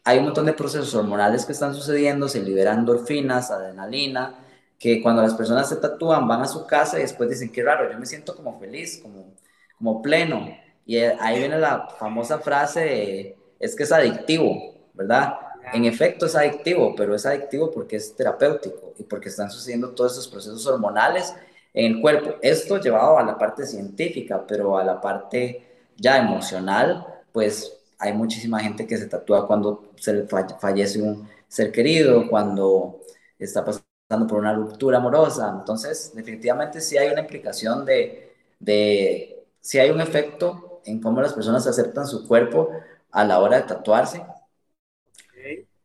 hay 0.04 0.20
un 0.20 0.26
montón 0.26 0.46
de 0.46 0.54
procesos 0.54 0.94
hormonales 0.94 1.46
que 1.46 1.54
están 1.54 1.74
sucediendo, 1.74 2.28
se 2.28 2.42
liberan 2.42 2.80
endorfinas, 2.80 3.52
adrenalina, 3.52 4.36
que 4.82 5.00
cuando 5.00 5.22
las 5.22 5.36
personas 5.36 5.70
se 5.70 5.76
tatúan 5.76 6.28
van 6.28 6.42
a 6.42 6.48
su 6.48 6.66
casa 6.66 6.98
y 6.98 7.04
después 7.04 7.30
dicen, 7.30 7.52
qué 7.52 7.62
raro, 7.62 7.92
yo 7.92 8.00
me 8.00 8.06
siento 8.08 8.36
como 8.36 8.60
feliz, 8.60 9.00
como, 9.00 9.36
como 9.78 10.02
pleno. 10.02 10.50
Y 10.88 10.98
ahí 10.98 11.38
viene 11.38 11.60
la 11.60 11.88
famosa 12.00 12.40
frase, 12.40 13.38
es 13.60 13.76
que 13.76 13.84
es 13.84 13.92
adictivo, 13.92 14.90
¿verdad? 14.96 15.36
En 15.72 15.86
efecto 15.86 16.26
es 16.26 16.36
adictivo, 16.36 16.96
pero 16.96 17.14
es 17.14 17.28
adictivo 17.28 17.70
porque 17.70 17.98
es 17.98 18.16
terapéutico 18.16 18.96
y 18.98 19.04
porque 19.04 19.30
están 19.30 19.52
sucediendo 19.52 19.92
todos 19.92 20.14
estos 20.14 20.28
procesos 20.28 20.66
hormonales 20.66 21.32
en 21.76 21.94
el 21.94 22.02
cuerpo. 22.02 22.38
Esto 22.42 22.80
llevado 22.80 23.20
a 23.20 23.24
la 23.24 23.38
parte 23.38 23.68
científica, 23.68 24.44
pero 24.48 24.80
a 24.80 24.84
la 24.84 25.00
parte 25.00 25.64
ya 25.96 26.18
emocional, 26.18 27.06
pues 27.32 27.72
hay 28.00 28.14
muchísima 28.14 28.60
gente 28.60 28.88
que 28.88 28.98
se 28.98 29.06
tatúa 29.06 29.46
cuando 29.46 29.92
se 29.98 30.14
le 30.14 30.28
fallece 30.28 31.04
un 31.04 31.30
ser 31.48 31.72
querido, 31.72 32.28
cuando 32.28 33.02
está 33.38 33.64
pasando 33.64 33.91
por 34.28 34.40
una 34.40 34.54
ruptura 34.54 34.98
amorosa. 34.98 35.56
Entonces, 35.60 36.14
definitivamente 36.16 36.82
sí 36.82 36.98
hay 36.98 37.10
una 37.12 37.22
implicación 37.22 37.86
de, 37.86 38.36
de 38.60 39.46
sí 39.60 39.80
hay 39.80 39.90
un 39.92 40.02
efecto 40.02 40.82
en 40.86 41.02
cómo 41.02 41.22
las 41.22 41.34
personas 41.34 41.68
aceptan 41.68 42.08
su 42.08 42.28
cuerpo 42.28 42.70
a 43.12 43.24
la 43.26 43.40
hora 43.40 43.58
de 43.58 43.64
tatuarse. 43.64 44.24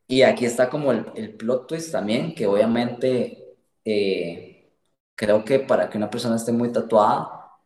Y 0.09 0.23
aquí 0.23 0.45
está 0.47 0.71
como 0.71 0.93
el, 0.93 1.07
el, 1.17 1.35
plot 1.37 1.67
twist 1.67 1.91
también, 1.93 2.35
que 2.35 2.47
obviamente 2.47 3.57
eh, 3.85 4.71
creo 5.17 5.45
que 5.45 5.59
para 5.61 5.91
que 5.91 5.99
una 5.99 6.11
persona 6.11 6.37
esté 6.37 6.53
muy 6.53 6.71
tatuada, 6.73 7.59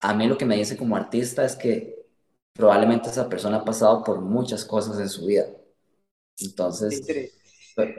a 0.00 0.14
mí 0.14 0.26
lo 0.26 0.38
que 0.38 0.44
me 0.46 0.56
dice 0.56 0.76
como 0.76 0.96
artista 0.96 1.44
es 1.44 1.56
que 1.56 2.06
probablemente 2.52 3.10
esa 3.10 3.28
persona 3.28 3.58
ha 3.58 3.64
pasado 3.64 4.04
por 4.04 4.20
muchas 4.20 4.64
cosas 4.64 4.98
en 5.00 5.08
su 5.08 5.26
vida. 5.26 5.46
Entonces, 6.38 7.02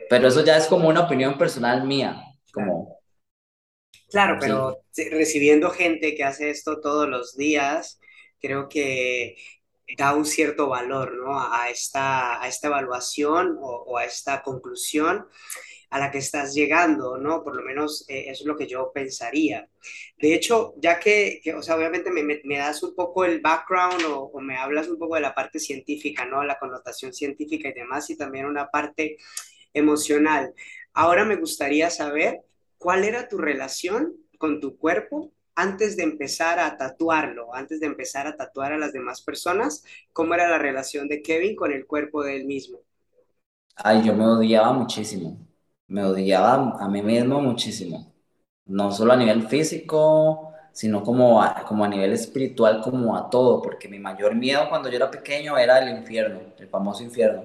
pero 0.09 0.27
eso 0.27 0.43
ya 0.43 0.57
es 0.57 0.67
como 0.67 0.87
una 0.89 1.01
opinión 1.01 1.37
personal 1.37 1.85
mía, 1.85 2.21
como... 2.53 2.99
Claro, 4.09 4.37
pero 4.39 4.81
recibiendo 5.11 5.69
gente 5.69 6.15
que 6.15 6.23
hace 6.23 6.49
esto 6.49 6.81
todos 6.81 7.07
los 7.07 7.37
días, 7.37 7.99
creo 8.41 8.67
que 8.67 9.35
da 9.97 10.15
un 10.15 10.25
cierto 10.25 10.67
valor 10.67 11.15
¿no? 11.15 11.39
a, 11.39 11.69
esta, 11.69 12.41
a 12.41 12.47
esta 12.47 12.67
evaluación 12.67 13.57
o, 13.59 13.97
a 13.97 14.05
esta 14.05 14.41
conclusión 14.41 15.27
a 15.91 15.99
la 15.99 16.11
que 16.11 16.19
estás 16.19 16.53
llegando, 16.53 17.17
¿no? 17.17 17.43
Por 17.43 17.55
lo 17.55 17.63
menos 17.63 18.05
eh, 18.09 18.25
eso 18.27 18.43
es 18.43 18.47
lo 18.47 18.55
que 18.55 18.67
yo 18.67 18.91
pensaría. 18.93 19.67
De 20.19 20.35
hecho, 20.35 20.75
ya 20.77 20.99
que, 20.99 21.41
o 21.57 21.63
sea, 21.63 21.75
obviamente 21.75 22.11
me, 22.11 22.21
me, 22.43 22.57
das 22.57 22.83
un 22.83 22.93
poco 22.93 23.25
el 23.25 23.41
background 23.41 24.03
o, 24.05 24.25
o, 24.25 24.39
me 24.39 24.55
hablas 24.55 24.87
un 24.87 24.99
poco 24.99 25.15
de 25.15 25.21
la 25.21 25.33
parte 25.33 25.59
científica, 25.59 26.25
¿no? 26.25 26.43
La 26.43 26.59
connotación 26.59 27.11
científica 27.11 27.69
y 27.69 27.73
demás, 27.73 28.07
y 28.11 28.17
también 28.17 28.45
una 28.45 28.69
parte 28.69 29.17
emocional. 29.73 30.53
Ahora 30.93 31.25
me 31.25 31.35
gustaría 31.37 31.89
saber 31.89 32.41
cuál 32.77 33.03
era 33.03 33.27
tu 33.27 33.37
relación 33.37 34.15
con 34.37 34.59
tu 34.59 34.77
cuerpo 34.77 35.31
antes 35.55 35.97
de 35.97 36.03
empezar 36.03 36.59
a 36.59 36.77
tatuarlo, 36.77 37.53
antes 37.53 37.79
de 37.81 37.87
empezar 37.87 38.27
a 38.27 38.35
tatuar 38.37 38.73
a 38.73 38.77
las 38.77 38.93
demás 38.93 39.21
personas, 39.21 39.83
¿cómo 40.13 40.33
era 40.33 40.49
la 40.49 40.57
relación 40.57 41.07
de 41.09 41.21
Kevin 41.21 41.55
con 41.55 41.71
el 41.73 41.85
cuerpo 41.85 42.23
de 42.23 42.37
él 42.37 42.45
mismo? 42.45 42.79
Ay, 43.75 44.03
yo 44.05 44.13
me 44.13 44.25
odiaba 44.25 44.73
muchísimo, 44.73 45.37
me 45.87 46.03
odiaba 46.03 46.77
a 46.79 46.87
mí 46.89 47.01
mismo 47.01 47.41
muchísimo, 47.41 48.13
no 48.65 48.91
solo 48.91 49.13
a 49.13 49.17
nivel 49.17 49.47
físico, 49.47 50.53
sino 50.73 51.01
como 51.03 51.41
a, 51.41 51.63
como 51.65 51.85
a 51.85 51.87
nivel 51.87 52.11
espiritual, 52.13 52.81
como 52.81 53.15
a 53.15 53.29
todo, 53.29 53.61
porque 53.61 53.87
mi 53.87 53.97
mayor 53.99 54.35
miedo 54.35 54.67
cuando 54.69 54.89
yo 54.89 54.97
era 54.97 55.09
pequeño 55.11 55.57
era 55.57 55.79
el 55.79 55.97
infierno, 55.97 56.41
el 56.57 56.67
famoso 56.67 57.03
infierno, 57.03 57.43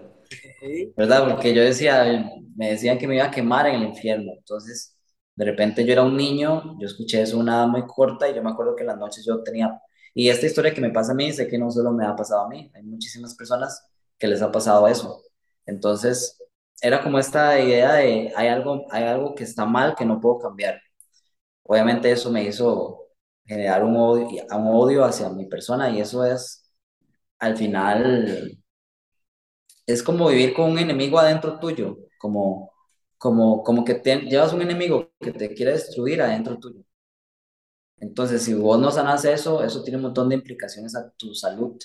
¿verdad? 0.96 1.28
Porque 1.28 1.54
yo 1.54 1.62
decía, 1.62 2.30
me 2.56 2.70
decían 2.70 2.98
que 2.98 3.06
me 3.06 3.16
iba 3.16 3.24
a 3.26 3.30
quemar 3.30 3.66
en 3.66 3.76
el 3.76 3.84
infierno, 3.88 4.32
entonces 4.36 4.96
de 5.34 5.44
repente 5.44 5.84
yo 5.84 5.92
era 5.92 6.02
un 6.04 6.16
niño, 6.16 6.76
yo 6.78 6.86
escuché 6.86 7.22
eso 7.22 7.38
una 7.38 7.66
muy 7.66 7.86
corta 7.86 8.28
y 8.28 8.34
yo 8.34 8.42
me 8.42 8.50
acuerdo 8.50 8.76
que 8.76 8.84
las 8.84 8.96
noches 8.98 9.24
yo 9.26 9.42
tenía... 9.42 9.80
Y 10.14 10.28
esta 10.28 10.46
historia 10.46 10.72
que 10.72 10.80
me 10.80 10.90
pasa 10.90 11.12
a 11.12 11.14
mí, 11.16 11.32
sé 11.32 11.48
que 11.48 11.58
no 11.58 11.70
solo 11.70 11.92
me 11.92 12.06
ha 12.06 12.14
pasado 12.14 12.42
a 12.42 12.48
mí, 12.48 12.70
hay 12.74 12.82
muchísimas 12.84 13.34
personas 13.34 13.84
que 14.18 14.28
les 14.28 14.42
ha 14.42 14.52
pasado 14.52 14.86
eso. 14.86 15.22
Entonces, 15.66 16.38
era 16.80 17.02
como 17.02 17.18
esta 17.18 17.58
idea 17.60 17.94
de 17.94 18.32
hay 18.36 18.48
algo, 18.48 18.86
hay 18.90 19.04
algo 19.04 19.34
que 19.34 19.44
está 19.44 19.64
mal 19.66 19.94
que 19.96 20.04
no 20.04 20.20
puedo 20.20 20.38
cambiar. 20.38 20.80
Obviamente 21.62 22.10
eso 22.10 22.30
me 22.30 22.44
hizo 22.44 23.08
generar 23.44 23.84
un 23.84 23.96
odio, 23.96 24.26
un 24.50 24.68
odio 24.68 25.04
hacia 25.04 25.28
mi 25.30 25.46
persona 25.46 25.90
y 25.90 26.00
eso 26.00 26.24
es, 26.24 26.70
al 27.38 27.56
final, 27.56 28.58
es 29.86 30.02
como 30.02 30.28
vivir 30.28 30.54
con 30.54 30.70
un 30.72 30.78
enemigo 30.78 31.18
adentro 31.18 31.58
tuyo, 31.58 31.98
como 32.18 32.74
como, 33.24 33.62
como 33.64 33.84
que 33.86 33.94
te, 33.94 34.16
llevas 34.20 34.52
un 34.52 34.60
enemigo 34.62 35.10
que 35.18 35.32
te 35.32 35.54
quiere 35.54 35.72
destruir 35.72 36.20
adentro 36.20 36.58
tuyo. 36.58 36.84
Entonces, 37.98 38.42
si 38.42 38.54
vos 38.54 38.78
no 38.78 38.90
sanas 38.90 39.24
eso, 39.24 39.62
eso 39.64 39.82
tiene 39.82 39.96
un 39.98 40.04
montón 40.04 40.28
de 40.28 40.34
implicaciones 40.36 40.94
a 40.96 41.10
tu 41.12 41.34
salud. 41.34 41.78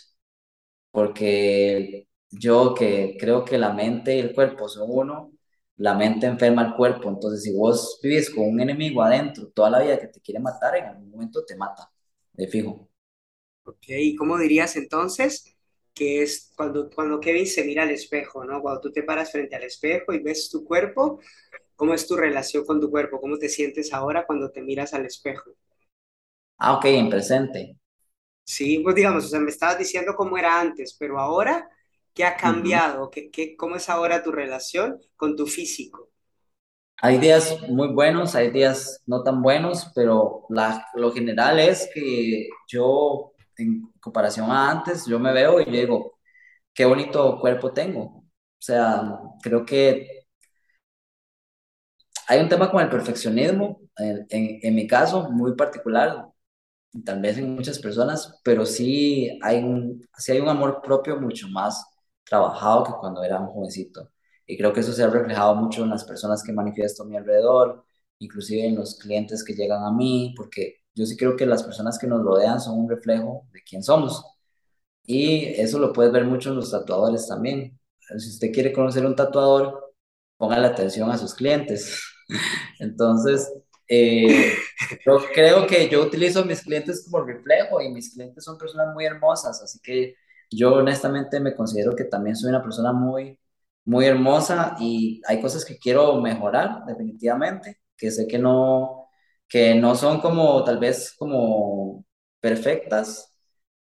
Porque 0.91 2.07
yo 2.31 2.73
que 2.75 3.17
creo 3.19 3.45
que 3.45 3.57
la 3.57 3.73
mente 3.73 4.15
y 4.17 4.19
el 4.19 4.33
cuerpo 4.33 4.67
son 4.69 4.89
uno, 4.91 5.31
la 5.77 5.93
mente 5.95 6.27
enferma 6.27 6.63
al 6.63 6.75
cuerpo. 6.75 7.09
Entonces, 7.09 7.43
si 7.43 7.55
vos 7.55 7.99
vivís 8.03 8.29
con 8.29 8.49
un 8.49 8.59
enemigo 8.61 9.01
adentro 9.03 9.49
toda 9.49 9.69
la 9.69 9.79
vida 9.81 9.99
que 9.99 10.07
te 10.07 10.21
quiere 10.21 10.39
matar, 10.39 10.75
en 10.77 10.85
algún 10.85 11.09
momento 11.11 11.45
te 11.45 11.55
mata, 11.55 11.91
de 12.33 12.47
fijo. 12.47 12.89
Ok, 13.63 13.85
¿y 13.89 14.15
cómo 14.15 14.37
dirías 14.37 14.75
entonces 14.75 15.55
que 15.93 16.23
es 16.23 16.51
cuando, 16.55 16.89
cuando 16.89 17.19
Kevin 17.19 17.47
se 17.47 17.63
mira 17.63 17.83
al 17.83 17.91
espejo, 17.91 18.45
¿no? 18.45 18.61
Cuando 18.61 18.81
tú 18.81 18.91
te 18.91 19.03
paras 19.03 19.31
frente 19.31 19.55
al 19.55 19.63
espejo 19.63 20.13
y 20.13 20.19
ves 20.19 20.49
tu 20.49 20.63
cuerpo, 20.65 21.19
¿cómo 21.75 21.93
es 21.93 22.07
tu 22.07 22.15
relación 22.17 22.65
con 22.65 22.81
tu 22.81 22.89
cuerpo? 22.91 23.21
¿Cómo 23.21 23.37
te 23.39 23.49
sientes 23.49 23.93
ahora 23.93 24.25
cuando 24.27 24.51
te 24.51 24.61
miras 24.61 24.93
al 24.93 25.05
espejo? 25.05 25.51
Ah, 26.57 26.73
ok, 26.75 26.85
en 26.85 27.09
presente. 27.09 27.75
Sí, 28.43 28.79
pues 28.83 28.95
digamos, 28.95 29.25
o 29.25 29.27
sea, 29.29 29.39
me 29.39 29.49
estabas 29.51 29.77
diciendo 29.79 30.13
cómo 30.15 30.37
era 30.37 30.59
antes, 30.59 30.95
pero 30.99 31.19
ahora, 31.19 31.69
¿qué 32.13 32.25
ha 32.25 32.35
cambiado? 32.35 33.09
¿Qué, 33.11 33.29
qué, 33.31 33.55
cómo 33.55 33.75
es 33.77 33.89
ahora 33.89 34.23
tu 34.23 34.31
relación 34.31 34.99
con 35.15 35.35
tu 35.37 35.45
físico? 35.47 36.09
Hay 37.01 37.17
días 37.17 37.57
muy 37.69 37.87
buenos, 37.93 38.35
hay 38.35 38.51
días 38.51 39.01
no 39.05 39.23
tan 39.23 39.41
buenos, 39.41 39.91
pero 39.95 40.45
la, 40.49 40.85
lo 40.95 41.11
general 41.11 41.59
es 41.59 41.89
que 41.93 42.49
yo 42.67 43.31
en 43.59 43.91
comparación 43.99 44.49
a 44.51 44.71
antes, 44.71 45.05
yo 45.05 45.19
me 45.19 45.33
veo 45.33 45.59
y 45.61 45.65
digo, 45.65 46.19
qué 46.73 46.85
bonito 46.85 47.39
cuerpo 47.39 47.73
tengo. 47.73 48.01
O 48.01 48.25
sea, 48.61 49.19
creo 49.41 49.65
que 49.65 50.25
hay 52.27 52.39
un 52.39 52.49
tema 52.49 52.69
con 52.71 52.81
el 52.81 52.89
perfeccionismo, 52.89 53.81
en, 53.97 54.27
en, 54.29 54.75
mi 54.75 54.87
caso, 54.87 55.29
muy 55.31 55.55
particular, 55.55 56.27
tal 57.05 57.21
vez 57.21 57.37
en 57.37 57.55
muchas 57.55 57.79
personas, 57.79 58.39
pero 58.43 58.65
sí 58.65 59.39
hay, 59.41 59.63
un, 59.63 60.07
sí 60.17 60.33
hay 60.33 60.39
un 60.39 60.49
amor 60.49 60.81
propio 60.81 61.19
mucho 61.19 61.47
más 61.49 61.83
trabajado 62.23 62.83
que 62.83 62.93
cuando 62.99 63.23
era 63.23 63.39
un 63.39 63.47
jovencito. 63.47 64.11
Y 64.45 64.57
creo 64.57 64.73
que 64.73 64.81
eso 64.81 64.93
se 64.93 65.03
ha 65.03 65.09
reflejado 65.09 65.55
mucho 65.55 65.83
en 65.83 65.89
las 65.89 66.03
personas 66.05 66.43
que 66.43 66.53
manifiesto 66.53 67.03
a 67.03 67.07
mi 67.07 67.17
alrededor, 67.17 67.85
inclusive 68.19 68.67
en 68.67 68.75
los 68.75 68.97
clientes 68.99 69.43
que 69.43 69.53
llegan 69.55 69.83
a 69.83 69.91
mí, 69.91 70.33
porque 70.37 70.83
yo 70.99 71.05
sí 71.05 71.15
creo 71.15 71.37
que 71.37 71.45
las 71.45 71.63
personas 71.63 71.97
que 71.97 72.07
nos 72.07 72.21
rodean 72.21 72.59
son 72.59 72.77
un 72.77 72.89
reflejo 72.89 73.47
de 73.53 73.61
quién 73.63 73.81
somos. 73.81 74.21
Y 75.03 75.45
eso 75.45 75.79
lo 75.79 75.93
puedes 75.93 76.11
ver 76.11 76.25
mucho 76.25 76.49
en 76.49 76.57
los 76.57 76.71
tatuadores 76.71 77.25
también. 77.25 77.79
Si 78.17 78.29
usted 78.29 78.51
quiere 78.51 78.73
conocer 78.73 79.05
un 79.05 79.15
tatuador, 79.15 79.93
ponga 80.37 80.59
la 80.59 80.67
atención 80.67 81.09
a 81.09 81.17
sus 81.17 81.33
clientes. 81.33 82.03
Entonces, 82.79 83.49
eh, 83.87 84.51
yo 85.05 85.19
creo 85.33 85.65
que 85.67 85.87
yo 85.87 86.03
utilizo 86.03 86.41
a 86.41 86.45
mis 86.45 86.61
clientes 86.61 87.05
como 87.05 87.23
reflejo 87.23 87.81
y 87.81 87.89
mis 87.93 88.13
clientes 88.13 88.43
son 88.43 88.57
personas 88.57 88.93
muy 88.93 89.05
hermosas, 89.05 89.61
así 89.63 89.79
que 89.81 90.15
yo 90.51 90.73
honestamente 90.75 91.39
me 91.39 91.55
considero 91.55 91.95
que 91.95 92.03
también 92.03 92.35
soy 92.35 92.49
una 92.49 92.61
persona 92.61 92.91
muy, 92.91 93.39
muy 93.85 94.05
hermosa 94.05 94.75
y 94.79 95.21
hay 95.25 95.41
cosas 95.41 95.63
que 95.63 95.77
quiero 95.77 96.19
mejorar 96.21 96.85
definitivamente, 96.85 97.79
que 97.97 98.11
sé 98.11 98.27
que 98.27 98.37
no, 98.37 98.98
que 99.49 99.75
no 99.75 99.95
son 99.95 100.21
como 100.21 100.63
tal 100.63 100.79
vez 100.79 101.15
como 101.17 102.05
perfectas, 102.39 103.33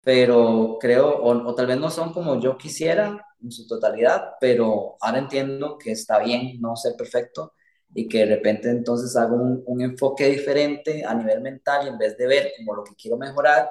pero 0.02 0.78
creo, 0.80 1.22
o, 1.22 1.54
tal 1.54 1.66
vez 1.66 1.78
no 1.78 1.90
son 1.90 2.12
como 2.12 2.40
yo 2.40 2.56
quisiera 2.58 3.26
en 3.42 3.52
su 3.52 3.66
totalidad, 3.66 4.32
pero 4.40 4.96
ahora 5.00 5.18
entiendo 5.18 5.78
que 5.78 5.92
está 5.92 6.20
bien 6.20 6.60
no 6.60 6.76
ser 6.76 6.94
perfecto 6.96 7.54
y 7.94 8.08
que 8.08 8.18
de 8.20 8.36
repente 8.36 8.70
entonces 8.70 9.16
hago 9.16 9.36
un, 9.36 9.62
un 9.66 9.82
enfoque 9.82 10.28
diferente 10.28 11.04
a 11.04 11.14
nivel 11.14 11.40
mental 11.42 11.86
y 11.86 11.88
en 11.90 11.98
vez 11.98 12.16
de 12.18 12.26
ver 12.26 12.52
como 12.58 12.74
lo 12.74 12.84
que 12.84 12.94
quiero 12.94 13.16
mejorar, 13.16 13.70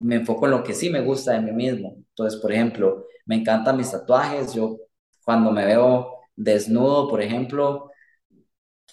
me 0.00 0.16
enfoco 0.16 0.46
en 0.46 0.52
lo 0.52 0.62
que 0.62 0.74
sí 0.74 0.90
me 0.90 1.00
gusta 1.00 1.32
de 1.32 1.40
mí 1.40 1.52
mismo. 1.52 1.94
Entonces, 2.10 2.40
por 2.40 2.52
ejemplo, 2.52 3.06
me 3.26 3.36
encantan 3.36 3.76
mis 3.76 3.90
tatuajes, 3.90 4.54
yo 4.54 4.78
cuando 5.24 5.50
me 5.52 5.64
veo 5.66 6.20
desnudo, 6.36 7.08
por 7.08 7.22
ejemplo, 7.22 7.90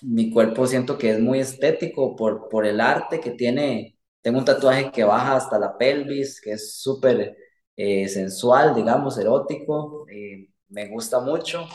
mi 0.02 0.32
cuerpo 0.32 0.68
siento 0.68 0.98
que 0.98 1.12
es 1.12 1.20
muy 1.20 1.40
estético 1.40 2.16
por, 2.16 2.50
por 2.50 2.66
el 2.66 2.82
arte 2.82 3.20
que 3.20 3.32
tiene. 3.32 3.98
Tengo 4.22 4.40
un 4.40 4.46
tatuaje 4.46 4.92
que 4.92 5.04
baja 5.04 5.36
hasta 5.36 5.60
la 5.60 5.78
pelvis, 5.78 6.40
que 6.42 6.54
es 6.54 6.76
súper 6.82 7.36
eh, 7.76 8.08
sensual, 8.08 8.76
digamos, 8.76 9.18
erótico. 9.18 10.06
Eh, 10.10 10.50
me 10.70 10.88
gusta 10.90 11.20
mucho 11.20 11.68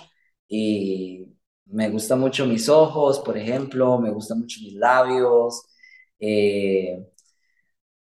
y 0.48 1.26
me 1.66 1.88
gusta 1.90 2.16
mucho 2.16 2.46
mis 2.46 2.68
ojos, 2.68 3.20
por 3.20 3.36
ejemplo, 3.38 3.98
me 3.98 4.10
gustan 4.10 4.40
mucho 4.40 4.60
mis 4.62 4.74
labios. 4.74 5.62
Eh, 6.18 6.98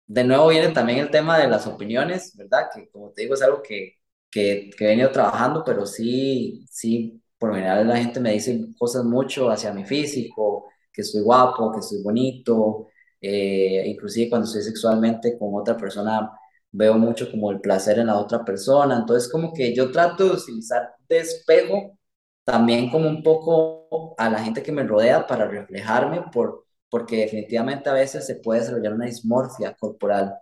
de 0.08 0.24
nuevo 0.24 0.50
viene 0.50 0.70
también 0.70 1.00
el 1.00 1.12
tema 1.12 1.38
de 1.38 1.48
las 1.48 1.66
opiniones, 1.68 2.36
¿verdad? 2.38 2.70
Que 2.74 2.90
como 2.90 3.12
te 3.12 3.24
digo 3.24 3.34
es 3.36 3.42
algo 3.42 3.62
que, 3.62 3.96
que, 4.30 4.70
que 4.78 4.86
he 4.86 4.88
venido 4.90 5.12
trabajando, 5.12 5.64
pero 5.66 5.86
sí, 5.86 6.66
sí 6.70 7.23
por 7.44 7.50
lo 7.50 7.56
general 7.56 7.86
la 7.86 7.98
gente 7.98 8.22
me 8.22 8.32
dice 8.32 8.68
cosas 8.78 9.04
mucho 9.04 9.50
hacia 9.50 9.74
mi 9.74 9.84
físico, 9.84 10.70
que 10.94 11.02
estoy 11.02 11.22
guapo, 11.24 11.74
que 11.74 11.80
estoy 11.80 12.02
bonito, 12.02 12.88
eh, 13.20 13.84
inclusive 13.86 14.30
cuando 14.30 14.48
estoy 14.48 14.62
sexualmente 14.62 15.38
con 15.38 15.50
otra 15.54 15.76
persona 15.76 16.32
veo 16.72 16.98
mucho 16.98 17.30
como 17.30 17.52
el 17.52 17.60
placer 17.60 18.00
en 18.00 18.08
la 18.08 18.18
otra 18.18 18.46
persona, 18.46 18.98
entonces 18.98 19.30
como 19.30 19.52
que 19.54 19.76
yo 19.76 19.92
trato 19.92 20.24
de 20.24 20.32
utilizar 20.38 20.96
de 21.10 21.20
espejo 21.20 22.00
también 22.46 22.90
como 22.90 23.10
un 23.10 23.22
poco 23.22 24.16
a 24.18 24.30
la 24.30 24.40
gente 24.40 24.64
que 24.64 24.72
me 24.72 24.84
rodea 24.84 25.28
para 25.28 25.46
reflejarme, 25.46 26.24
por, 26.32 26.66
porque 26.90 27.18
definitivamente 27.18 27.90
a 27.90 27.94
veces 27.94 28.26
se 28.26 28.36
puede 28.36 28.62
desarrollar 28.62 28.94
una 28.94 29.08
dismorfia 29.08 29.76
corporal 29.76 30.34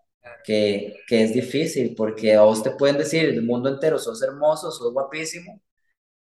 que, 0.44 0.98
que 1.08 1.24
es 1.24 1.34
difícil, 1.34 1.96
porque 1.96 2.36
a 2.36 2.44
vos 2.44 2.62
te 2.62 2.70
pueden 2.70 3.00
decir 3.00 3.26
el 3.26 3.42
mundo 3.42 3.70
entero, 3.70 3.98
sos 3.98 4.22
hermoso, 4.22 4.72
sos 4.72 4.94
guapísimo, 4.94 5.60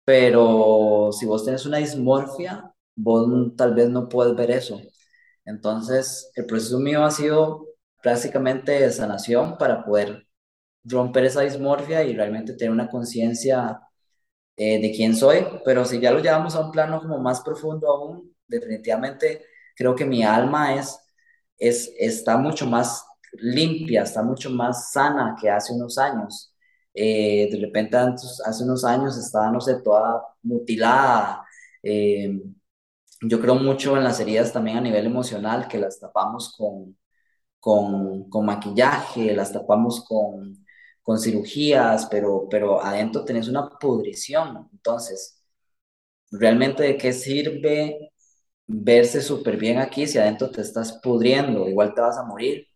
pero 0.04 1.10
si 1.12 1.26
vos 1.26 1.44
tenés 1.44 1.66
una 1.66 1.78
dismorfia, 1.78 2.72
vos 2.96 3.56
tal 3.56 3.74
vez 3.74 3.88
no 3.90 4.08
puedes 4.08 4.36
ver 4.36 4.50
eso. 4.50 4.80
Entonces, 5.44 6.30
el 6.36 6.46
proceso 6.46 6.78
mío 6.80 7.04
ha 7.04 7.10
sido 7.10 7.66
prácticamente 8.02 8.72
de 8.72 8.92
sanación 8.92 9.58
para 9.58 9.84
poder 9.84 10.26
romper 10.84 11.24
esa 11.26 11.42
dismorfia 11.42 12.04
y 12.04 12.14
realmente 12.16 12.54
tener 12.54 12.72
una 12.72 12.90
conciencia 12.90 13.80
eh, 14.56 14.80
de 14.80 14.92
quién 14.92 15.16
soy, 15.16 15.46
pero 15.64 15.84
si 15.84 16.00
ya 16.00 16.12
lo 16.12 16.20
llevamos 16.20 16.54
a 16.54 16.60
un 16.60 16.70
plano 16.72 17.00
como 17.00 17.18
más 17.18 17.40
profundo 17.42 17.88
aún, 17.90 18.34
definitivamente 18.46 19.44
creo 19.76 19.96
que 19.96 20.04
mi 20.04 20.22
alma 20.22 20.76
es, 20.76 20.98
es, 21.58 21.92
está 21.98 22.36
mucho 22.38 22.66
más 22.66 23.04
limpia, 23.32 24.02
está 24.02 24.22
mucho 24.22 24.50
más 24.50 24.92
sana 24.92 25.36
que 25.40 25.50
hace 25.50 25.72
unos 25.72 25.98
años. 25.98 26.53
Eh, 26.94 27.48
de 27.52 27.58
repente 27.60 27.96
hace 27.96 28.64
unos 28.64 28.84
años 28.84 29.16
estaba, 29.18 29.50
no 29.50 29.60
sé, 29.60 29.82
toda 29.82 30.22
mutilada. 30.42 31.44
Eh, 31.82 32.40
yo 33.22 33.40
creo 33.40 33.54
mucho 33.56 33.96
en 33.96 34.04
las 34.04 34.20
heridas 34.20 34.52
también 34.52 34.78
a 34.78 34.80
nivel 34.80 35.06
emocional, 35.06 35.68
que 35.68 35.78
las 35.78 35.98
tapamos 36.00 36.54
con, 36.56 36.96
con, 37.60 38.28
con 38.30 38.46
maquillaje, 38.46 39.34
las 39.34 39.52
tapamos 39.52 40.04
con, 40.06 40.66
con 41.02 41.18
cirugías, 41.20 42.06
pero, 42.10 42.48
pero 42.50 42.82
adentro 42.84 43.24
tenés 43.24 43.48
una 43.48 43.70
pudrición. 43.78 44.68
Entonces, 44.72 45.42
¿realmente 46.32 46.82
de 46.82 46.96
qué 46.98 47.12
sirve 47.12 48.12
verse 48.66 49.22
súper 49.22 49.56
bien 49.58 49.78
aquí 49.78 50.06
si 50.06 50.18
adentro 50.18 50.50
te 50.50 50.62
estás 50.62 50.94
pudriendo? 51.02 51.68
Igual 51.68 51.94
te 51.94 52.00
vas 52.02 52.18
a 52.18 52.24
morir. 52.24 52.66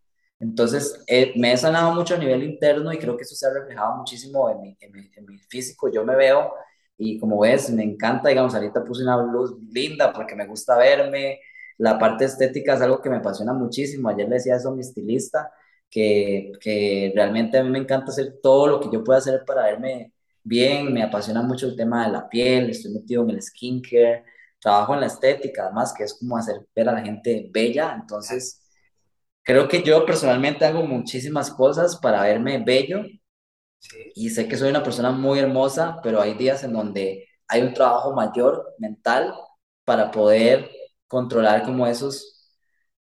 Entonces, 0.40 1.02
eh, 1.06 1.32
me 1.36 1.52
he 1.52 1.56
sanado 1.56 1.92
mucho 1.94 2.14
a 2.14 2.18
nivel 2.18 2.44
interno 2.44 2.92
y 2.92 2.98
creo 2.98 3.16
que 3.16 3.24
eso 3.24 3.34
se 3.34 3.46
ha 3.46 3.52
reflejado 3.52 3.96
muchísimo 3.96 4.48
en 4.50 4.60
mi, 4.60 4.76
en 4.80 5.26
mi, 5.26 5.38
físico. 5.48 5.90
Yo 5.90 6.04
me 6.04 6.14
veo 6.16 6.54
y 6.96 7.18
como 7.18 7.40
ves, 7.40 7.70
me 7.70 7.82
encanta, 7.82 8.28
digamos, 8.28 8.54
ahorita 8.54 8.84
puse 8.84 9.02
una 9.02 9.16
luz 9.22 9.56
linda 9.72 10.12
porque 10.12 10.36
me 10.36 10.46
gusta 10.46 10.76
verme. 10.78 11.40
La 11.78 11.98
parte 11.98 12.24
estética 12.24 12.74
es 12.74 12.80
algo 12.82 13.00
que 13.02 13.10
me 13.10 13.16
apasiona 13.16 13.52
muchísimo. 13.52 14.08
Ayer 14.08 14.28
le 14.28 14.36
decía 14.36 14.56
eso 14.56 14.70
a 14.70 14.74
mi 14.74 14.80
estilista, 14.80 15.52
que, 15.90 16.52
que 16.60 17.12
realmente 17.14 17.58
a 17.58 17.64
mí 17.64 17.70
me 17.70 17.78
encanta 17.78 18.12
hacer 18.12 18.38
todo 18.42 18.66
lo 18.68 18.80
que 18.80 18.90
yo 18.92 19.02
pueda 19.04 19.18
hacer 19.18 19.44
para 19.44 19.64
verme 19.64 20.12
bien. 20.44 20.92
Me 20.92 21.02
apasiona 21.02 21.42
mucho 21.42 21.66
el 21.66 21.76
tema 21.76 22.06
de 22.06 22.12
la 22.12 22.28
piel, 22.28 22.70
estoy 22.70 22.92
metido 22.92 23.22
en 23.24 23.30
el 23.30 23.42
skincare, 23.42 24.24
trabajo 24.60 24.94
en 24.94 25.00
la 25.00 25.06
estética, 25.06 25.64
además, 25.64 25.94
que 25.96 26.04
es 26.04 26.14
como 26.14 26.36
hacer 26.36 26.66
ver 26.74 26.88
a 26.88 26.92
la 26.92 27.02
gente 27.02 27.48
bella. 27.52 27.96
Entonces, 28.00 28.67
Creo 29.48 29.66
que 29.68 29.82
yo 29.82 30.04
personalmente 30.06 30.64
hago 30.66 30.82
muchísimas 30.86 31.50
cosas 31.50 31.96
para 31.96 32.22
verme 32.22 32.62
bello 32.64 33.02
y 34.14 34.30
sé 34.30 34.48
que 34.48 34.56
soy 34.56 34.70
una 34.70 34.82
persona 34.82 35.10
muy 35.10 35.38
hermosa, 35.38 36.00
pero 36.02 36.20
hay 36.20 36.34
días 36.34 36.64
en 36.64 36.72
donde 36.72 37.26
hay 37.48 37.62
un 37.62 37.72
trabajo 37.74 38.12
mayor 38.14 38.74
mental 38.78 39.34
para 39.84 40.10
poder 40.10 40.70
controlar 41.06 41.64
como 41.64 41.86
esos, 41.86 42.54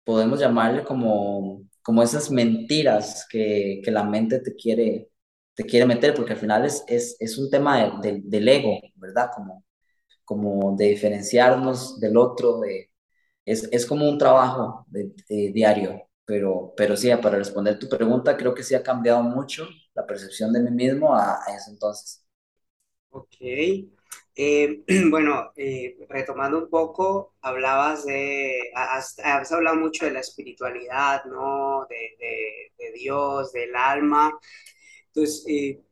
podemos 0.03 0.39
llamarle 0.39 0.83
como, 0.83 1.63
como 1.81 2.03
esas 2.03 2.29
mentiras 2.31 3.25
que, 3.29 3.81
que 3.83 3.91
la 3.91 4.03
mente 4.03 4.39
te 4.39 4.55
quiere, 4.55 5.09
te 5.55 5.63
quiere 5.65 5.85
meter, 5.87 6.13
porque 6.13 6.33
al 6.33 6.39
final 6.39 6.65
es, 6.65 6.83
es, 6.87 7.17
es 7.19 7.37
un 7.39 7.49
tema 7.49 7.99
de, 8.01 8.21
del 8.23 8.47
ego, 8.47 8.79
¿verdad? 8.95 9.31
Como, 9.35 9.63
como 10.25 10.75
de 10.77 10.87
diferenciarnos 10.89 11.99
del 11.99 12.17
otro, 12.17 12.59
de, 12.61 12.91
es, 13.45 13.69
es 13.71 13.85
como 13.85 14.09
un 14.09 14.17
trabajo 14.19 14.85
de, 14.89 15.13
diario. 15.53 16.04
Pero, 16.25 16.73
pero 16.75 16.97
sí, 16.97 17.09
para 17.21 17.37
responder 17.37 17.77
tu 17.77 17.87
pregunta, 17.87 18.35
creo 18.35 18.53
que 18.53 18.63
sí 18.63 18.73
ha 18.73 18.81
cambiado 18.81 19.21
mucho 19.21 19.67
la 19.93 20.05
percepción 20.05 20.51
de 20.51 20.59
mí 20.59 20.71
mismo 20.71 21.15
a, 21.15 21.39
ese 21.55 21.71
entonces. 21.71 22.25
Ok. 23.11 23.35
Eh, 24.37 24.83
bueno, 25.09 25.51
eh, 25.55 25.97
retomando 26.09 26.57
un 26.57 26.69
poco, 26.69 27.35
hablabas 27.41 28.05
de, 28.05 28.71
has, 28.73 29.17
hablado 29.51 29.77
mucho 29.77 30.05
de 30.05 30.11
la 30.11 30.19
espiritualidad, 30.19 31.23
¿no? 31.25 31.85
De, 31.89 32.17
de, 32.77 32.91
Dios, 32.93 33.51
del 33.51 33.75
alma. 33.75 34.37
Entonces, 35.07 35.45
eh, 35.47 35.83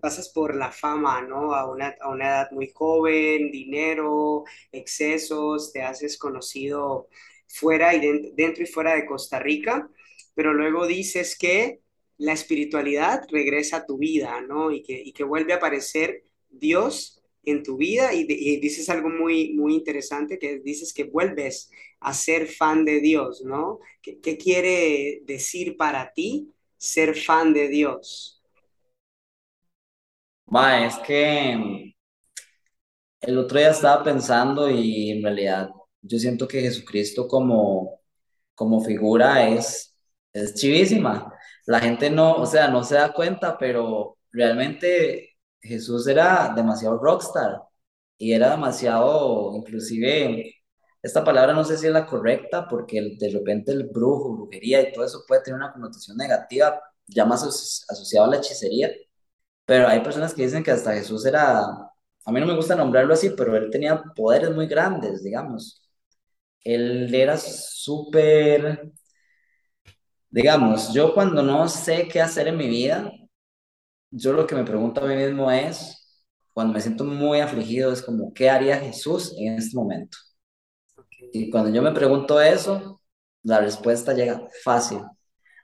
pasas 0.00 0.28
por 0.30 0.54
la 0.54 0.70
fama, 0.70 1.22
¿no? 1.22 1.54
A 1.54 1.70
una, 1.70 1.94
a 2.00 2.10
una 2.10 2.26
edad 2.26 2.50
muy 2.52 2.70
joven, 2.72 3.50
dinero, 3.50 4.44
excesos, 4.72 5.72
te 5.72 5.82
haces 5.82 6.18
conocido 6.18 7.08
fuera 7.48 7.94
y 7.94 8.32
dentro 8.34 8.62
y 8.62 8.66
fuera 8.66 8.94
de 8.94 9.06
Costa 9.06 9.38
Rica, 9.38 9.88
pero 10.34 10.52
luego 10.52 10.86
dices 10.86 11.36
que 11.38 11.80
la 12.18 12.32
espiritualidad 12.32 13.26
regresa 13.30 13.78
a 13.78 13.86
tu 13.86 13.98
vida, 13.98 14.40
¿no? 14.40 14.70
Y 14.70 14.82
que, 14.82 15.00
y 15.04 15.12
que 15.12 15.24
vuelve 15.24 15.52
a 15.52 15.56
aparecer 15.56 16.24
Dios 16.48 17.22
en 17.44 17.62
tu 17.62 17.76
vida 17.76 18.12
y, 18.12 18.24
dices 18.24 18.88
algo 18.90 19.08
muy, 19.08 19.52
muy 19.52 19.74
interesante, 19.74 20.38
que 20.38 20.58
dices 20.58 20.92
que 20.92 21.04
vuelves 21.04 21.70
a 22.00 22.12
ser 22.12 22.48
fan 22.48 22.84
de 22.84 23.00
Dios, 23.00 23.42
¿no? 23.44 23.80
¿Qué, 24.02 24.18
qué 24.20 24.36
quiere 24.36 25.22
decir 25.24 25.76
para 25.76 26.12
ti 26.12 26.52
ser 26.76 27.16
fan 27.16 27.52
de 27.52 27.68
Dios? 27.68 28.42
Va, 30.54 30.86
es 30.86 30.96
que 30.98 31.94
el 33.20 33.38
otro 33.38 33.58
día 33.58 33.70
estaba 33.70 34.04
pensando 34.04 34.70
y 34.70 35.10
en 35.10 35.22
realidad 35.22 35.70
yo 36.06 36.18
siento 36.18 36.48
que 36.48 36.60
Jesucristo 36.60 37.28
como, 37.28 38.00
como 38.54 38.82
figura 38.82 39.48
es, 39.48 39.96
es 40.32 40.54
chivísima. 40.54 41.32
La 41.66 41.80
gente 41.80 42.10
no, 42.10 42.34
o 42.36 42.46
sea, 42.46 42.68
no 42.68 42.84
se 42.84 42.96
da 42.96 43.12
cuenta, 43.12 43.58
pero 43.58 44.18
realmente 44.32 45.36
Jesús 45.60 46.06
era 46.08 46.52
demasiado 46.54 46.98
rockstar 46.98 47.62
y 48.18 48.32
era 48.32 48.50
demasiado, 48.50 49.54
inclusive, 49.56 50.54
esta 51.02 51.24
palabra 51.24 51.52
no 51.54 51.64
sé 51.64 51.78
si 51.78 51.86
es 51.86 51.92
la 51.92 52.06
correcta, 52.06 52.68
porque 52.68 53.16
de 53.18 53.30
repente 53.30 53.72
el 53.72 53.84
brujo, 53.84 54.36
brujería 54.36 54.82
y 54.82 54.92
todo 54.92 55.04
eso 55.04 55.24
puede 55.26 55.42
tener 55.42 55.58
una 55.58 55.72
connotación 55.72 56.16
negativa, 56.16 56.80
ya 57.06 57.24
más 57.24 57.42
asociado 57.88 58.26
a 58.26 58.30
la 58.30 58.36
hechicería, 58.38 58.90
pero 59.64 59.88
hay 59.88 60.00
personas 60.00 60.34
que 60.34 60.42
dicen 60.42 60.62
que 60.64 60.70
hasta 60.72 60.94
Jesús 60.94 61.26
era, 61.26 61.60
a 61.60 62.32
mí 62.32 62.40
no 62.40 62.46
me 62.46 62.56
gusta 62.56 62.76
nombrarlo 62.76 63.14
así, 63.14 63.30
pero 63.30 63.56
él 63.56 63.70
tenía 63.70 64.02
poderes 64.14 64.50
muy 64.54 64.66
grandes, 64.66 65.22
digamos 65.22 65.85
él 66.74 67.14
era 67.14 67.36
súper, 67.36 68.92
digamos, 70.30 70.92
yo 70.92 71.14
cuando 71.14 71.42
no 71.42 71.68
sé 71.68 72.08
qué 72.08 72.20
hacer 72.20 72.48
en 72.48 72.56
mi 72.56 72.68
vida, 72.68 73.10
yo 74.10 74.32
lo 74.32 74.46
que 74.46 74.54
me 74.54 74.64
pregunto 74.64 75.00
a 75.02 75.06
mí 75.08 75.16
mismo 75.16 75.50
es, 75.50 76.22
cuando 76.52 76.74
me 76.74 76.80
siento 76.80 77.04
muy 77.04 77.40
afligido, 77.40 77.92
es 77.92 78.02
como, 78.02 78.32
¿qué 78.32 78.50
haría 78.50 78.78
Jesús 78.78 79.34
en 79.38 79.54
este 79.54 79.76
momento? 79.76 80.18
Y 81.32 81.50
cuando 81.50 81.70
yo 81.70 81.82
me 81.82 81.92
pregunto 81.92 82.40
eso, 82.40 83.00
la 83.42 83.60
respuesta 83.60 84.14
llega 84.14 84.40
fácil 84.64 85.00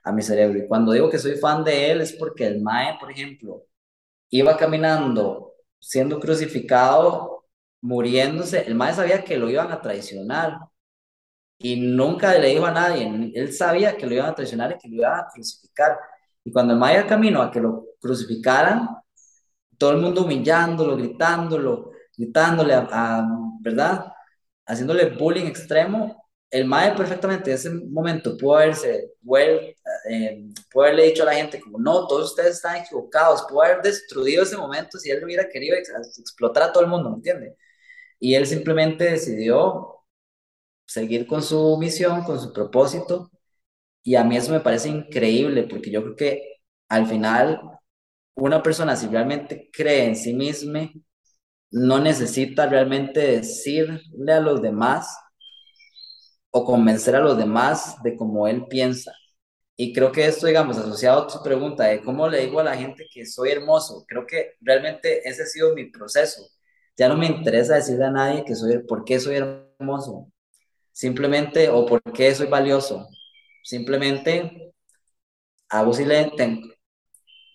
a 0.03 0.11
mi 0.11 0.21
cerebro. 0.21 0.59
Y 0.59 0.67
cuando 0.67 0.91
digo 0.91 1.09
que 1.09 1.19
soy 1.19 1.37
fan 1.37 1.63
de 1.63 1.91
él 1.91 2.01
es 2.01 2.13
porque 2.13 2.45
el 2.47 2.61
Mae, 2.61 2.97
por 2.99 3.11
ejemplo, 3.11 3.65
iba 4.29 4.57
caminando 4.57 5.53
siendo 5.83 6.19
crucificado, 6.19 7.45
muriéndose. 7.81 8.61
El 8.65 8.75
Mae 8.75 8.93
sabía 8.93 9.23
que 9.23 9.37
lo 9.37 9.49
iban 9.49 9.71
a 9.71 9.81
traicionar 9.81 10.59
y 11.57 11.75
nunca 11.79 12.37
le 12.37 12.49
dijo 12.49 12.65
a 12.65 12.71
nadie, 12.71 13.31
él 13.33 13.53
sabía 13.53 13.95
que 13.95 14.05
lo 14.05 14.15
iban 14.15 14.29
a 14.29 14.35
traicionar 14.35 14.73
y 14.73 14.77
que 14.77 14.89
lo 14.89 14.95
iban 14.95 15.19
a 15.19 15.27
crucificar. 15.33 15.97
Y 16.43 16.51
cuando 16.51 16.73
el 16.73 16.79
Maya 16.79 17.07
camino 17.07 17.41
a 17.41 17.51
que 17.51 17.61
lo 17.61 17.85
crucificaran, 17.99 18.89
todo 19.77 19.91
el 19.91 19.97
mundo 19.97 20.23
humillándolo, 20.23 20.97
gritándolo, 20.97 21.91
gritándole, 22.17 22.73
a, 22.73 23.27
¿verdad? 23.61 24.05
Haciéndole 24.65 25.05
bullying 25.17 25.45
extremo, 25.45 26.23
el 26.49 26.65
Maya 26.65 26.95
perfectamente 26.95 27.49
en 27.49 27.55
ese 27.55 27.69
momento 27.71 28.37
pudo 28.37 28.57
haberse, 28.57 29.13
eh, 30.09 30.45
pudo 30.71 30.83
haberle 30.83 31.05
dicho 31.05 31.23
a 31.23 31.27
la 31.27 31.35
gente 31.35 31.59
como, 31.59 31.79
no, 31.79 32.07
todos 32.07 32.31
ustedes 32.31 32.57
están 32.57 32.75
equivocados, 32.77 33.43
pudo 33.49 33.63
haber 33.63 33.81
destruido 33.81 34.43
ese 34.43 34.57
momento 34.57 34.99
si 34.99 35.09
él 35.09 35.23
hubiera 35.23 35.49
querido 35.49 35.75
explotar 35.77 36.63
a 36.63 36.71
todo 36.71 36.83
el 36.83 36.89
mundo, 36.89 37.09
¿me 37.09 37.15
entiende? 37.15 37.55
Y 38.19 38.35
él 38.35 38.45
simplemente 38.45 39.05
decidió 39.05 40.02
seguir 40.93 41.27
con 41.27 41.41
su 41.43 41.77
misión, 41.77 42.23
con 42.23 42.39
su 42.39 42.53
propósito. 42.53 43.31
Y 44.03 44.15
a 44.15 44.23
mí 44.23 44.37
eso 44.37 44.51
me 44.51 44.61
parece 44.61 44.89
increíble 44.89 45.63
porque 45.63 45.91
yo 45.91 46.03
creo 46.03 46.15
que 46.15 46.61
al 46.89 47.07
final 47.07 47.61
una 48.35 48.63
persona 48.63 48.95
si 48.95 49.07
realmente 49.07 49.69
cree 49.73 50.05
en 50.05 50.15
sí 50.15 50.33
misma, 50.33 50.91
no 51.71 51.99
necesita 51.99 52.67
realmente 52.67 53.19
decirle 53.19 54.33
a 54.33 54.39
los 54.39 54.61
demás 54.61 55.17
o 56.51 56.65
convencer 56.65 57.15
a 57.15 57.21
los 57.21 57.37
demás 57.37 57.97
de 58.03 58.15
cómo 58.15 58.47
él 58.47 58.65
piensa. 58.69 59.13
Y 59.75 59.93
creo 59.93 60.11
que 60.11 60.25
esto, 60.27 60.47
digamos, 60.47 60.77
asociado 60.77 61.23
a 61.23 61.27
tu 61.27 61.43
pregunta 61.43 61.85
de 61.85 62.01
cómo 62.03 62.29
le 62.29 62.41
digo 62.45 62.59
a 62.59 62.63
la 62.63 62.77
gente 62.77 63.05
que 63.11 63.25
soy 63.25 63.51
hermoso, 63.51 64.05
creo 64.07 64.25
que 64.27 64.53
realmente 64.61 65.27
ese 65.27 65.43
ha 65.43 65.45
sido 65.47 65.73
mi 65.75 65.85
proceso. 65.91 66.43
Ya 66.97 67.09
no 67.09 67.17
me 67.17 67.27
interesa 67.27 67.75
decirle 67.75 68.05
a 68.05 68.11
nadie 68.11 68.45
que 68.45 68.55
soy, 68.55 68.83
por 68.83 69.03
qué 69.05 69.19
soy 69.19 69.37
hermoso 69.37 70.32
simplemente, 70.93 71.69
o 71.69 71.85
por 71.85 72.01
qué 72.13 72.33
soy 72.33 72.47
valioso, 72.47 73.09
simplemente 73.63 74.73
hago 75.69 75.93
silencio, 75.93 76.57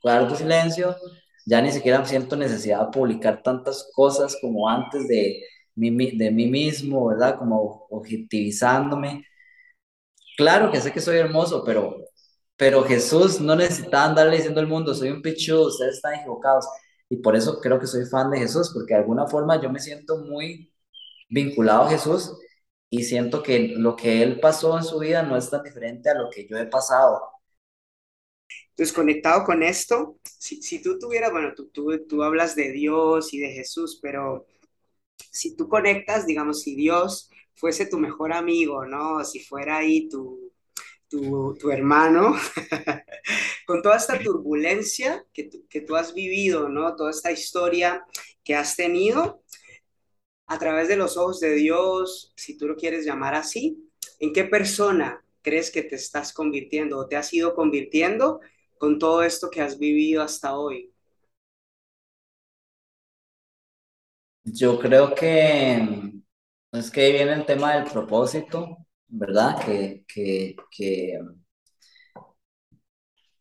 guardo 0.03 0.35
silencio, 0.37 0.97
ya 1.47 1.63
ni 1.63 1.73
siquiera 1.73 2.05
siento 2.05 2.37
necesidad 2.37 2.87
de 2.87 2.93
publicar 2.93 3.43
tantas 3.43 3.91
cosas 3.95 4.37
como 4.41 4.69
antes 4.69 5.09
de 5.09 5.43
mí, 5.77 6.17
de 6.17 6.31
mí 6.31 6.47
mismo, 6.47 7.07
¿verdad? 7.09 7.39
Como 7.39 7.87
objetivizándome. 7.91 9.25
Claro 10.37 10.71
que 10.71 10.81
sé 10.81 10.93
que 10.93 11.01
soy 11.01 11.17
hermoso, 11.19 11.65
pero, 11.65 11.97
pero 12.57 12.85
Jesús 12.85 13.41
no 13.41 13.57
necesitaba 13.57 14.07
andarle 14.07 14.37
diciendo 14.37 14.61
al 14.61 14.67
mundo, 14.67 14.95
soy 14.95 15.11
un 15.11 15.23
pichudo, 15.23 15.69
ustedes 15.69 15.97
están 15.97 16.15
equivocados. 16.15 16.67
Y 17.09 17.17
por 17.19 17.37
eso 17.37 17.61
creo 17.61 17.81
que 17.81 17.87
soy 17.87 18.05
fan 18.07 18.31
de 18.31 18.39
Jesús, 18.39 18.71
porque 18.75 18.95
de 18.95 19.01
alguna 19.01 19.27
forma 19.27 19.61
yo 19.61 19.71
me 19.71 19.81
siento 19.81 20.19
muy 20.19 20.73
vinculado 21.29 21.85
a 21.85 21.91
Jesús 21.91 22.33
y 22.91 23.05
siento 23.05 23.43
que 23.43 23.75
lo 23.77 23.97
que 23.97 24.23
Él 24.23 24.41
pasó 24.41 24.77
en 24.77 24.85
su 24.85 24.99
vida 24.99 25.23
no 25.23 25.37
es 25.37 25.51
tan 25.51 25.63
diferente 25.63 26.11
a 26.11 26.15
lo 26.15 26.31
que 26.31 26.47
yo 26.49 26.57
he 26.59 26.67
pasado. 26.67 27.21
Entonces, 28.71 28.95
conectado 28.95 29.45
con 29.45 29.63
esto, 29.63 30.19
si, 30.39 30.63
si 30.63 30.81
tú 30.81 30.99
tuvieras, 30.99 31.33
bueno, 31.33 31.53
tú, 31.55 31.69
tú, 31.69 32.07
tú 32.07 32.23
hablas 32.23 32.55
de 32.55 32.73
Dios 32.73 33.35
y 33.35 33.41
de 33.41 33.53
Jesús, 33.53 33.99
pero 34.01 34.47
si 35.31 35.57
tú 35.57 35.69
conectas, 35.69 36.27
digamos, 36.27 36.63
si 36.63 36.75
Dios 36.77 37.31
fuese 37.55 37.87
tu 37.87 37.99
mejor 37.99 38.33
amigo, 38.33 38.87
¿no? 38.87 39.25
Si 39.25 39.41
fuera 39.41 39.79
ahí 39.79 40.09
tu, 40.09 40.53
tu, 41.09 41.57
tu 41.59 41.71
hermano, 41.71 42.37
con 43.67 43.83
toda 43.83 43.97
esta 43.97 44.19
turbulencia 44.19 45.25
que, 45.33 45.51
que 45.69 45.81
tú 45.81 45.97
has 45.97 46.15
vivido, 46.15 46.69
¿no? 46.69 46.95
Toda 46.97 47.11
esta 47.11 47.33
historia 47.33 48.05
que 48.45 48.55
has 48.55 48.77
tenido 48.77 49.43
a 50.49 50.59
través 50.59 50.89
de 50.89 50.97
los 50.97 51.17
ojos 51.17 51.41
de 51.41 51.55
Dios, 51.55 52.33
si 52.37 52.59
tú 52.59 52.67
lo 52.69 52.77
quieres 52.77 53.05
llamar 53.07 53.35
así, 53.35 53.91
¿en 54.21 54.33
qué 54.33 54.45
persona 54.45 55.25
crees 55.43 55.71
que 55.71 55.83
te 55.83 55.97
estás 55.97 56.33
convirtiendo 56.33 56.99
o 56.99 57.09
te 57.09 57.17
has 57.17 57.33
ido 57.35 57.55
convirtiendo 57.55 58.41
con 58.79 58.99
todo 58.99 59.23
esto 59.23 59.51
que 59.51 59.63
has 59.63 59.79
vivido 59.79 60.23
hasta 60.23 60.57
hoy? 60.59 60.93
Yo 64.45 64.79
creo 64.81 65.15
que 65.15 65.79
es 66.73 66.91
que 66.91 67.01
ahí 67.03 67.13
viene 67.13 67.33
el 67.35 67.47
tema 67.47 67.75
del 67.75 67.85
propósito, 67.91 68.79
¿verdad? 69.09 69.59
Que, 69.65 70.05
que, 70.09 70.57
que 70.71 71.19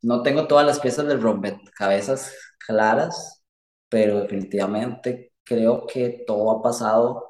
no 0.02 0.24
tengo 0.24 0.48
todas 0.48 0.66
las 0.66 0.80
piezas 0.80 1.08
del 1.08 1.22
rompecabezas 1.22 2.34
claras, 2.66 3.44
pero 3.90 4.22
definitivamente 4.22 5.27
creo 5.48 5.86
que 5.88 6.24
todo 6.28 6.52
ha 6.52 6.62
pasado. 6.62 7.30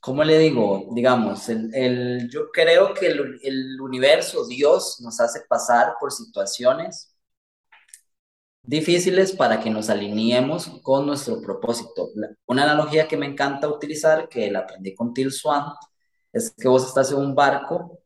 ¿Cómo 0.00 0.24
le 0.24 0.38
digo? 0.38 0.88
Digamos, 0.92 1.48
el, 1.48 1.74
el 1.74 2.30
yo 2.30 2.50
creo 2.52 2.94
que 2.94 3.06
el, 3.08 3.38
el 3.42 3.80
universo, 3.80 4.46
Dios, 4.46 4.98
nos 5.00 5.20
hace 5.20 5.40
pasar 5.48 5.94
por 6.00 6.10
situaciones 6.12 7.14
difíciles 8.62 9.32
para 9.32 9.60
que 9.60 9.70
nos 9.70 9.90
alineemos 9.90 10.68
con 10.82 11.06
nuestro 11.06 11.40
propósito. 11.40 12.10
Una 12.46 12.64
analogía 12.64 13.08
que 13.08 13.16
me 13.16 13.26
encanta 13.26 13.68
utilizar, 13.68 14.28
que 14.28 14.50
la 14.50 14.60
aprendí 14.60 14.94
con 14.94 15.12
Till 15.14 15.32
Swan, 15.32 15.64
es 16.32 16.52
que 16.56 16.68
vos 16.68 16.86
estás 16.86 17.10
en 17.10 17.18
un 17.18 17.34
barco 17.34 18.00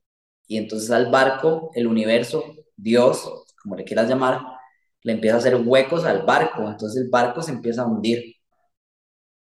y 0.47 0.57
entonces 0.59 0.91
al 0.91 1.11
barco, 1.11 1.71
el 1.75 1.87
universo, 1.87 2.45
Dios, 2.77 3.31
como 3.63 3.77
le 3.77 3.85
quieras 3.85 4.09
llamar, 4.09 4.54
le 5.05 5.13
empieza 5.15 5.37
a 5.37 5.39
hacer 5.41 5.57
huecos 5.57 6.05
al 6.05 6.23
barco, 6.25 6.69
entonces 6.69 7.03
el 7.05 7.11
barco 7.11 7.43
se 7.43 7.53
empieza 7.53 7.83
a 7.83 7.87
hundir. 7.87 8.35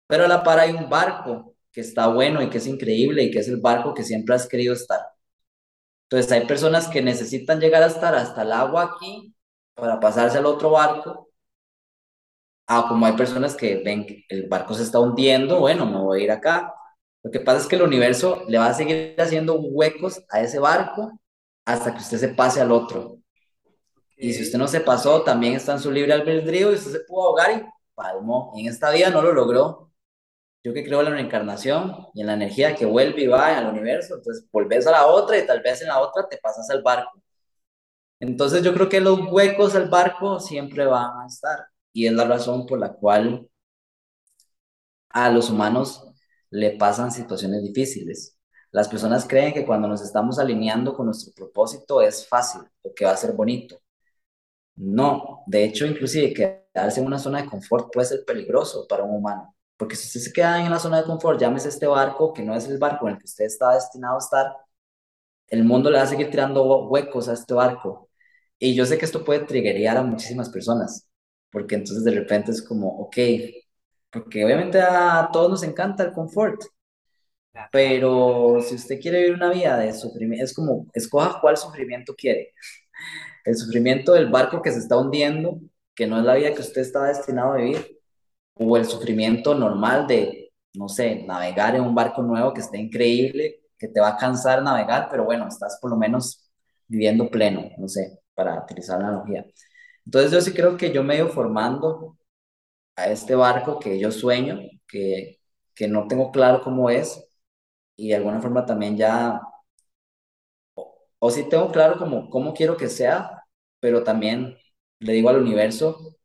Pero 0.07 0.25
a 0.25 0.29
la 0.29 0.43
par 0.43 0.59
hay 0.61 0.73
un 0.73 0.89
barco 0.89 1.55
que 1.73 1.81
está 1.81 2.09
bueno 2.09 2.43
y 2.43 2.51
que 2.51 2.59
es 2.59 2.67
increíble 2.67 3.23
y 3.25 3.31
que 3.31 3.41
es 3.41 3.49
el 3.49 3.59
barco 3.61 3.95
que 3.95 4.05
siempre 4.05 4.35
has 4.35 4.49
querido 4.49 4.75
estar. 4.75 5.01
Entonces 6.09 6.33
hay 6.33 6.47
personas 6.47 6.89
que 6.89 7.03
necesitan 7.03 7.61
llegar 7.61 7.83
a 7.83 7.87
estar 7.87 8.15
hasta 8.15 8.43
el 8.43 8.53
agua 8.53 8.85
aquí 8.85 9.35
para 9.75 10.01
pasarse 10.01 10.39
al 10.39 10.47
otro 10.47 10.71
barco. 10.71 11.31
Ah, 12.67 12.87
como 12.89 13.05
hay 13.07 13.13
personas 13.15 13.55
que 13.57 13.83
ven 13.85 14.07
que 14.07 14.25
el 14.29 14.49
barco 14.49 14.73
se 14.75 14.83
está 14.85 14.99
hundiendo, 14.99 15.61
bueno, 15.61 15.85
me 15.87 15.99
voy 15.99 16.21
a 16.23 16.25
ir 16.25 16.31
acá. 16.31 16.73
Lo 17.23 17.31
que 17.31 17.41
pasa 17.41 17.61
es 17.61 17.67
que 17.67 17.77
el 17.77 17.83
universo 17.83 18.45
le 18.49 18.59
va 18.59 18.69
a 18.69 18.75
seguir 18.75 19.17
haciendo 19.21 19.61
huecos 19.61 20.23
a 20.31 20.41
ese 20.41 20.59
barco 20.59 21.13
hasta 21.67 21.93
que 21.93 21.99
usted 22.01 22.19
se 22.19 22.29
pase 22.29 22.61
al 22.61 22.73
otro. 22.73 23.19
Y 24.17 24.33
si 24.33 24.43
usted 24.43 24.59
no 24.59 24.69
se 24.69 24.81
pasó, 24.81 25.23
también 25.23 25.55
está 25.55 25.73
en 25.73 25.81
su 25.81 25.91
libre 25.91 26.13
albedrío 26.13 26.71
y 26.71 26.77
usted 26.77 26.93
se 26.93 27.01
pudo 27.01 27.29
ahogar 27.29 27.51
y 27.53 27.65
palmó. 27.95 28.53
En 28.57 28.69
esta 28.69 28.91
vida 28.91 29.11
no 29.11 29.23
lo 29.23 29.33
logró. 29.33 29.91
Yo 30.65 30.73
que 30.75 30.85
creo 30.85 31.01
en 31.01 31.07
la 31.07 31.11
reencarnación 31.13 32.09
y 32.15 32.23
en 32.23 32.29
la 32.29 32.35
energía 32.35 32.75
que 32.75 32.87
vuelve 32.87 33.23
y 33.23 33.27
va 33.27 33.57
al 33.59 33.69
universo, 33.69 34.17
entonces 34.17 34.47
volvés 34.51 34.87
a 34.87 34.93
la 34.93 35.07
otra 35.07 35.39
y 35.39 35.47
tal 35.47 35.61
vez 35.63 35.83
en 35.83 35.89
la 35.89 36.01
otra 36.01 36.29
te 36.29 36.39
pasas 36.39 36.69
al 36.71 36.83
barco. 36.83 37.23
Entonces 38.21 38.63
yo 38.63 38.75
creo 38.75 38.89
que 38.89 39.01
los 39.01 39.21
huecos 39.31 39.75
al 39.75 39.89
barco 39.89 40.41
siempre 40.41 40.87
van 40.87 41.11
a 41.23 41.27
estar 41.27 41.67
y 41.93 42.07
es 42.07 42.13
la 42.13 42.25
razón 42.25 42.67
por 42.67 42.79
la 42.79 42.93
cual 42.95 43.49
a 45.11 45.31
los 45.31 45.51
humanos 45.51 46.05
le 46.51 46.77
pasan 46.77 47.13
situaciones 47.13 47.63
difíciles. 47.63 48.37
Las 48.71 48.89
personas 48.89 49.27
creen 49.29 49.55
que 49.55 49.65
cuando 49.67 49.89
nos 49.89 50.03
estamos 50.03 50.39
alineando 50.39 50.95
con 50.95 51.07
nuestro 51.07 51.33
propósito 51.35 52.03
es 52.03 52.27
fácil 52.27 52.63
o 52.83 52.93
que 52.95 53.05
va 53.05 53.13
a 53.13 53.17
ser 53.17 53.33
bonito. 53.33 53.81
No, 54.77 55.45
de 55.47 55.65
hecho, 55.65 55.87
inclusive 55.87 56.35
quedarse 56.35 57.01
en 57.01 57.07
una 57.07 57.19
zona 57.19 57.43
de 57.43 57.49
confort 57.49 57.93
puede 57.93 58.07
ser 58.09 58.25
peligroso 58.27 58.87
para 58.89 59.05
un 59.05 59.17
humano, 59.17 59.55
porque 59.77 59.95
si 59.97 60.07
usted 60.07 60.21
se 60.21 60.33
queda 60.33 60.65
en 60.65 60.71
la 60.71 60.79
zona 60.81 60.99
de 61.01 61.05
confort, 61.07 61.41
llámese 61.41 61.69
este 61.69 61.87
barco, 61.87 62.33
que 62.33 62.43
no 62.43 62.55
es 62.57 62.67
el 62.69 62.79
barco 62.79 63.07
en 63.09 63.15
el 63.15 63.19
que 63.21 63.25
usted 63.27 63.45
está 63.45 63.75
destinado 63.75 64.17
a 64.17 64.19
estar, 64.19 64.47
el 65.49 65.65
mundo 65.65 65.91
le 65.91 65.99
va 65.99 66.05
a 66.05 66.07
seguir 66.07 66.31
tirando 66.31 66.65
huecos 66.89 67.29
a 67.29 67.35
este 67.35 67.55
barco 67.55 68.11
y 68.59 68.75
yo 68.75 68.87
sé 68.87 68.99
que 68.99 69.05
esto 69.05 69.25
puede 69.25 69.41
triggerear 69.41 69.97
a 69.97 70.03
muchísimas 70.03 70.49
personas, 70.51 71.09
porque 71.51 71.77
entonces 71.77 72.05
de 72.05 72.13
repente 72.13 72.51
es 72.53 72.63
como, 72.63 72.89
ok, 72.89 73.17
porque 74.11 74.45
obviamente 74.45 74.81
a 74.81 75.29
todos 75.33 75.51
nos 75.51 75.63
encanta 75.63 76.05
el 76.05 76.13
confort, 76.13 76.63
pero 77.71 78.61
si 78.63 78.75
usted 78.77 79.01
quiere 79.01 79.19
vivir 79.21 79.35
una 79.35 79.51
vida 79.53 79.79
de 79.79 79.93
sufrimiento, 79.93 80.45
es 80.45 80.55
como, 80.55 80.87
escoja 80.95 81.41
cuál 81.41 81.57
sufrimiento 81.57 82.15
quiere. 82.17 82.53
El 83.45 83.57
sufrimiento 83.57 84.13
del 84.15 84.29
barco 84.31 84.63
que 84.63 84.73
se 84.73 84.79
está 84.81 84.99
hundiendo, 84.99 85.61
que 85.95 86.07
no 86.07 86.19
es 86.19 86.25
la 86.25 86.35
vida 86.35 86.55
que 86.55 86.61
usted 86.61 86.81
está 86.83 87.05
destinado 87.05 87.53
a 87.53 87.57
vivir, 87.57 88.01
o 88.55 88.77
el 88.77 88.85
sufrimiento 88.87 89.55
normal 89.55 90.07
de, 90.07 90.53
no 90.75 90.89
sé, 90.89 91.25
navegar 91.27 91.75
en 91.77 91.83
un 91.83 91.95
barco 91.95 92.23
nuevo 92.23 92.53
que 92.55 92.61
esté 92.61 92.79
increíble, 92.79 93.61
que 93.79 93.89
te 93.89 94.01
va 94.01 94.11
a 94.11 94.17
cansar 94.17 94.63
navegar, 94.63 95.09
pero 95.11 95.25
bueno, 95.25 95.49
estás 95.49 95.79
por 95.81 95.91
lo 95.91 95.97
menos 95.97 96.51
viviendo 96.87 97.31
pleno, 97.31 97.71
no 97.79 97.89
sé 97.89 98.21
para 98.35 98.63
utilizar 98.63 99.01
la 99.01 99.09
analogía. 99.09 99.47
Entonces 100.05 100.33
yo 100.33 100.41
sí 100.41 100.53
creo 100.53 100.77
que 100.77 100.93
yo 100.93 101.03
me 101.05 101.19
he 101.19 101.25
formando 101.27 102.19
a 102.97 103.09
este 103.11 103.35
barco 103.35 103.79
que 103.81 103.99
yo 103.99 104.11
sueño, 104.13 104.61
que, 104.89 105.41
que 105.75 105.89
no 105.89 106.07
tengo 106.09 106.31
claro 106.33 106.63
cómo 106.63 106.91
es, 106.91 107.25
y 107.97 108.09
de 108.11 108.17
alguna 108.17 108.41
forma 108.41 108.67
también 108.67 108.97
ya, 108.97 109.41
o, 111.27 111.31
sí 111.31 111.49
tengo 111.49 111.71
claro 111.73 111.99
cómo, 111.99 112.31
cómo 112.31 112.55
quiero 112.55 112.77
que 112.77 112.89
sea, 112.89 113.45
pero 113.81 114.05
también 114.05 114.57
le 115.01 115.13
digo 115.15 115.29
al 115.31 115.41
universo, 115.43 116.17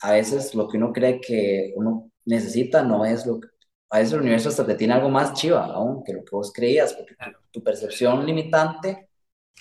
a 0.00 0.12
veces 0.12 0.54
lo 0.54 0.68
que 0.68 0.78
uno 0.78 0.92
cree 0.92 1.20
que 1.20 1.72
uno 1.76 2.10
necesita 2.24 2.82
no 2.82 3.04
es 3.04 3.26
lo 3.26 3.40
que, 3.40 3.48
a 3.90 3.98
veces 3.98 4.14
el 4.14 4.20
universo 4.20 4.48
hasta 4.48 4.66
te 4.66 4.74
tiene 4.74 4.94
algo 4.94 5.08
más 5.10 5.34
chiva 5.34 5.64
aún 5.66 6.02
que 6.04 6.12
lo 6.12 6.24
que 6.24 6.36
vos 6.36 6.52
creías, 6.52 6.94
porque 6.94 7.14
tu, 7.16 7.60
tu 7.60 7.64
percepción 7.64 8.26
limitante 8.26 9.08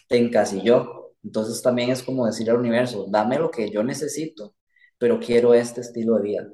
te 0.08 0.18
encasilló. 0.18 1.16
Entonces 1.24 1.62
también 1.62 1.90
es 1.92 2.04
como 2.04 2.26
decir 2.26 2.50
al 2.50 2.58
universo, 2.58 3.08
dame 3.10 3.40
lo 3.40 3.52
que 3.52 3.70
yo 3.72 3.84
necesito, 3.84 4.56
pero 4.98 5.20
quiero 5.20 5.54
este 5.54 5.82
estilo 5.82 6.16
de 6.18 6.24
vida. 6.24 6.48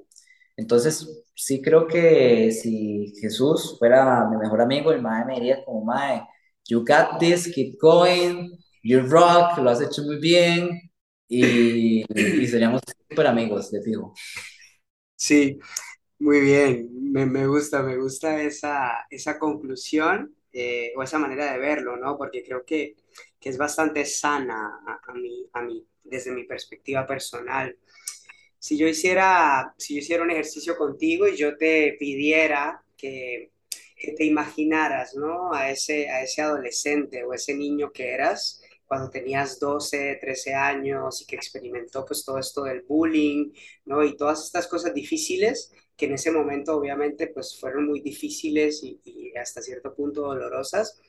Entonces, 0.57 1.23
sí 1.36 1.61
creo 1.61 1.88
que 1.88 2.51
si 2.51 3.13
Jesús 3.21 3.77
fuera 3.79 4.27
mi 4.29 4.38
mejor 4.38 4.61
amigo, 4.61 4.91
el 4.91 5.01
mae 5.01 5.25
me 5.25 5.36
diría 5.36 5.63
como, 5.65 5.84
mae, 5.86 6.23
you 6.72 6.84
got 6.86 7.19
this, 7.19 7.51
keep 7.53 7.78
going, 7.80 8.57
you 8.82 9.01
rock, 9.01 9.57
lo 9.57 9.69
has 9.69 9.82
hecho 9.82 10.03
muy 10.03 10.17
bien, 10.17 10.91
y, 11.28 12.03
y 12.15 12.47
seríamos 12.47 12.82
súper 13.09 13.28
amigos, 13.28 13.69
de 13.72 13.82
fijo. 13.82 14.13
Sí, 15.15 15.59
muy 16.19 16.39
bien, 16.39 16.89
me, 17.11 17.26
me 17.26 17.45
gusta, 17.45 17.84
me 17.84 17.97
gusta 17.97 18.41
esa, 18.41 19.05
esa 19.09 19.38
conclusión 19.38 20.34
eh, 20.53 20.93
o 20.95 21.03
esa 21.03 21.19
manera 21.19 21.51
de 21.51 21.59
verlo, 21.59 21.97
¿no? 21.97 22.17
Porque 22.17 22.43
creo 22.43 22.65
que 22.65 22.95
que 23.41 23.49
es 23.49 23.57
bastante 23.57 24.05
sana 24.05 24.80
a, 24.86 25.13
mí, 25.13 25.49
a 25.53 25.63
mí, 25.63 25.86
desde 26.03 26.32
mi 26.32 26.43
perspectiva 26.43 27.07
personal. 27.07 27.76
Si 28.59 28.78
yo, 28.78 28.88
hiciera, 28.88 29.74
si 29.78 29.95
yo 29.95 29.99
hiciera 29.99 30.24
un 30.24 30.30
ejercicio 30.30 30.78
contigo 30.78 31.28
y 31.28 31.36
yo 31.36 31.57
te 31.57 31.95
pidiera 31.99 32.84
que, 32.95 33.51
que 34.02 34.14
te 34.14 34.26
imaginaras, 34.26 35.16
¿no? 35.16 35.54
A 35.54 35.70
ese, 35.72 36.10
a 36.10 36.24
ese 36.24 36.41
adolescente 36.41 37.24
o 37.24 37.34
ese 37.34 37.54
niño 37.56 37.91
que 37.91 38.12
eras 38.14 38.62
cuando 38.86 39.10
tenías 39.10 39.60
12, 39.60 40.18
13 40.20 40.54
años 40.56 41.22
y 41.22 41.26
que 41.26 41.36
experimentó 41.38 42.06
pues 42.06 42.26
todo 42.26 42.39
esto 42.39 42.64
del 42.64 42.82
bullying, 42.82 43.54
¿no? 43.86 44.04
Y 44.04 44.18
todas 44.18 44.43
estas 44.45 44.68
cosas 44.68 44.93
difíciles 44.93 45.72
que 45.95 46.08
en 46.08 46.14
ese 46.14 46.32
momento 46.32 46.76
obviamente 46.76 47.28
pues 47.28 47.58
fueron 47.60 47.86
muy 47.88 48.02
difíciles 48.02 48.84
y, 48.84 48.99
y 49.06 49.38
hasta 49.38 49.62
cierto 49.62 49.93
punto 49.93 50.22
dolorosas 50.22 50.99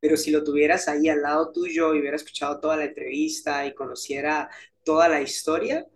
pero 0.00 0.18
si 0.18 0.30
lo 0.30 0.44
tuvieras 0.44 0.86
ahí 0.88 1.08
al 1.08 1.22
lado 1.22 1.50
tuyo 1.50 1.94
y 1.94 2.00
hubiera 2.00 2.16
escuchado 2.16 2.60
toda 2.60 2.76
la 2.76 2.84
entrevista 2.84 3.66
y 3.66 3.72
conociera 3.72 4.50
toda 4.84 5.08
la 5.08 5.22
historia, 5.22 5.86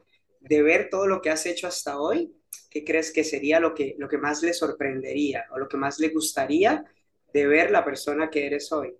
de 0.40 0.62
ver 0.62 0.88
todo 0.90 1.06
lo 1.06 1.20
que 1.20 1.28
has 1.28 1.44
hecho 1.44 1.66
hasta 1.66 2.00
hoy, 2.00 2.34
¿qué 2.70 2.84
crees 2.84 3.12
que 3.12 3.24
sería 3.24 3.60
lo 3.60 3.74
que, 3.74 3.94
lo 3.98 4.08
que 4.08 4.18
más 4.18 4.42
le 4.42 4.52
sorprendería 4.54 5.46
o 5.50 5.58
lo 5.58 5.68
que 5.68 5.76
más 5.76 5.98
le 5.98 6.08
gustaría 6.10 6.84
de 7.32 7.46
ver 7.46 7.70
la 7.70 7.84
persona 7.84 8.30
que 8.30 8.46
eres 8.46 8.72
hoy? 8.72 8.94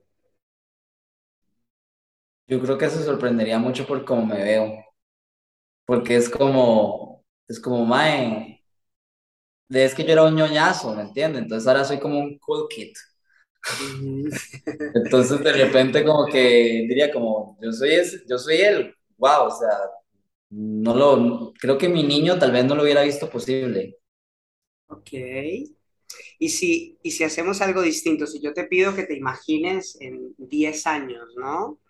Yo 2.49 2.61
creo 2.61 2.79
que 2.79 2.89
se 2.91 3.05
sorprendería 3.05 3.59
mucho 3.59 3.87
por 3.87 4.05
cómo 4.05 4.27
me 4.27 4.43
veo, 4.43 4.85
porque 5.87 6.17
es 6.17 6.29
como, 6.29 7.25
es 7.49 7.61
como, 7.61 7.85
mae, 7.85 8.63
es 9.71 9.95
que 9.95 10.05
yo 10.05 10.13
era 10.13 10.25
un 10.25 10.35
ñoñazo, 10.37 10.95
¿me 10.95 11.03
entiendes? 11.03 11.43
Entonces 11.43 11.67
ahora 11.69 11.85
soy 11.85 11.99
como 11.99 12.19
un 12.19 12.39
cool 12.39 12.69
kid. 12.69 12.93
Entonces 14.95 15.43
de 15.43 15.53
repente 15.53 16.05
como 16.05 16.27
que 16.27 16.87
diría 16.89 17.13
como, 17.13 17.59
yo 17.61 17.73
soy, 17.73 17.91
ese, 17.95 18.23
yo 18.29 18.39
soy 18.39 18.57
él, 18.57 18.95
wow, 19.19 19.47
o 19.47 19.51
sea, 19.51 19.69
no 20.51 20.95
lo, 20.95 21.53
creo 21.55 21.79
que 21.79 21.89
mi 21.89 22.03
niño 22.03 22.39
tal 22.39 22.53
vez 22.53 22.65
no 22.65 22.75
lo 22.75 22.83
hubiera 22.83 23.03
visto 23.03 23.29
posible. 23.29 23.99
Ok. 24.89 25.11
Y 26.39 26.49
si, 26.49 26.99
y 27.03 27.11
si 27.11 27.25
hacemos 27.25 27.61
algo 27.61 27.83
distinto, 27.83 28.27
si 28.27 28.41
yo 28.41 28.55
te 28.55 28.65
pido 28.65 28.95
que 28.95 29.05
te 29.05 29.17
imagines 29.17 29.99
en 30.01 30.35
10 30.39 30.87
años, 30.87 31.35
¿no? 31.37 31.81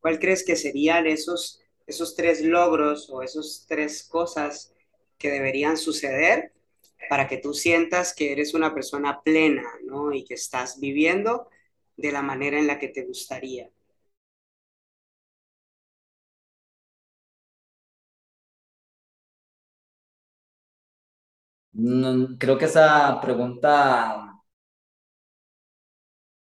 ¿Cuál 0.00 0.18
crees 0.18 0.44
que 0.44 0.56
serían 0.56 1.06
esos, 1.06 1.60
esos 1.86 2.14
tres 2.14 2.44
logros 2.44 3.08
o 3.10 3.22
esas 3.22 3.64
tres 3.68 4.04
cosas 4.04 4.74
que 5.16 5.30
deberían 5.30 5.76
suceder 5.76 6.52
para 7.08 7.26
que 7.26 7.38
tú 7.38 7.54
sientas 7.54 8.14
que 8.14 8.32
eres 8.32 8.54
una 8.54 8.74
persona 8.74 9.22
plena, 9.22 9.64
¿no? 9.84 10.12
Y 10.12 10.24
que 10.24 10.34
estás 10.34 10.78
viviendo 10.78 11.48
de 11.96 12.12
la 12.12 12.22
manera 12.22 12.58
en 12.58 12.66
la 12.66 12.78
que 12.78 12.88
te 12.88 13.04
gustaría. 13.04 13.70
Creo 22.38 22.58
que 22.58 22.66
esa 22.66 23.20
pregunta 23.20 24.34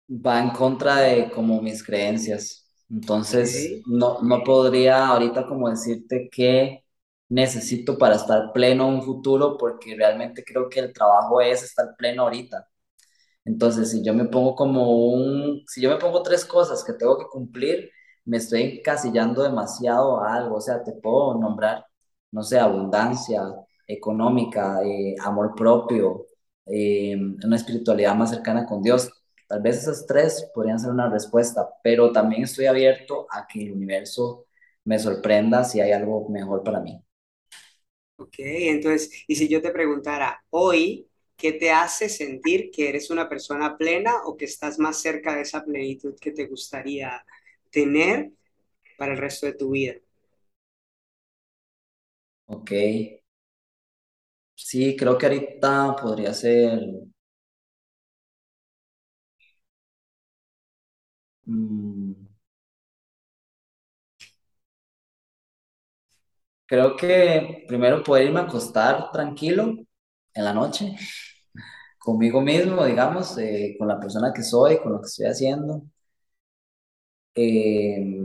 va 0.10 0.40
en 0.40 0.50
contra 0.52 0.98
de 0.98 1.32
como 1.32 1.62
mis 1.62 1.84
creencias. 1.84 2.68
Entonces, 2.90 3.82
no, 3.86 4.22
no 4.22 4.44
podría 4.44 5.08
ahorita 5.08 5.46
como 5.48 5.70
decirte 5.70 6.30
que 6.32 6.84
necesito 7.30 7.98
para 7.98 8.16
estar 8.16 8.52
pleno 8.54 8.88
en 8.90 8.96
un 8.96 9.02
futuro, 9.04 9.58
porque 9.58 9.96
realmente 9.96 10.44
creo 10.44 10.70
que 10.70 10.80
el 10.80 10.94
trabajo 10.94 11.42
es 11.42 11.64
estar 11.64 11.96
pleno 11.98 12.24
ahorita. 12.24 12.68
Entonces, 13.46 13.92
si 13.92 14.04
yo 14.06 14.14
me 14.14 14.26
pongo 14.26 14.56
como 14.56 14.92
un, 15.14 15.64
si 15.68 15.82
yo 15.82 15.90
me 15.90 15.98
pongo 15.98 16.24
tres 16.24 16.46
cosas 16.46 16.84
que 16.84 16.94
tengo 16.94 17.18
que 17.18 17.26
cumplir, 17.28 17.92
me 18.26 18.38
estoy 18.38 18.64
encasillando 18.64 19.44
demasiado 19.44 20.22
a 20.24 20.36
algo. 20.36 20.58
O 20.58 20.62
sea, 20.62 20.84
te 20.84 20.94
puedo 20.94 21.40
nombrar, 21.40 21.86
no 22.32 22.44
sé, 22.44 22.60
abundancia 22.60 23.42
económica, 23.88 24.82
eh, 24.84 25.16
amor 25.22 25.56
propio, 25.56 26.28
eh, 26.66 27.16
una 27.44 27.56
espiritualidad 27.56 28.16
más 28.16 28.32
cercana 28.32 28.66
con 28.66 28.82
Dios. 28.82 29.12
Tal 29.48 29.62
vez 29.62 29.78
esas 29.78 30.06
tres 30.08 30.50
podrían 30.54 30.80
ser 30.80 30.92
una 30.92 31.10
respuesta, 31.10 31.70
pero 31.84 32.12
también 32.12 32.44
estoy 32.44 32.66
abierto 32.68 33.28
a 33.32 33.48
que 33.48 33.64
el 33.64 33.74
universo 33.74 34.46
me 34.86 35.00
sorprenda 35.00 35.64
si 35.64 35.82
hay 35.82 35.92
algo 35.92 36.28
mejor 36.30 36.64
para 36.64 36.80
mí. 36.82 37.02
Ok, 38.18 38.36
entonces, 38.40 39.12
y 39.28 39.36
si 39.36 39.48
yo 39.50 39.62
te 39.62 39.72
preguntara 39.72 40.44
hoy, 40.52 41.08
¿qué 41.36 41.52
te 41.54 41.72
hace 41.72 42.10
sentir 42.10 42.70
que 42.72 42.90
eres 42.90 43.10
una 43.10 43.28
persona 43.28 43.78
plena 43.78 44.24
o 44.26 44.38
que 44.38 44.46
estás 44.46 44.80
más 44.80 45.02
cerca 45.02 45.36
de 45.36 45.42
esa 45.42 45.64
plenitud 45.66 46.16
que 46.20 46.32
te 46.32 46.48
gustaría 46.48 47.26
tener 47.72 48.32
para 48.98 49.14
el 49.14 49.20
resto 49.20 49.48
de 49.48 49.54
tu 49.54 49.72
vida? 49.72 49.96
Ok. 52.48 52.72
Sí, 54.68 54.96
creo 54.98 55.16
que 55.18 55.26
ahorita 55.28 55.96
podría 55.96 56.34
ser... 56.34 56.80
Mm, 61.48 62.14
creo 66.66 66.96
que 66.96 67.66
primero 67.68 68.04
poder 68.04 68.26
irme 68.28 68.40
a 68.42 68.44
acostar 68.44 69.12
tranquilo 69.12 69.76
en 70.34 70.44
la 70.46 70.54
noche, 70.54 70.96
conmigo 72.00 72.42
mismo, 72.42 72.86
digamos, 72.86 73.38
eh, 73.38 73.76
con 73.80 73.88
la 73.88 74.00
persona 74.00 74.34
que 74.34 74.44
soy, 74.44 74.80
con 74.80 74.94
lo 74.94 75.02
que 75.02 75.08
estoy 75.08 75.28
haciendo. 75.28 75.84
Em, 77.36 78.23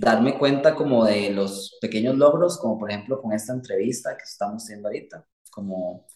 darme 0.00 0.38
cuenta 0.38 0.74
como 0.74 1.04
de 1.04 1.30
los 1.30 1.78
pequeños 1.80 2.16
logros, 2.16 2.58
como 2.58 2.78
por 2.78 2.90
ejemplo 2.90 3.20
con 3.20 3.32
esta 3.32 3.52
entrevista 3.52 4.16
que 4.16 4.24
estamos 4.24 4.64
teniendo 4.66 4.88
ahorita, 4.88 5.26
como, 5.50 6.06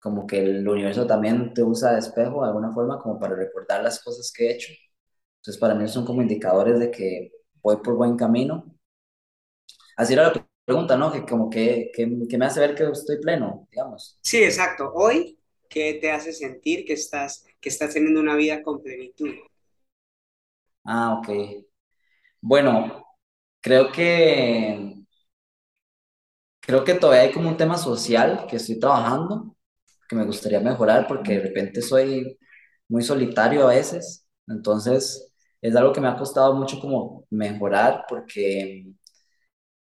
como 0.00 0.26
que 0.26 0.40
el 0.40 0.68
universo 0.68 1.06
también 1.06 1.54
te 1.54 1.62
usa 1.62 1.92
de 1.92 2.00
espejo 2.00 2.42
de 2.42 2.48
alguna 2.48 2.72
forma 2.72 2.98
como 3.00 3.18
para 3.18 3.36
recordar 3.36 3.82
las 3.82 4.02
cosas 4.02 4.32
que 4.34 4.48
he 4.48 4.54
hecho. 4.54 4.72
Entonces 5.40 5.60
para 5.60 5.74
mí 5.74 5.88
son 5.88 6.04
como 6.06 6.22
indicadores 6.22 6.78
de 6.80 6.90
que 6.90 7.32
voy 7.62 7.78
por 7.78 7.96
buen 7.96 8.16
camino. 8.16 8.74
Así 9.96 10.14
era 10.14 10.24
la 10.32 10.48
pregunta, 10.64 10.96
¿no? 10.96 11.12
Que 11.12 11.24
como 11.24 11.50
que, 11.50 11.90
que, 11.94 12.08
que 12.28 12.38
me 12.38 12.46
hace 12.46 12.60
ver 12.60 12.74
que 12.74 12.84
estoy 12.84 13.20
pleno, 13.20 13.68
digamos. 13.70 14.18
Sí, 14.22 14.42
exacto. 14.42 14.92
Hoy, 14.94 15.38
¿qué 15.68 15.98
te 16.00 16.10
hace 16.10 16.32
sentir 16.32 16.84
que 16.84 16.94
estás, 16.94 17.44
que 17.60 17.68
estás 17.68 17.94
teniendo 17.94 18.20
una 18.20 18.36
vida 18.36 18.62
con 18.62 18.82
plenitud? 18.82 19.30
Ah, 20.84 21.14
ok. 21.18 21.28
Bueno, 22.40 23.04
creo 23.60 23.90
que 23.92 24.96
creo 26.60 26.84
que 26.84 26.94
todavía 26.94 27.22
hay 27.22 27.32
como 27.32 27.48
un 27.48 27.56
tema 27.56 27.78
social 27.78 28.46
que 28.48 28.56
estoy 28.56 28.78
trabajando, 28.78 29.56
que 30.08 30.16
me 30.16 30.24
gustaría 30.26 30.60
mejorar 30.60 31.06
porque 31.08 31.34
de 31.34 31.40
repente 31.40 31.82
soy 31.82 32.38
muy 32.88 33.02
solitario 33.02 33.64
a 33.68 33.70
veces. 33.74 34.26
Entonces, 34.48 35.32
es 35.62 35.76
algo 35.76 35.92
que 35.92 36.00
me 36.00 36.08
ha 36.08 36.16
costado 36.16 36.54
mucho 36.54 36.80
como 36.80 37.26
mejorar 37.30 38.04
porque 38.08 38.86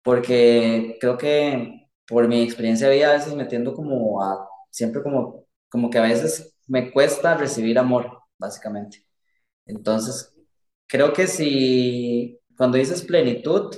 porque 0.04 0.98
creo 1.00 1.18
que 1.18 1.88
por 2.08 2.28
mi 2.28 2.42
experiencia 2.44 2.88
de 2.88 2.96
vida 2.96 3.10
a 3.12 3.14
veces 3.14 3.36
metiendo 3.36 3.74
como 3.74 4.22
a 4.24 4.48
siempre 4.70 5.02
como 5.04 5.46
como 5.70 5.90
que 5.90 6.00
a 6.00 6.02
veces 6.04 6.56
me 6.68 6.92
cuesta 6.92 7.38
recibir 7.38 7.80
amor, 7.80 8.20
básicamente. 8.38 9.06
Entonces, 9.68 10.34
creo 10.88 11.14
que 11.14 11.28
si 11.28 12.41
cuando 12.62 12.78
dices 12.78 13.02
plenitud, 13.04 13.76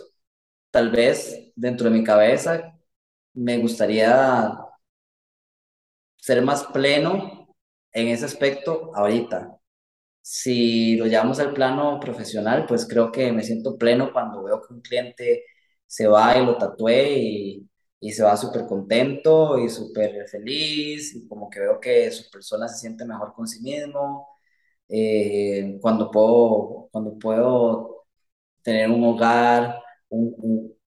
tal 0.71 0.91
vez 0.91 1.53
dentro 1.55 1.89
de 1.89 1.97
mi 1.97 2.03
cabeza 2.03 2.77
me 3.33 3.57
gustaría 3.59 4.57
ser 6.17 6.41
más 6.43 6.63
pleno 6.65 7.47
en 7.91 8.07
ese 8.09 8.25
aspecto 8.25 8.91
ahorita. 8.95 9.57
Si 10.21 10.97
lo 10.97 11.07
llevamos 11.07 11.39
al 11.39 11.53
plano 11.53 11.99
profesional, 11.99 12.65
pues 12.67 12.87
creo 12.87 13.11
que 13.11 13.31
me 13.33 13.43
siento 13.43 13.77
pleno 13.77 14.13
cuando 14.13 14.43
veo 14.43 14.61
que 14.61 14.73
un 14.73 14.81
cliente 14.81 15.45
se 15.87 16.07
va 16.07 16.37
y 16.37 16.45
lo 16.45 16.57
tatué 16.57 17.13
y, 17.19 17.69
y 18.01 18.11
se 18.13 18.23
va 18.23 18.37
súper 18.37 18.65
contento 18.67 19.59
y 19.59 19.69
súper 19.69 20.27
feliz 20.29 21.15
y 21.15 21.27
como 21.27 21.49
que 21.49 21.59
veo 21.61 21.79
que 21.79 22.11
su 22.11 22.29
persona 22.31 22.67
se 22.69 22.79
siente 22.81 23.05
mejor 23.05 23.33
con 23.33 23.47
sí 23.47 23.61
mismo 23.61 24.29
eh, 24.89 25.79
cuando, 25.81 26.11
puedo, 26.11 26.89
cuando 26.91 27.17
puedo 27.19 28.02
tener 28.63 28.89
un 28.89 29.03
hogar 29.03 29.81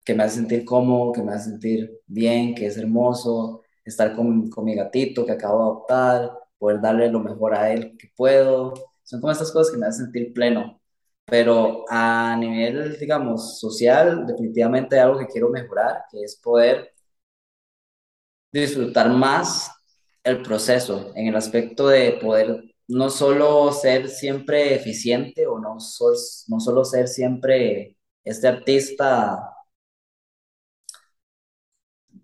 que 0.05 0.15
me 0.15 0.25
hace 0.25 0.37
sentir 0.37 0.65
cómodo, 0.65 1.13
que 1.13 1.23
me 1.23 1.33
hace 1.33 1.51
sentir 1.51 2.01
bien, 2.07 2.55
que 2.55 2.67
es 2.67 2.77
hermoso, 2.77 3.63
estar 3.85 4.15
con, 4.15 4.51
con 4.51 4.65
mi 4.65 4.75
gatito 4.75 5.25
que 5.25 5.33
acabo 5.33 5.59
de 5.59 5.65
adoptar, 5.65 6.39
poder 6.59 6.81
darle 6.81 7.11
lo 7.11 7.21
mejor 7.21 7.55
a 7.55 7.73
él 7.73 7.97
que 7.99 8.11
puedo. 8.17 8.75
Son 9.03 9.21
como 9.21 9.33
estas 9.33 9.53
cosas 9.53 9.73
que 9.73 9.79
me 9.79 9.87
hacen 9.87 10.07
sentir 10.07 10.33
pleno. 10.33 10.81
Pero 11.27 11.85
a 11.89 12.37
nivel, 12.39 12.99
digamos, 12.99 13.59
social, 13.59 14.27
definitivamente 14.27 14.97
hay 14.97 15.03
algo 15.03 15.19
que 15.19 15.27
quiero 15.27 15.49
mejorar, 15.51 16.05
que 16.11 16.23
es 16.23 16.37
poder 16.37 16.93
disfrutar 18.53 19.11
más 19.11 19.71
el 20.23 20.43
proceso 20.43 21.13
en 21.15 21.29
el 21.29 21.37
aspecto 21.37 21.89
de 21.89 22.13
poder 22.21 22.74
no 22.89 23.11
solo 23.11 23.73
ser 23.73 24.09
siempre 24.09 24.75
eficiente 24.75 25.47
o 25.47 25.59
no, 25.59 25.79
no 26.49 26.61
solo 26.61 26.85
ser 26.85 27.09
siempre 27.09 27.97
este 28.25 28.49
artista 28.49 29.55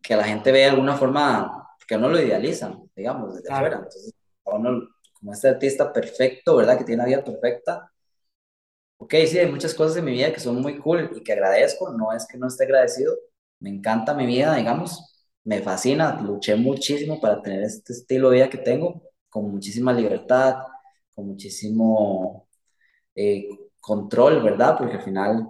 que 0.03 0.17
la 0.17 0.25
gente 0.25 0.53
ve 0.53 0.61
de 0.61 0.65
alguna 0.67 0.97
forma, 0.97 1.69
que 1.87 1.97
uno 1.97 2.09
lo 2.09 2.21
idealiza, 2.21 2.79
digamos, 2.97 3.35
desde 3.35 3.53
afuera. 3.53 3.77
Entonces, 3.77 4.15
uno, 4.45 4.89
como 5.19 5.33
este 5.33 5.49
artista 5.49 5.93
perfecto, 5.93 6.57
¿verdad? 6.57 6.79
Que 6.79 6.85
tiene 6.85 7.03
una 7.03 7.09
vida 7.09 7.25
perfecta. 7.25 7.91
Ok, 8.99 9.15
sí, 9.27 9.39
hay 9.39 9.51
muchas 9.51 9.75
cosas 9.75 9.97
en 9.97 10.05
mi 10.05 10.13
vida 10.13 10.33
que 10.33 10.41
son 10.41 10.61
muy 10.61 10.79
cool 10.79 11.11
y 11.17 11.23
que 11.23 11.33
agradezco, 11.33 11.91
no 11.93 12.13
es 12.13 12.27
que 12.27 12.37
no 12.39 12.49
esté 12.49 12.65
agradecido, 12.65 13.17
me 13.59 13.71
encanta 13.71 14.15
mi 14.15 14.27
vida, 14.27 14.55
digamos, 14.55 15.27
me 15.45 15.63
fascina, 15.63 16.21
luché 16.21 16.55
muchísimo 16.57 17.21
para 17.21 17.41
tener 17.43 17.63
este 17.63 17.95
estilo 17.95 18.29
de 18.31 18.37
vida 18.37 18.51
que 18.51 18.59
tengo, 18.59 19.03
con 19.31 19.51
muchísima 19.53 19.93
libertad, 19.95 20.57
con 21.15 21.29
muchísimo 21.29 22.49
eh, 23.15 23.49
control, 23.81 24.43
¿verdad? 24.43 24.77
Porque 24.79 24.97
al 24.97 25.03
final 25.03 25.49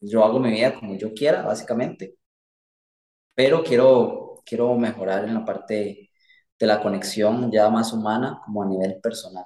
yo 0.00 0.24
hago 0.24 0.40
mi 0.40 0.52
vida 0.52 0.74
como 0.78 0.96
yo 0.96 1.14
quiera, 1.14 1.42
básicamente, 1.42 2.16
pero 3.34 3.62
quiero, 3.64 4.42
quiero 4.44 4.76
mejorar 4.76 5.24
en 5.24 5.34
la 5.34 5.44
parte 5.44 6.10
de 6.58 6.66
la 6.66 6.80
conexión 6.82 7.50
ya 7.52 7.68
más 7.70 7.92
humana 7.92 8.40
como 8.44 8.62
a 8.62 8.66
nivel 8.66 9.00
personal. 9.00 9.44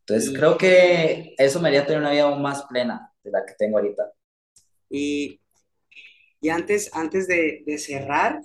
Entonces 0.00 0.32
creo 0.36 0.56
que 0.58 1.34
eso 1.38 1.60
me 1.60 1.68
haría 1.68 1.86
tener 1.86 2.00
una 2.00 2.12
vida 2.12 2.24
aún 2.24 2.42
más 2.42 2.64
plena 2.64 3.12
de 3.22 3.30
la 3.30 3.44
que 3.46 3.54
tengo 3.58 3.78
ahorita. 3.78 4.12
Y, 4.90 5.40
y 6.40 6.48
antes, 6.50 6.90
antes 6.94 7.28
de, 7.28 7.62
de 7.66 7.78
cerrar, 7.78 8.42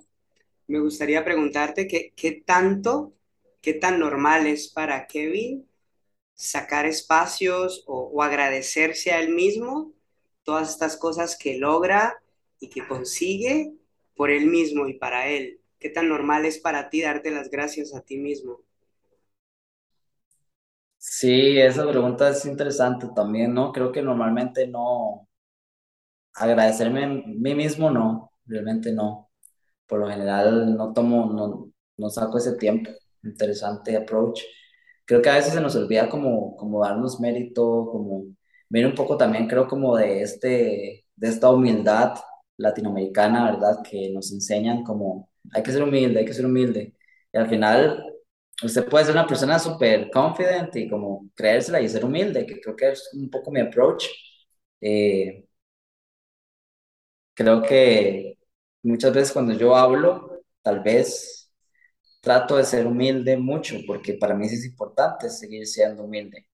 me 0.68 0.80
gustaría 0.80 1.26
preguntarte 1.26 1.88
qué, 1.88 2.14
qué 2.16 2.44
tanto, 2.46 3.14
qué 3.64 3.74
tan 3.74 3.98
normal 3.98 4.46
es 4.46 4.68
para 4.68 5.08
Kevin 5.08 5.66
sacar 6.36 6.86
espacios 6.86 7.84
o, 7.88 8.22
agradecerse 8.22 9.12
a 9.12 9.22
él 9.22 9.30
mismo 9.30 9.94
todas 10.44 10.70
estas 10.70 10.98
cosas 10.98 11.38
que 11.38 11.58
logra 11.58 12.22
y 12.60 12.70
que 12.70 12.86
consigue 12.86 13.74
por 14.16 14.30
él 14.30 14.48
mismo 14.48 14.88
y 14.88 14.96
para 14.96 15.30
él. 15.30 15.62
¿Qué 15.80 15.90
tan 15.90 16.10
normal 16.10 16.46
es 16.46 16.60
para 16.60 16.90
ti 16.90 17.02
darte 17.02 17.32
las 17.32 17.50
gracias 17.50 17.96
a 17.96 18.02
ti 18.02 18.18
mismo? 18.18 18.60
Sí, 20.98 21.58
esa 21.58 21.88
pregunta 21.90 22.30
es 22.30 22.46
interesante 22.46 23.08
también, 23.16 23.54
¿no? 23.54 23.72
Creo 23.72 23.92
que 23.94 24.02
normalmente 24.02 24.68
no, 24.68 25.28
agradecerme 26.34 27.06
a 27.06 27.08
mí 27.08 27.56
mismo, 27.56 27.90
no, 27.92 28.34
realmente 28.46 28.92
no. 28.92 29.30
Por 29.88 30.00
lo 30.00 30.10
general 30.10 30.76
no 30.76 30.94
tomo, 30.94 31.32
no, 31.32 31.72
no 31.98 32.10
saco 32.10 32.38
ese 32.38 32.58
tiempo. 32.58 32.90
Interesante 33.24 33.96
approach. 33.96 34.42
Creo 35.06 35.22
que 35.22 35.30
a 35.30 35.36
veces 35.36 35.54
se 35.54 35.62
nos 35.62 35.76
olvida 35.76 36.10
como, 36.10 36.56
como 36.58 36.82
darnos 36.84 37.20
mérito, 37.20 37.90
como 37.92 38.26
ver 38.70 38.86
un 38.88 38.96
poco 38.96 39.18
también 39.18 39.48
creo 39.48 39.68
como 39.68 39.96
de, 39.98 40.22
este, 40.22 41.06
de 41.16 41.28
esta 41.30 41.50
humildad 41.52 42.16
latinoamericana, 42.58 43.52
¿verdad? 43.52 43.78
Que 43.90 44.12
nos 44.12 44.32
enseñan 44.32 44.84
como 44.84 45.30
hay 45.54 45.64
que 45.64 45.72
ser 45.72 45.84
humilde, 45.84 46.20
hay 46.20 46.26
que 46.26 46.34
ser 46.34 46.46
humilde. 46.46 46.96
Y 47.34 47.38
al 47.38 47.50
final 47.50 48.04
usted 48.64 48.88
puede 48.90 49.06
ser 49.06 49.14
una 49.16 49.28
persona 49.28 49.60
súper 49.60 50.10
confident 50.12 50.76
y 50.76 50.90
como 50.90 51.30
creérsela 51.36 51.82
y 51.82 51.90
ser 51.90 52.06
humilde, 52.06 52.46
que 52.46 52.60
creo 52.62 52.76
que 52.76 52.92
es 52.92 53.10
un 53.14 53.30
poco 53.30 53.52
mi 53.52 53.62
approach. 53.62 54.06
Eh, 54.82 55.46
creo 57.34 57.62
que 57.64 58.38
muchas 58.84 59.14
veces 59.14 59.32
cuando 59.34 59.54
yo 59.54 59.76
hablo, 59.76 60.44
tal 60.62 60.82
vez 60.82 61.43
trato 62.24 62.58
de 62.58 62.66
ser 62.66 62.88
humilde 62.88 63.38
mucho, 63.38 63.78
porque 63.88 64.16
para 64.16 64.36
mí 64.36 64.48
es 64.48 64.66
importante 64.66 65.30
seguir 65.30 65.68
siendo 65.68 66.06
humilde. 66.06 66.48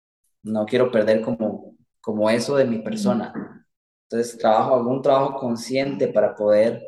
No 0.44 0.66
quiero 0.66 0.90
perder 0.90 1.22
como, 1.22 1.76
como 2.02 2.30
eso 2.30 2.56
de 2.56 2.66
mi 2.66 2.80
persona. 2.80 3.32
Entonces 4.04 4.38
trabajo, 4.38 4.76
algún 4.76 5.02
trabajo 5.02 5.36
consciente 5.38 6.08
para 6.08 6.34
poder 6.36 6.82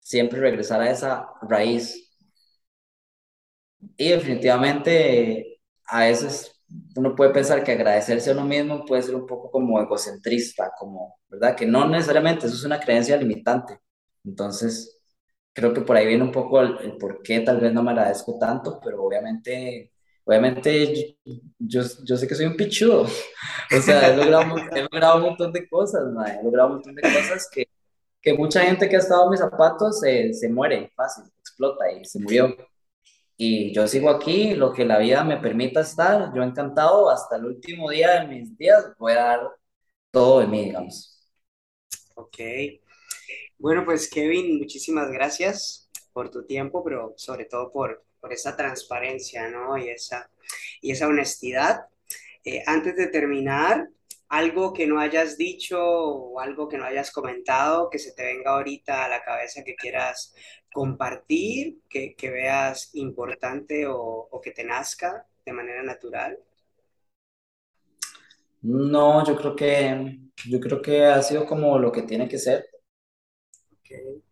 siempre 0.00 0.40
regresar 0.40 0.80
a 0.82 0.90
esa 0.90 1.28
raíz 1.42 2.10
y 3.96 4.10
definitivamente 4.10 5.60
a 5.86 6.00
veces 6.00 6.52
uno 6.96 7.14
puede 7.14 7.30
pensar 7.32 7.62
que 7.62 7.72
agradecerse 7.72 8.30
a 8.30 8.32
uno 8.34 8.44
mismo 8.44 8.84
puede 8.84 9.02
ser 9.02 9.14
un 9.14 9.26
poco 9.26 9.50
como 9.50 9.80
egocentrista, 9.80 10.72
como, 10.78 11.16
¿verdad? 11.28 11.54
Que 11.56 11.66
no 11.66 11.86
necesariamente, 11.88 12.46
eso 12.46 12.56
es 12.56 12.64
una 12.64 12.80
creencia 12.80 13.16
limitante. 13.16 13.78
Entonces, 14.24 14.93
creo 15.54 15.72
que 15.72 15.80
por 15.80 15.96
ahí 15.96 16.06
viene 16.06 16.24
un 16.24 16.32
poco 16.32 16.60
el, 16.60 16.96
por 16.98 17.22
qué 17.22 17.40
tal 17.40 17.60
vez 17.60 17.72
no 17.72 17.82
me 17.82 17.92
agradezco 17.92 18.38
tanto, 18.38 18.80
pero 18.84 19.02
obviamente, 19.02 19.92
obviamente 20.24 21.16
yo, 21.58 21.82
yo, 22.04 22.16
sé 22.16 22.28
que 22.28 22.34
soy 22.34 22.46
un 22.46 22.56
pichudo. 22.56 23.06
O 23.76 23.80
sea, 23.80 24.12
he 24.12 24.16
logrado, 24.16 24.56
he 24.74 24.82
logrado 24.82 25.16
un 25.16 25.22
montón 25.22 25.52
de 25.52 25.66
cosas, 25.68 26.02
he 26.02 26.44
logrado 26.44 26.68
un 26.68 26.74
montón 26.74 26.94
de 26.94 27.02
cosas 27.02 27.48
que, 27.50 27.66
que 28.20 28.34
mucha 28.34 28.60
gente 28.60 28.88
que 28.88 28.96
ha 28.96 28.98
estado 28.98 29.24
en 29.24 29.30
mis 29.30 29.40
zapatos 29.40 30.00
se, 30.00 30.34
se 30.34 30.48
muere 30.50 30.92
fácil, 30.94 31.24
explota 31.40 31.90
y 31.90 32.04
se 32.04 32.20
murió. 32.20 32.54
Y 33.36 33.72
yo 33.72 33.88
sigo 33.88 34.10
aquí, 34.10 34.54
lo 34.54 34.72
que 34.72 34.84
la 34.84 34.98
vida 34.98 35.24
me 35.24 35.38
permita 35.38 35.80
estar, 35.80 36.32
yo 36.34 36.42
encantado, 36.42 37.10
hasta 37.10 37.36
el 37.36 37.46
último 37.46 37.90
día 37.90 38.20
de 38.20 38.28
mis 38.28 38.56
días 38.56 38.92
voy 38.98 39.12
a 39.12 39.16
dar 39.16 39.50
todo 40.10 40.40
de 40.40 40.46
mí, 40.46 40.64
digamos. 40.66 41.26
Ok. 42.16 42.38
Bueno, 43.64 43.86
pues 43.86 44.10
Kevin, 44.10 44.58
muchísimas 44.58 45.10
gracias 45.10 45.88
por 46.12 46.30
tu 46.30 46.44
tiempo, 46.44 46.84
pero 46.84 47.14
sobre 47.16 47.46
todo 47.46 47.72
por, 47.72 48.04
por 48.20 48.30
esa 48.30 48.54
transparencia, 48.54 49.48
¿no? 49.48 49.78
Y 49.78 49.88
esa, 49.88 50.30
y 50.82 50.90
esa 50.90 51.08
honestidad. 51.08 51.86
Eh, 52.44 52.62
antes 52.66 52.94
de 52.94 53.06
terminar, 53.06 53.88
algo 54.28 54.74
que 54.74 54.86
no 54.86 55.00
hayas 55.00 55.38
dicho 55.38 55.82
o 55.82 56.40
algo 56.40 56.68
que 56.68 56.76
no 56.76 56.84
hayas 56.84 57.10
comentado 57.10 57.88
que 57.88 57.98
se 57.98 58.12
te 58.12 58.22
venga 58.22 58.50
ahorita 58.50 59.06
a 59.06 59.08
la 59.08 59.22
cabeza 59.24 59.64
que 59.64 59.76
quieras 59.76 60.34
compartir, 60.70 61.78
que, 61.88 62.14
que 62.14 62.28
veas 62.28 62.94
importante 62.96 63.86
o, 63.86 63.96
o, 64.30 64.40
que 64.42 64.50
te 64.50 64.64
nazca 64.64 65.26
de 65.46 65.52
manera 65.54 65.82
natural? 65.82 66.38
No, 68.60 69.24
yo 69.26 69.34
creo 69.38 69.56
que 69.56 70.18
yo 70.50 70.60
creo 70.60 70.82
que 70.82 71.06
ha 71.06 71.22
sido 71.22 71.46
como 71.46 71.78
lo 71.78 71.90
que 71.90 72.02
tiene 72.02 72.28
que 72.28 72.36
ser. 72.36 72.73
Okay. 74.00 74.22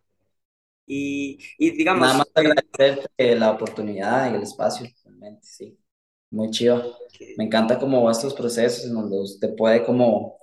Y, 0.86 1.38
y, 1.58 1.70
digamos... 1.70 2.02
Nada 2.02 2.18
más 2.18 2.28
agradecerte 2.34 3.36
la 3.36 3.52
oportunidad 3.52 4.30
y 4.32 4.36
el 4.36 4.42
espacio, 4.42 4.86
realmente, 5.04 5.46
sí 5.46 5.78
muy 6.32 6.50
chido. 6.50 6.96
Me 7.36 7.44
encanta 7.44 7.78
como 7.78 8.10
estos 8.10 8.34
procesos 8.34 8.86
en 8.86 8.94
donde 8.94 9.20
usted 9.20 9.54
puede 9.56 9.84
como, 9.84 10.38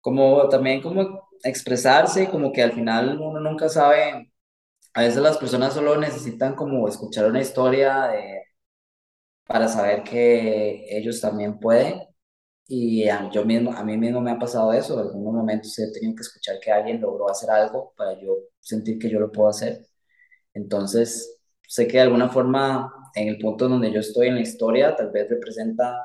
como 0.00 0.48
también 0.48 0.82
como 0.82 1.28
expresarse, 1.44 2.28
como 2.30 2.52
que 2.52 2.62
al 2.62 2.72
final 2.72 3.18
uno 3.20 3.40
nunca 3.40 3.68
sabe, 3.68 4.32
a 4.94 5.02
veces 5.02 5.22
las 5.22 5.38
personas 5.38 5.74
solo 5.74 5.96
necesitan 5.98 6.54
como 6.56 6.88
escuchar 6.88 7.26
una 7.26 7.40
historia 7.42 8.08
de, 8.08 8.42
para 9.46 9.68
saber 9.68 10.02
que 10.04 10.86
ellos 10.96 11.20
también 11.20 11.58
pueden. 11.58 12.00
Y 12.72 13.08
a, 13.08 13.28
yo 13.32 13.44
mismo, 13.44 13.72
a 13.72 13.82
mí 13.84 13.96
mismo 13.96 14.20
me 14.20 14.30
ha 14.30 14.38
pasado 14.38 14.72
eso, 14.72 14.94
en 15.00 15.08
algunos 15.08 15.34
momentos 15.34 15.76
he 15.78 15.90
tenido 15.92 16.14
que 16.14 16.22
escuchar 16.22 16.60
que 16.60 16.70
alguien 16.70 17.00
logró 17.00 17.28
hacer 17.28 17.50
algo 17.50 17.92
para 17.96 18.20
yo 18.20 18.36
sentir 18.60 18.98
que 18.98 19.10
yo 19.10 19.18
lo 19.18 19.32
puedo 19.32 19.48
hacer. 19.48 19.86
Entonces, 20.54 21.40
sé 21.68 21.86
que 21.88 21.94
de 21.98 22.02
alguna 22.04 22.28
forma 22.30 22.92
en 23.14 23.28
el 23.28 23.38
punto 23.38 23.68
donde 23.68 23.92
yo 23.92 24.00
estoy 24.00 24.28
en 24.28 24.36
la 24.36 24.42
historia, 24.42 24.96
tal 24.96 25.10
vez 25.10 25.30
representa 25.30 25.96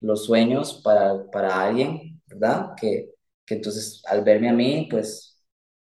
los 0.00 0.24
sueños 0.26 0.80
para, 0.84 1.30
para 1.30 1.62
alguien, 1.62 2.22
¿verdad? 2.26 2.72
Que, 2.80 3.12
que 3.46 3.54
entonces 3.56 4.02
al 4.06 4.24
verme 4.24 4.50
a 4.50 4.52
mí, 4.54 4.88
pues 4.90 5.42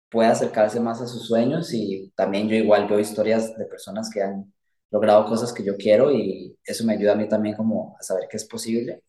puede 0.10 0.30
acercarse 0.30 0.80
más 0.80 1.02
a 1.02 1.08
sus 1.08 1.28
sueños 1.28 1.74
y 1.74 2.12
también 2.16 2.50
yo 2.50 2.56
igual 2.56 2.88
veo 2.88 3.00
historias 3.00 3.58
de 3.58 3.66
personas 3.66 4.10
que 4.14 4.24
han 4.24 4.54
logrado 4.92 5.26
cosas 5.26 5.54
que 5.54 5.64
yo 5.66 5.78
quiero 5.78 6.12
y 6.12 6.58
eso 6.66 6.86
me 6.86 6.94
ayuda 6.94 7.14
a 7.14 7.16
mí 7.16 7.28
también 7.30 7.56
como 7.56 7.96
a 8.00 8.04
saber 8.04 8.28
que 8.30 8.38
es 8.38 8.46
posible. 8.46 9.04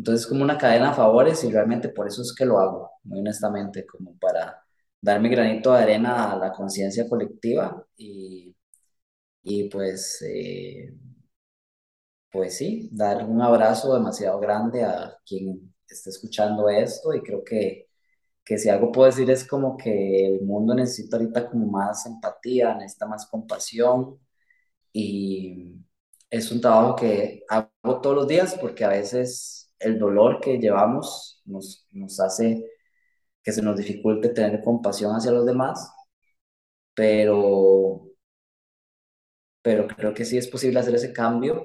Entonces 0.00 0.26
como 0.26 0.42
una 0.44 0.58
cadena 0.58 0.90
de 0.90 0.96
favores 0.96 1.44
y 1.44 1.52
realmente 1.52 1.90
por 1.90 2.08
eso 2.08 2.22
es 2.22 2.34
que 2.34 2.46
lo 2.46 2.58
hago, 2.60 2.92
muy 3.04 3.20
honestamente, 3.20 3.86
como 3.86 4.18
para 4.18 4.62
dar 5.00 5.20
mi 5.20 5.28
granito 5.30 5.72
de 5.74 5.82
arena 5.82 6.32
a 6.32 6.36
la 6.38 6.52
conciencia 6.52 7.08
colectiva 7.08 7.84
y 7.96 8.54
y 9.42 9.68
pues, 9.70 10.22
eh, 10.22 10.94
pues 12.30 12.56
sí, 12.58 12.88
dar 12.92 13.24
un 13.26 13.42
abrazo 13.42 13.94
demasiado 13.94 14.38
grande 14.40 14.84
a 14.84 15.16
quien 15.26 15.74
esté 15.88 16.10
escuchando 16.10 16.68
esto 16.68 17.12
y 17.14 17.22
creo 17.22 17.42
que, 17.44 17.88
que 18.44 18.58
si 18.58 18.68
algo 18.68 18.92
puedo 18.92 19.06
decir 19.08 19.30
es 19.30 19.46
como 19.46 19.76
que 19.76 20.26
el 20.26 20.42
mundo 20.42 20.74
necesita 20.74 21.16
ahorita 21.18 21.50
como 21.50 21.66
más 21.68 22.06
empatía, 22.06 22.74
necesita 22.76 23.06
más 23.06 23.26
compasión 23.26 24.18
y 24.92 25.76
es 26.30 26.52
un 26.52 26.60
trabajo 26.62 26.96
que 26.96 27.44
hago 27.48 28.00
todos 28.02 28.16
los 28.16 28.28
días 28.28 28.56
porque 28.60 28.84
a 28.84 28.90
veces 28.90 29.69
el 29.80 29.98
dolor 29.98 30.40
que 30.40 30.58
llevamos 30.58 31.42
nos, 31.46 31.86
nos 31.92 32.20
hace 32.20 32.64
que 33.44 33.52
se 33.52 33.62
nos 33.62 33.76
dificulte 33.78 34.30
tener 34.30 34.62
compasión 34.62 35.14
hacia 35.14 35.32
los 35.32 35.46
demás, 35.46 35.90
pero 36.94 38.10
pero 39.62 39.86
creo 39.88 40.12
que 40.14 40.24
sí 40.24 40.36
es 40.38 40.48
posible 40.48 40.80
hacer 40.80 40.94
ese 40.94 41.12
cambio 41.12 41.64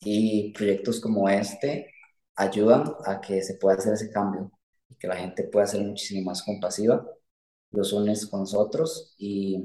y 0.00 0.52
proyectos 0.52 1.00
como 1.00 1.28
este 1.28 1.92
ayudan 2.36 2.84
a 3.06 3.20
que 3.20 3.42
se 3.42 3.54
pueda 3.56 3.76
hacer 3.76 3.94
ese 3.94 4.10
cambio 4.10 4.50
y 4.88 4.96
que 4.96 5.06
la 5.08 5.16
gente 5.16 5.44
pueda 5.44 5.66
ser 5.66 5.82
muchísimo 5.82 6.30
más 6.30 6.42
compasiva 6.42 7.06
los 7.72 7.92
unes 7.92 8.26
con 8.26 8.40
nosotros 8.40 9.14
y, 9.18 9.58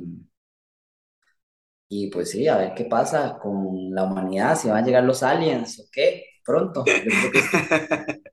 y 1.89 2.09
pues 2.09 2.31
sí, 2.31 2.47
a 2.47 2.57
ver 2.57 2.73
qué 2.75 2.85
pasa 2.85 3.39
con 3.41 3.91
la 3.93 4.03
humanidad, 4.03 4.57
si 4.57 4.67
van 4.69 4.83
a 4.83 4.85
llegar 4.85 5.03
los 5.03 5.23
aliens 5.23 5.79
o 5.79 5.83
qué, 5.91 6.25
pronto. 6.47 6.85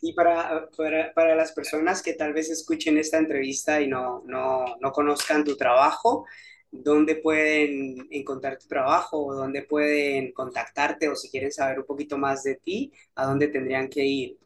y 0.00 0.14
para, 0.14 0.68
para, 0.74 1.12
para, 1.12 1.36
las 1.36 1.52
personas 1.52 2.02
que 2.02 2.14
tal 2.14 2.32
vez 2.32 2.48
escuchen 2.48 2.96
esta 2.96 3.18
entrevista 3.18 3.82
y 3.82 3.86
no, 3.86 4.22
no, 4.24 4.64
no 4.80 4.92
conozcan 4.92 5.44
tu 5.44 5.56
trabajo, 5.56 6.24
dónde 6.70 7.16
pueden 7.16 8.08
encontrar 8.10 8.58
tu 8.58 8.66
trabajo 8.66 9.26
o 9.26 9.34
dónde 9.34 9.62
pueden 9.62 10.32
contactarte 10.32 11.10
o 11.10 11.16
si 11.16 11.30
quieren 11.30 11.52
saber 11.52 11.80
un 11.80 11.86
poquito 11.86 12.16
más 12.16 12.42
de 12.42 12.54
ti, 12.54 12.90
a 13.14 13.26
dónde 13.26 13.48
tendrían 13.48 13.88
que 13.88 14.04
ir. 14.04 14.38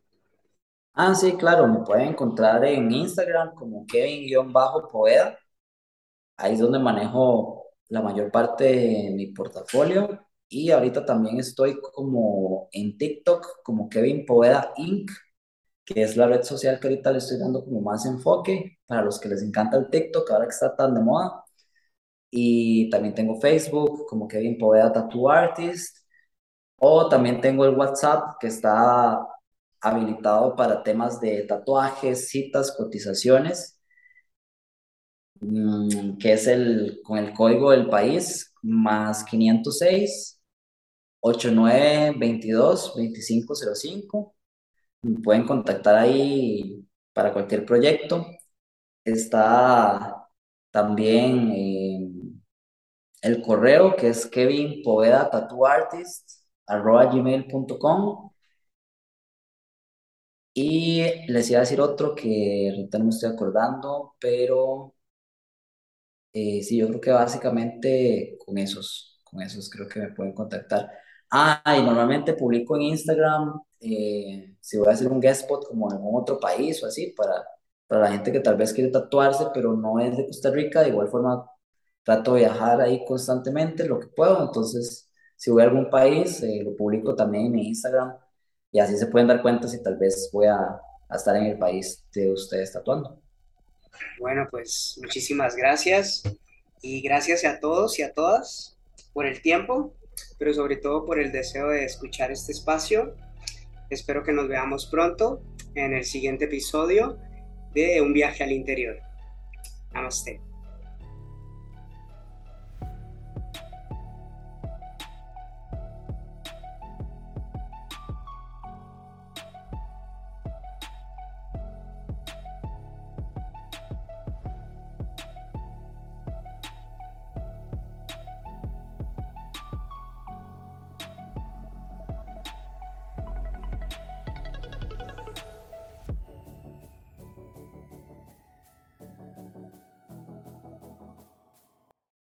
Ah, 0.95 1.15
sí, 1.15 1.37
claro, 1.37 1.69
me 1.69 1.85
pueden 1.85 2.09
encontrar 2.09 2.65
en 2.65 2.91
Instagram 2.91 3.55
como 3.55 3.87
Kevin-Poveda. 3.87 5.39
Ahí 6.37 6.55
es 6.55 6.59
donde 6.59 6.79
manejo 6.79 7.67
la 7.89 8.03
mayor 8.03 8.31
parte 8.31 8.65
de 8.65 9.11
mi 9.15 9.29
portafolio. 9.29 10.27
Y 10.53 10.71
ahorita 10.71 11.05
también 11.07 11.41
estoy 11.41 11.81
como 11.81 12.69
en 12.73 12.99
TikTok 12.99 13.63
como 13.65 13.89
Kevin 13.89 14.27
Poveda 14.27 14.73
Inc., 14.77 15.11
que 15.85 16.03
es 16.03 16.17
la 16.17 16.27
red 16.29 16.43
social 16.45 16.79
que 16.81 16.89
ahorita 16.89 17.11
le 17.13 17.19
estoy 17.19 17.39
dando 17.39 17.65
como 17.65 17.81
más 17.81 18.07
enfoque 18.07 18.79
para 18.87 19.03
los 19.03 19.19
que 19.21 19.29
les 19.31 19.43
encanta 19.43 19.79
el 19.79 19.89
TikTok, 19.91 20.31
ahora 20.31 20.45
que 20.47 20.51
está 20.51 20.77
tan 20.77 20.95
de 20.95 21.01
moda. 21.01 21.43
Y 22.31 22.91
también 22.91 23.15
tengo 23.15 23.41
Facebook 23.41 24.07
como 24.09 24.29
Kevin 24.29 24.59
Poveda 24.59 24.93
Tattoo 24.93 25.31
Artist. 25.31 25.99
O 26.79 27.09
también 27.09 27.41
tengo 27.41 27.65
el 27.67 27.77
WhatsApp 27.77 28.37
que 28.41 28.49
está 28.49 29.27
habilitado 29.81 30.57
para 30.57 30.83
temas 30.83 31.21
de 31.21 31.45
tatuajes, 31.45 32.29
citas, 32.31 32.75
cotizaciones, 32.77 33.81
mm, 35.41 36.19
que 36.19 36.33
es 36.33 36.47
el 36.47 37.01
con 37.05 37.19
el 37.19 37.33
código 37.35 37.71
del 37.71 37.89
país 37.89 38.55
más 38.63 39.25
506 39.25 40.42
8922 41.23 42.95
2505. 42.97 44.35
Me 45.03 45.21
pueden 45.23 45.47
contactar 45.47 45.97
ahí 45.97 46.87
para 47.15 47.33
cualquier 47.33 47.67
proyecto. 47.67 48.27
Está 49.05 50.29
también 50.73 51.53
eh, 51.53 52.11
el 53.23 53.43
correo 53.43 53.97
que 53.97 54.09
es 54.09 54.27
Kevin 54.27 54.83
Poveda 54.83 55.31
Tattoo 55.31 55.67
Artist 55.67 56.31
arroba 56.67 57.07
gmail.com 57.07 58.31
y 60.55 61.03
les 61.29 61.51
iba 61.51 61.59
a 61.59 61.63
decir 61.63 61.81
otro 61.81 62.15
que 62.15 62.69
ahorita 62.71 62.99
no 62.99 63.05
me 63.05 63.11
estoy 63.11 63.31
acordando, 63.31 64.15
pero 64.21 64.95
eh, 66.33 66.63
sí, 66.63 66.79
yo 66.79 66.89
creo 66.89 67.01
que 67.01 67.11
básicamente 67.11 68.37
con 68.45 68.59
esos, 68.59 69.21
con 69.25 69.43
esos 69.43 69.69
creo 69.71 69.89
que 69.89 70.01
me 70.01 70.09
pueden 70.13 70.35
contactar. 70.35 70.91
Ah, 71.35 71.77
y 71.79 71.83
normalmente 71.83 72.35
publico 72.35 72.77
en 72.77 72.83
Instagram 72.83 73.59
eh, 73.81 74.55
si 74.61 74.77
voy 74.77 74.89
a 74.89 74.93
hacer 74.93 75.09
un 75.09 75.21
guest 75.21 75.43
spot 75.43 75.67
como 75.67 75.91
en 75.91 75.97
algún 75.97 76.21
otro 76.21 76.39
país 76.39 76.83
o 76.83 76.87
así, 76.87 77.09
para, 77.17 77.43
para 77.87 78.03
la 78.03 78.13
gente 78.13 78.31
que 78.31 78.41
tal 78.41 78.57
vez 78.57 78.73
quiere 78.73 78.91
tatuarse, 78.91 79.47
pero 79.53 79.73
no 79.73 79.99
es 79.99 80.17
de 80.17 80.27
Costa 80.27 80.51
Rica, 80.51 80.83
de 80.83 80.91
igual 80.91 81.09
forma 81.09 81.51
trato 82.05 82.35
de 82.35 82.41
viajar 82.41 82.81
ahí 82.81 83.05
constantemente 83.05 83.87
lo 83.87 83.99
que 83.99 84.09
puedo, 84.09 84.43
entonces 84.43 85.11
si 85.37 85.51
voy 85.51 85.63
a 85.63 85.65
algún 85.65 85.91
país, 85.91 86.43
eh, 86.43 86.63
lo 86.63 86.77
publico 86.77 87.17
también 87.17 87.47
en 87.47 87.53
mi 87.53 87.69
Instagram 87.69 88.17
y 88.71 88.79
así 88.79 88.97
se 88.97 89.07
pueden 89.07 89.29
dar 89.29 89.43
cuenta 89.43 89.67
si 89.67 89.83
tal 89.83 89.97
vez 89.97 90.31
voy 90.33 90.47
a, 90.47 90.81
estar 91.13 91.37
en 91.37 91.45
el 91.45 91.59
país 91.59 92.07
de 92.15 92.33
ustedes 92.33 92.73
tatuando. 92.73 93.21
Bueno, 94.19 94.49
pues 94.51 94.99
muchísimas 95.03 95.57
gracias 95.57 96.23
y 96.81 97.03
gracias 97.03 97.45
a 97.45 97.61
todos 97.61 97.99
y 97.99 98.03
a 98.03 98.15
todas 98.15 98.79
por 99.13 99.27
el 99.27 99.43
tiempo, 99.43 99.95
pero 100.43 100.55
sobre 100.55 100.75
todo 100.75 101.05
por 101.05 101.21
el 101.21 101.31
deseo 101.31 101.69
de 101.69 101.85
escuchar 101.85 102.33
este 102.33 102.51
espacio. 102.51 103.15
Espero 103.91 104.25
que 104.25 104.33
nos 104.33 104.49
veamos 104.49 104.87
pronto 104.87 105.41
en 105.77 105.93
el 105.93 106.03
siguiente 106.03 106.47
episodio 106.47 107.17
de 107.73 108.03
Un 108.03 108.13
viaje 108.13 108.43
al 108.43 108.51
interior. 108.51 108.99
Namaste. 109.93 110.41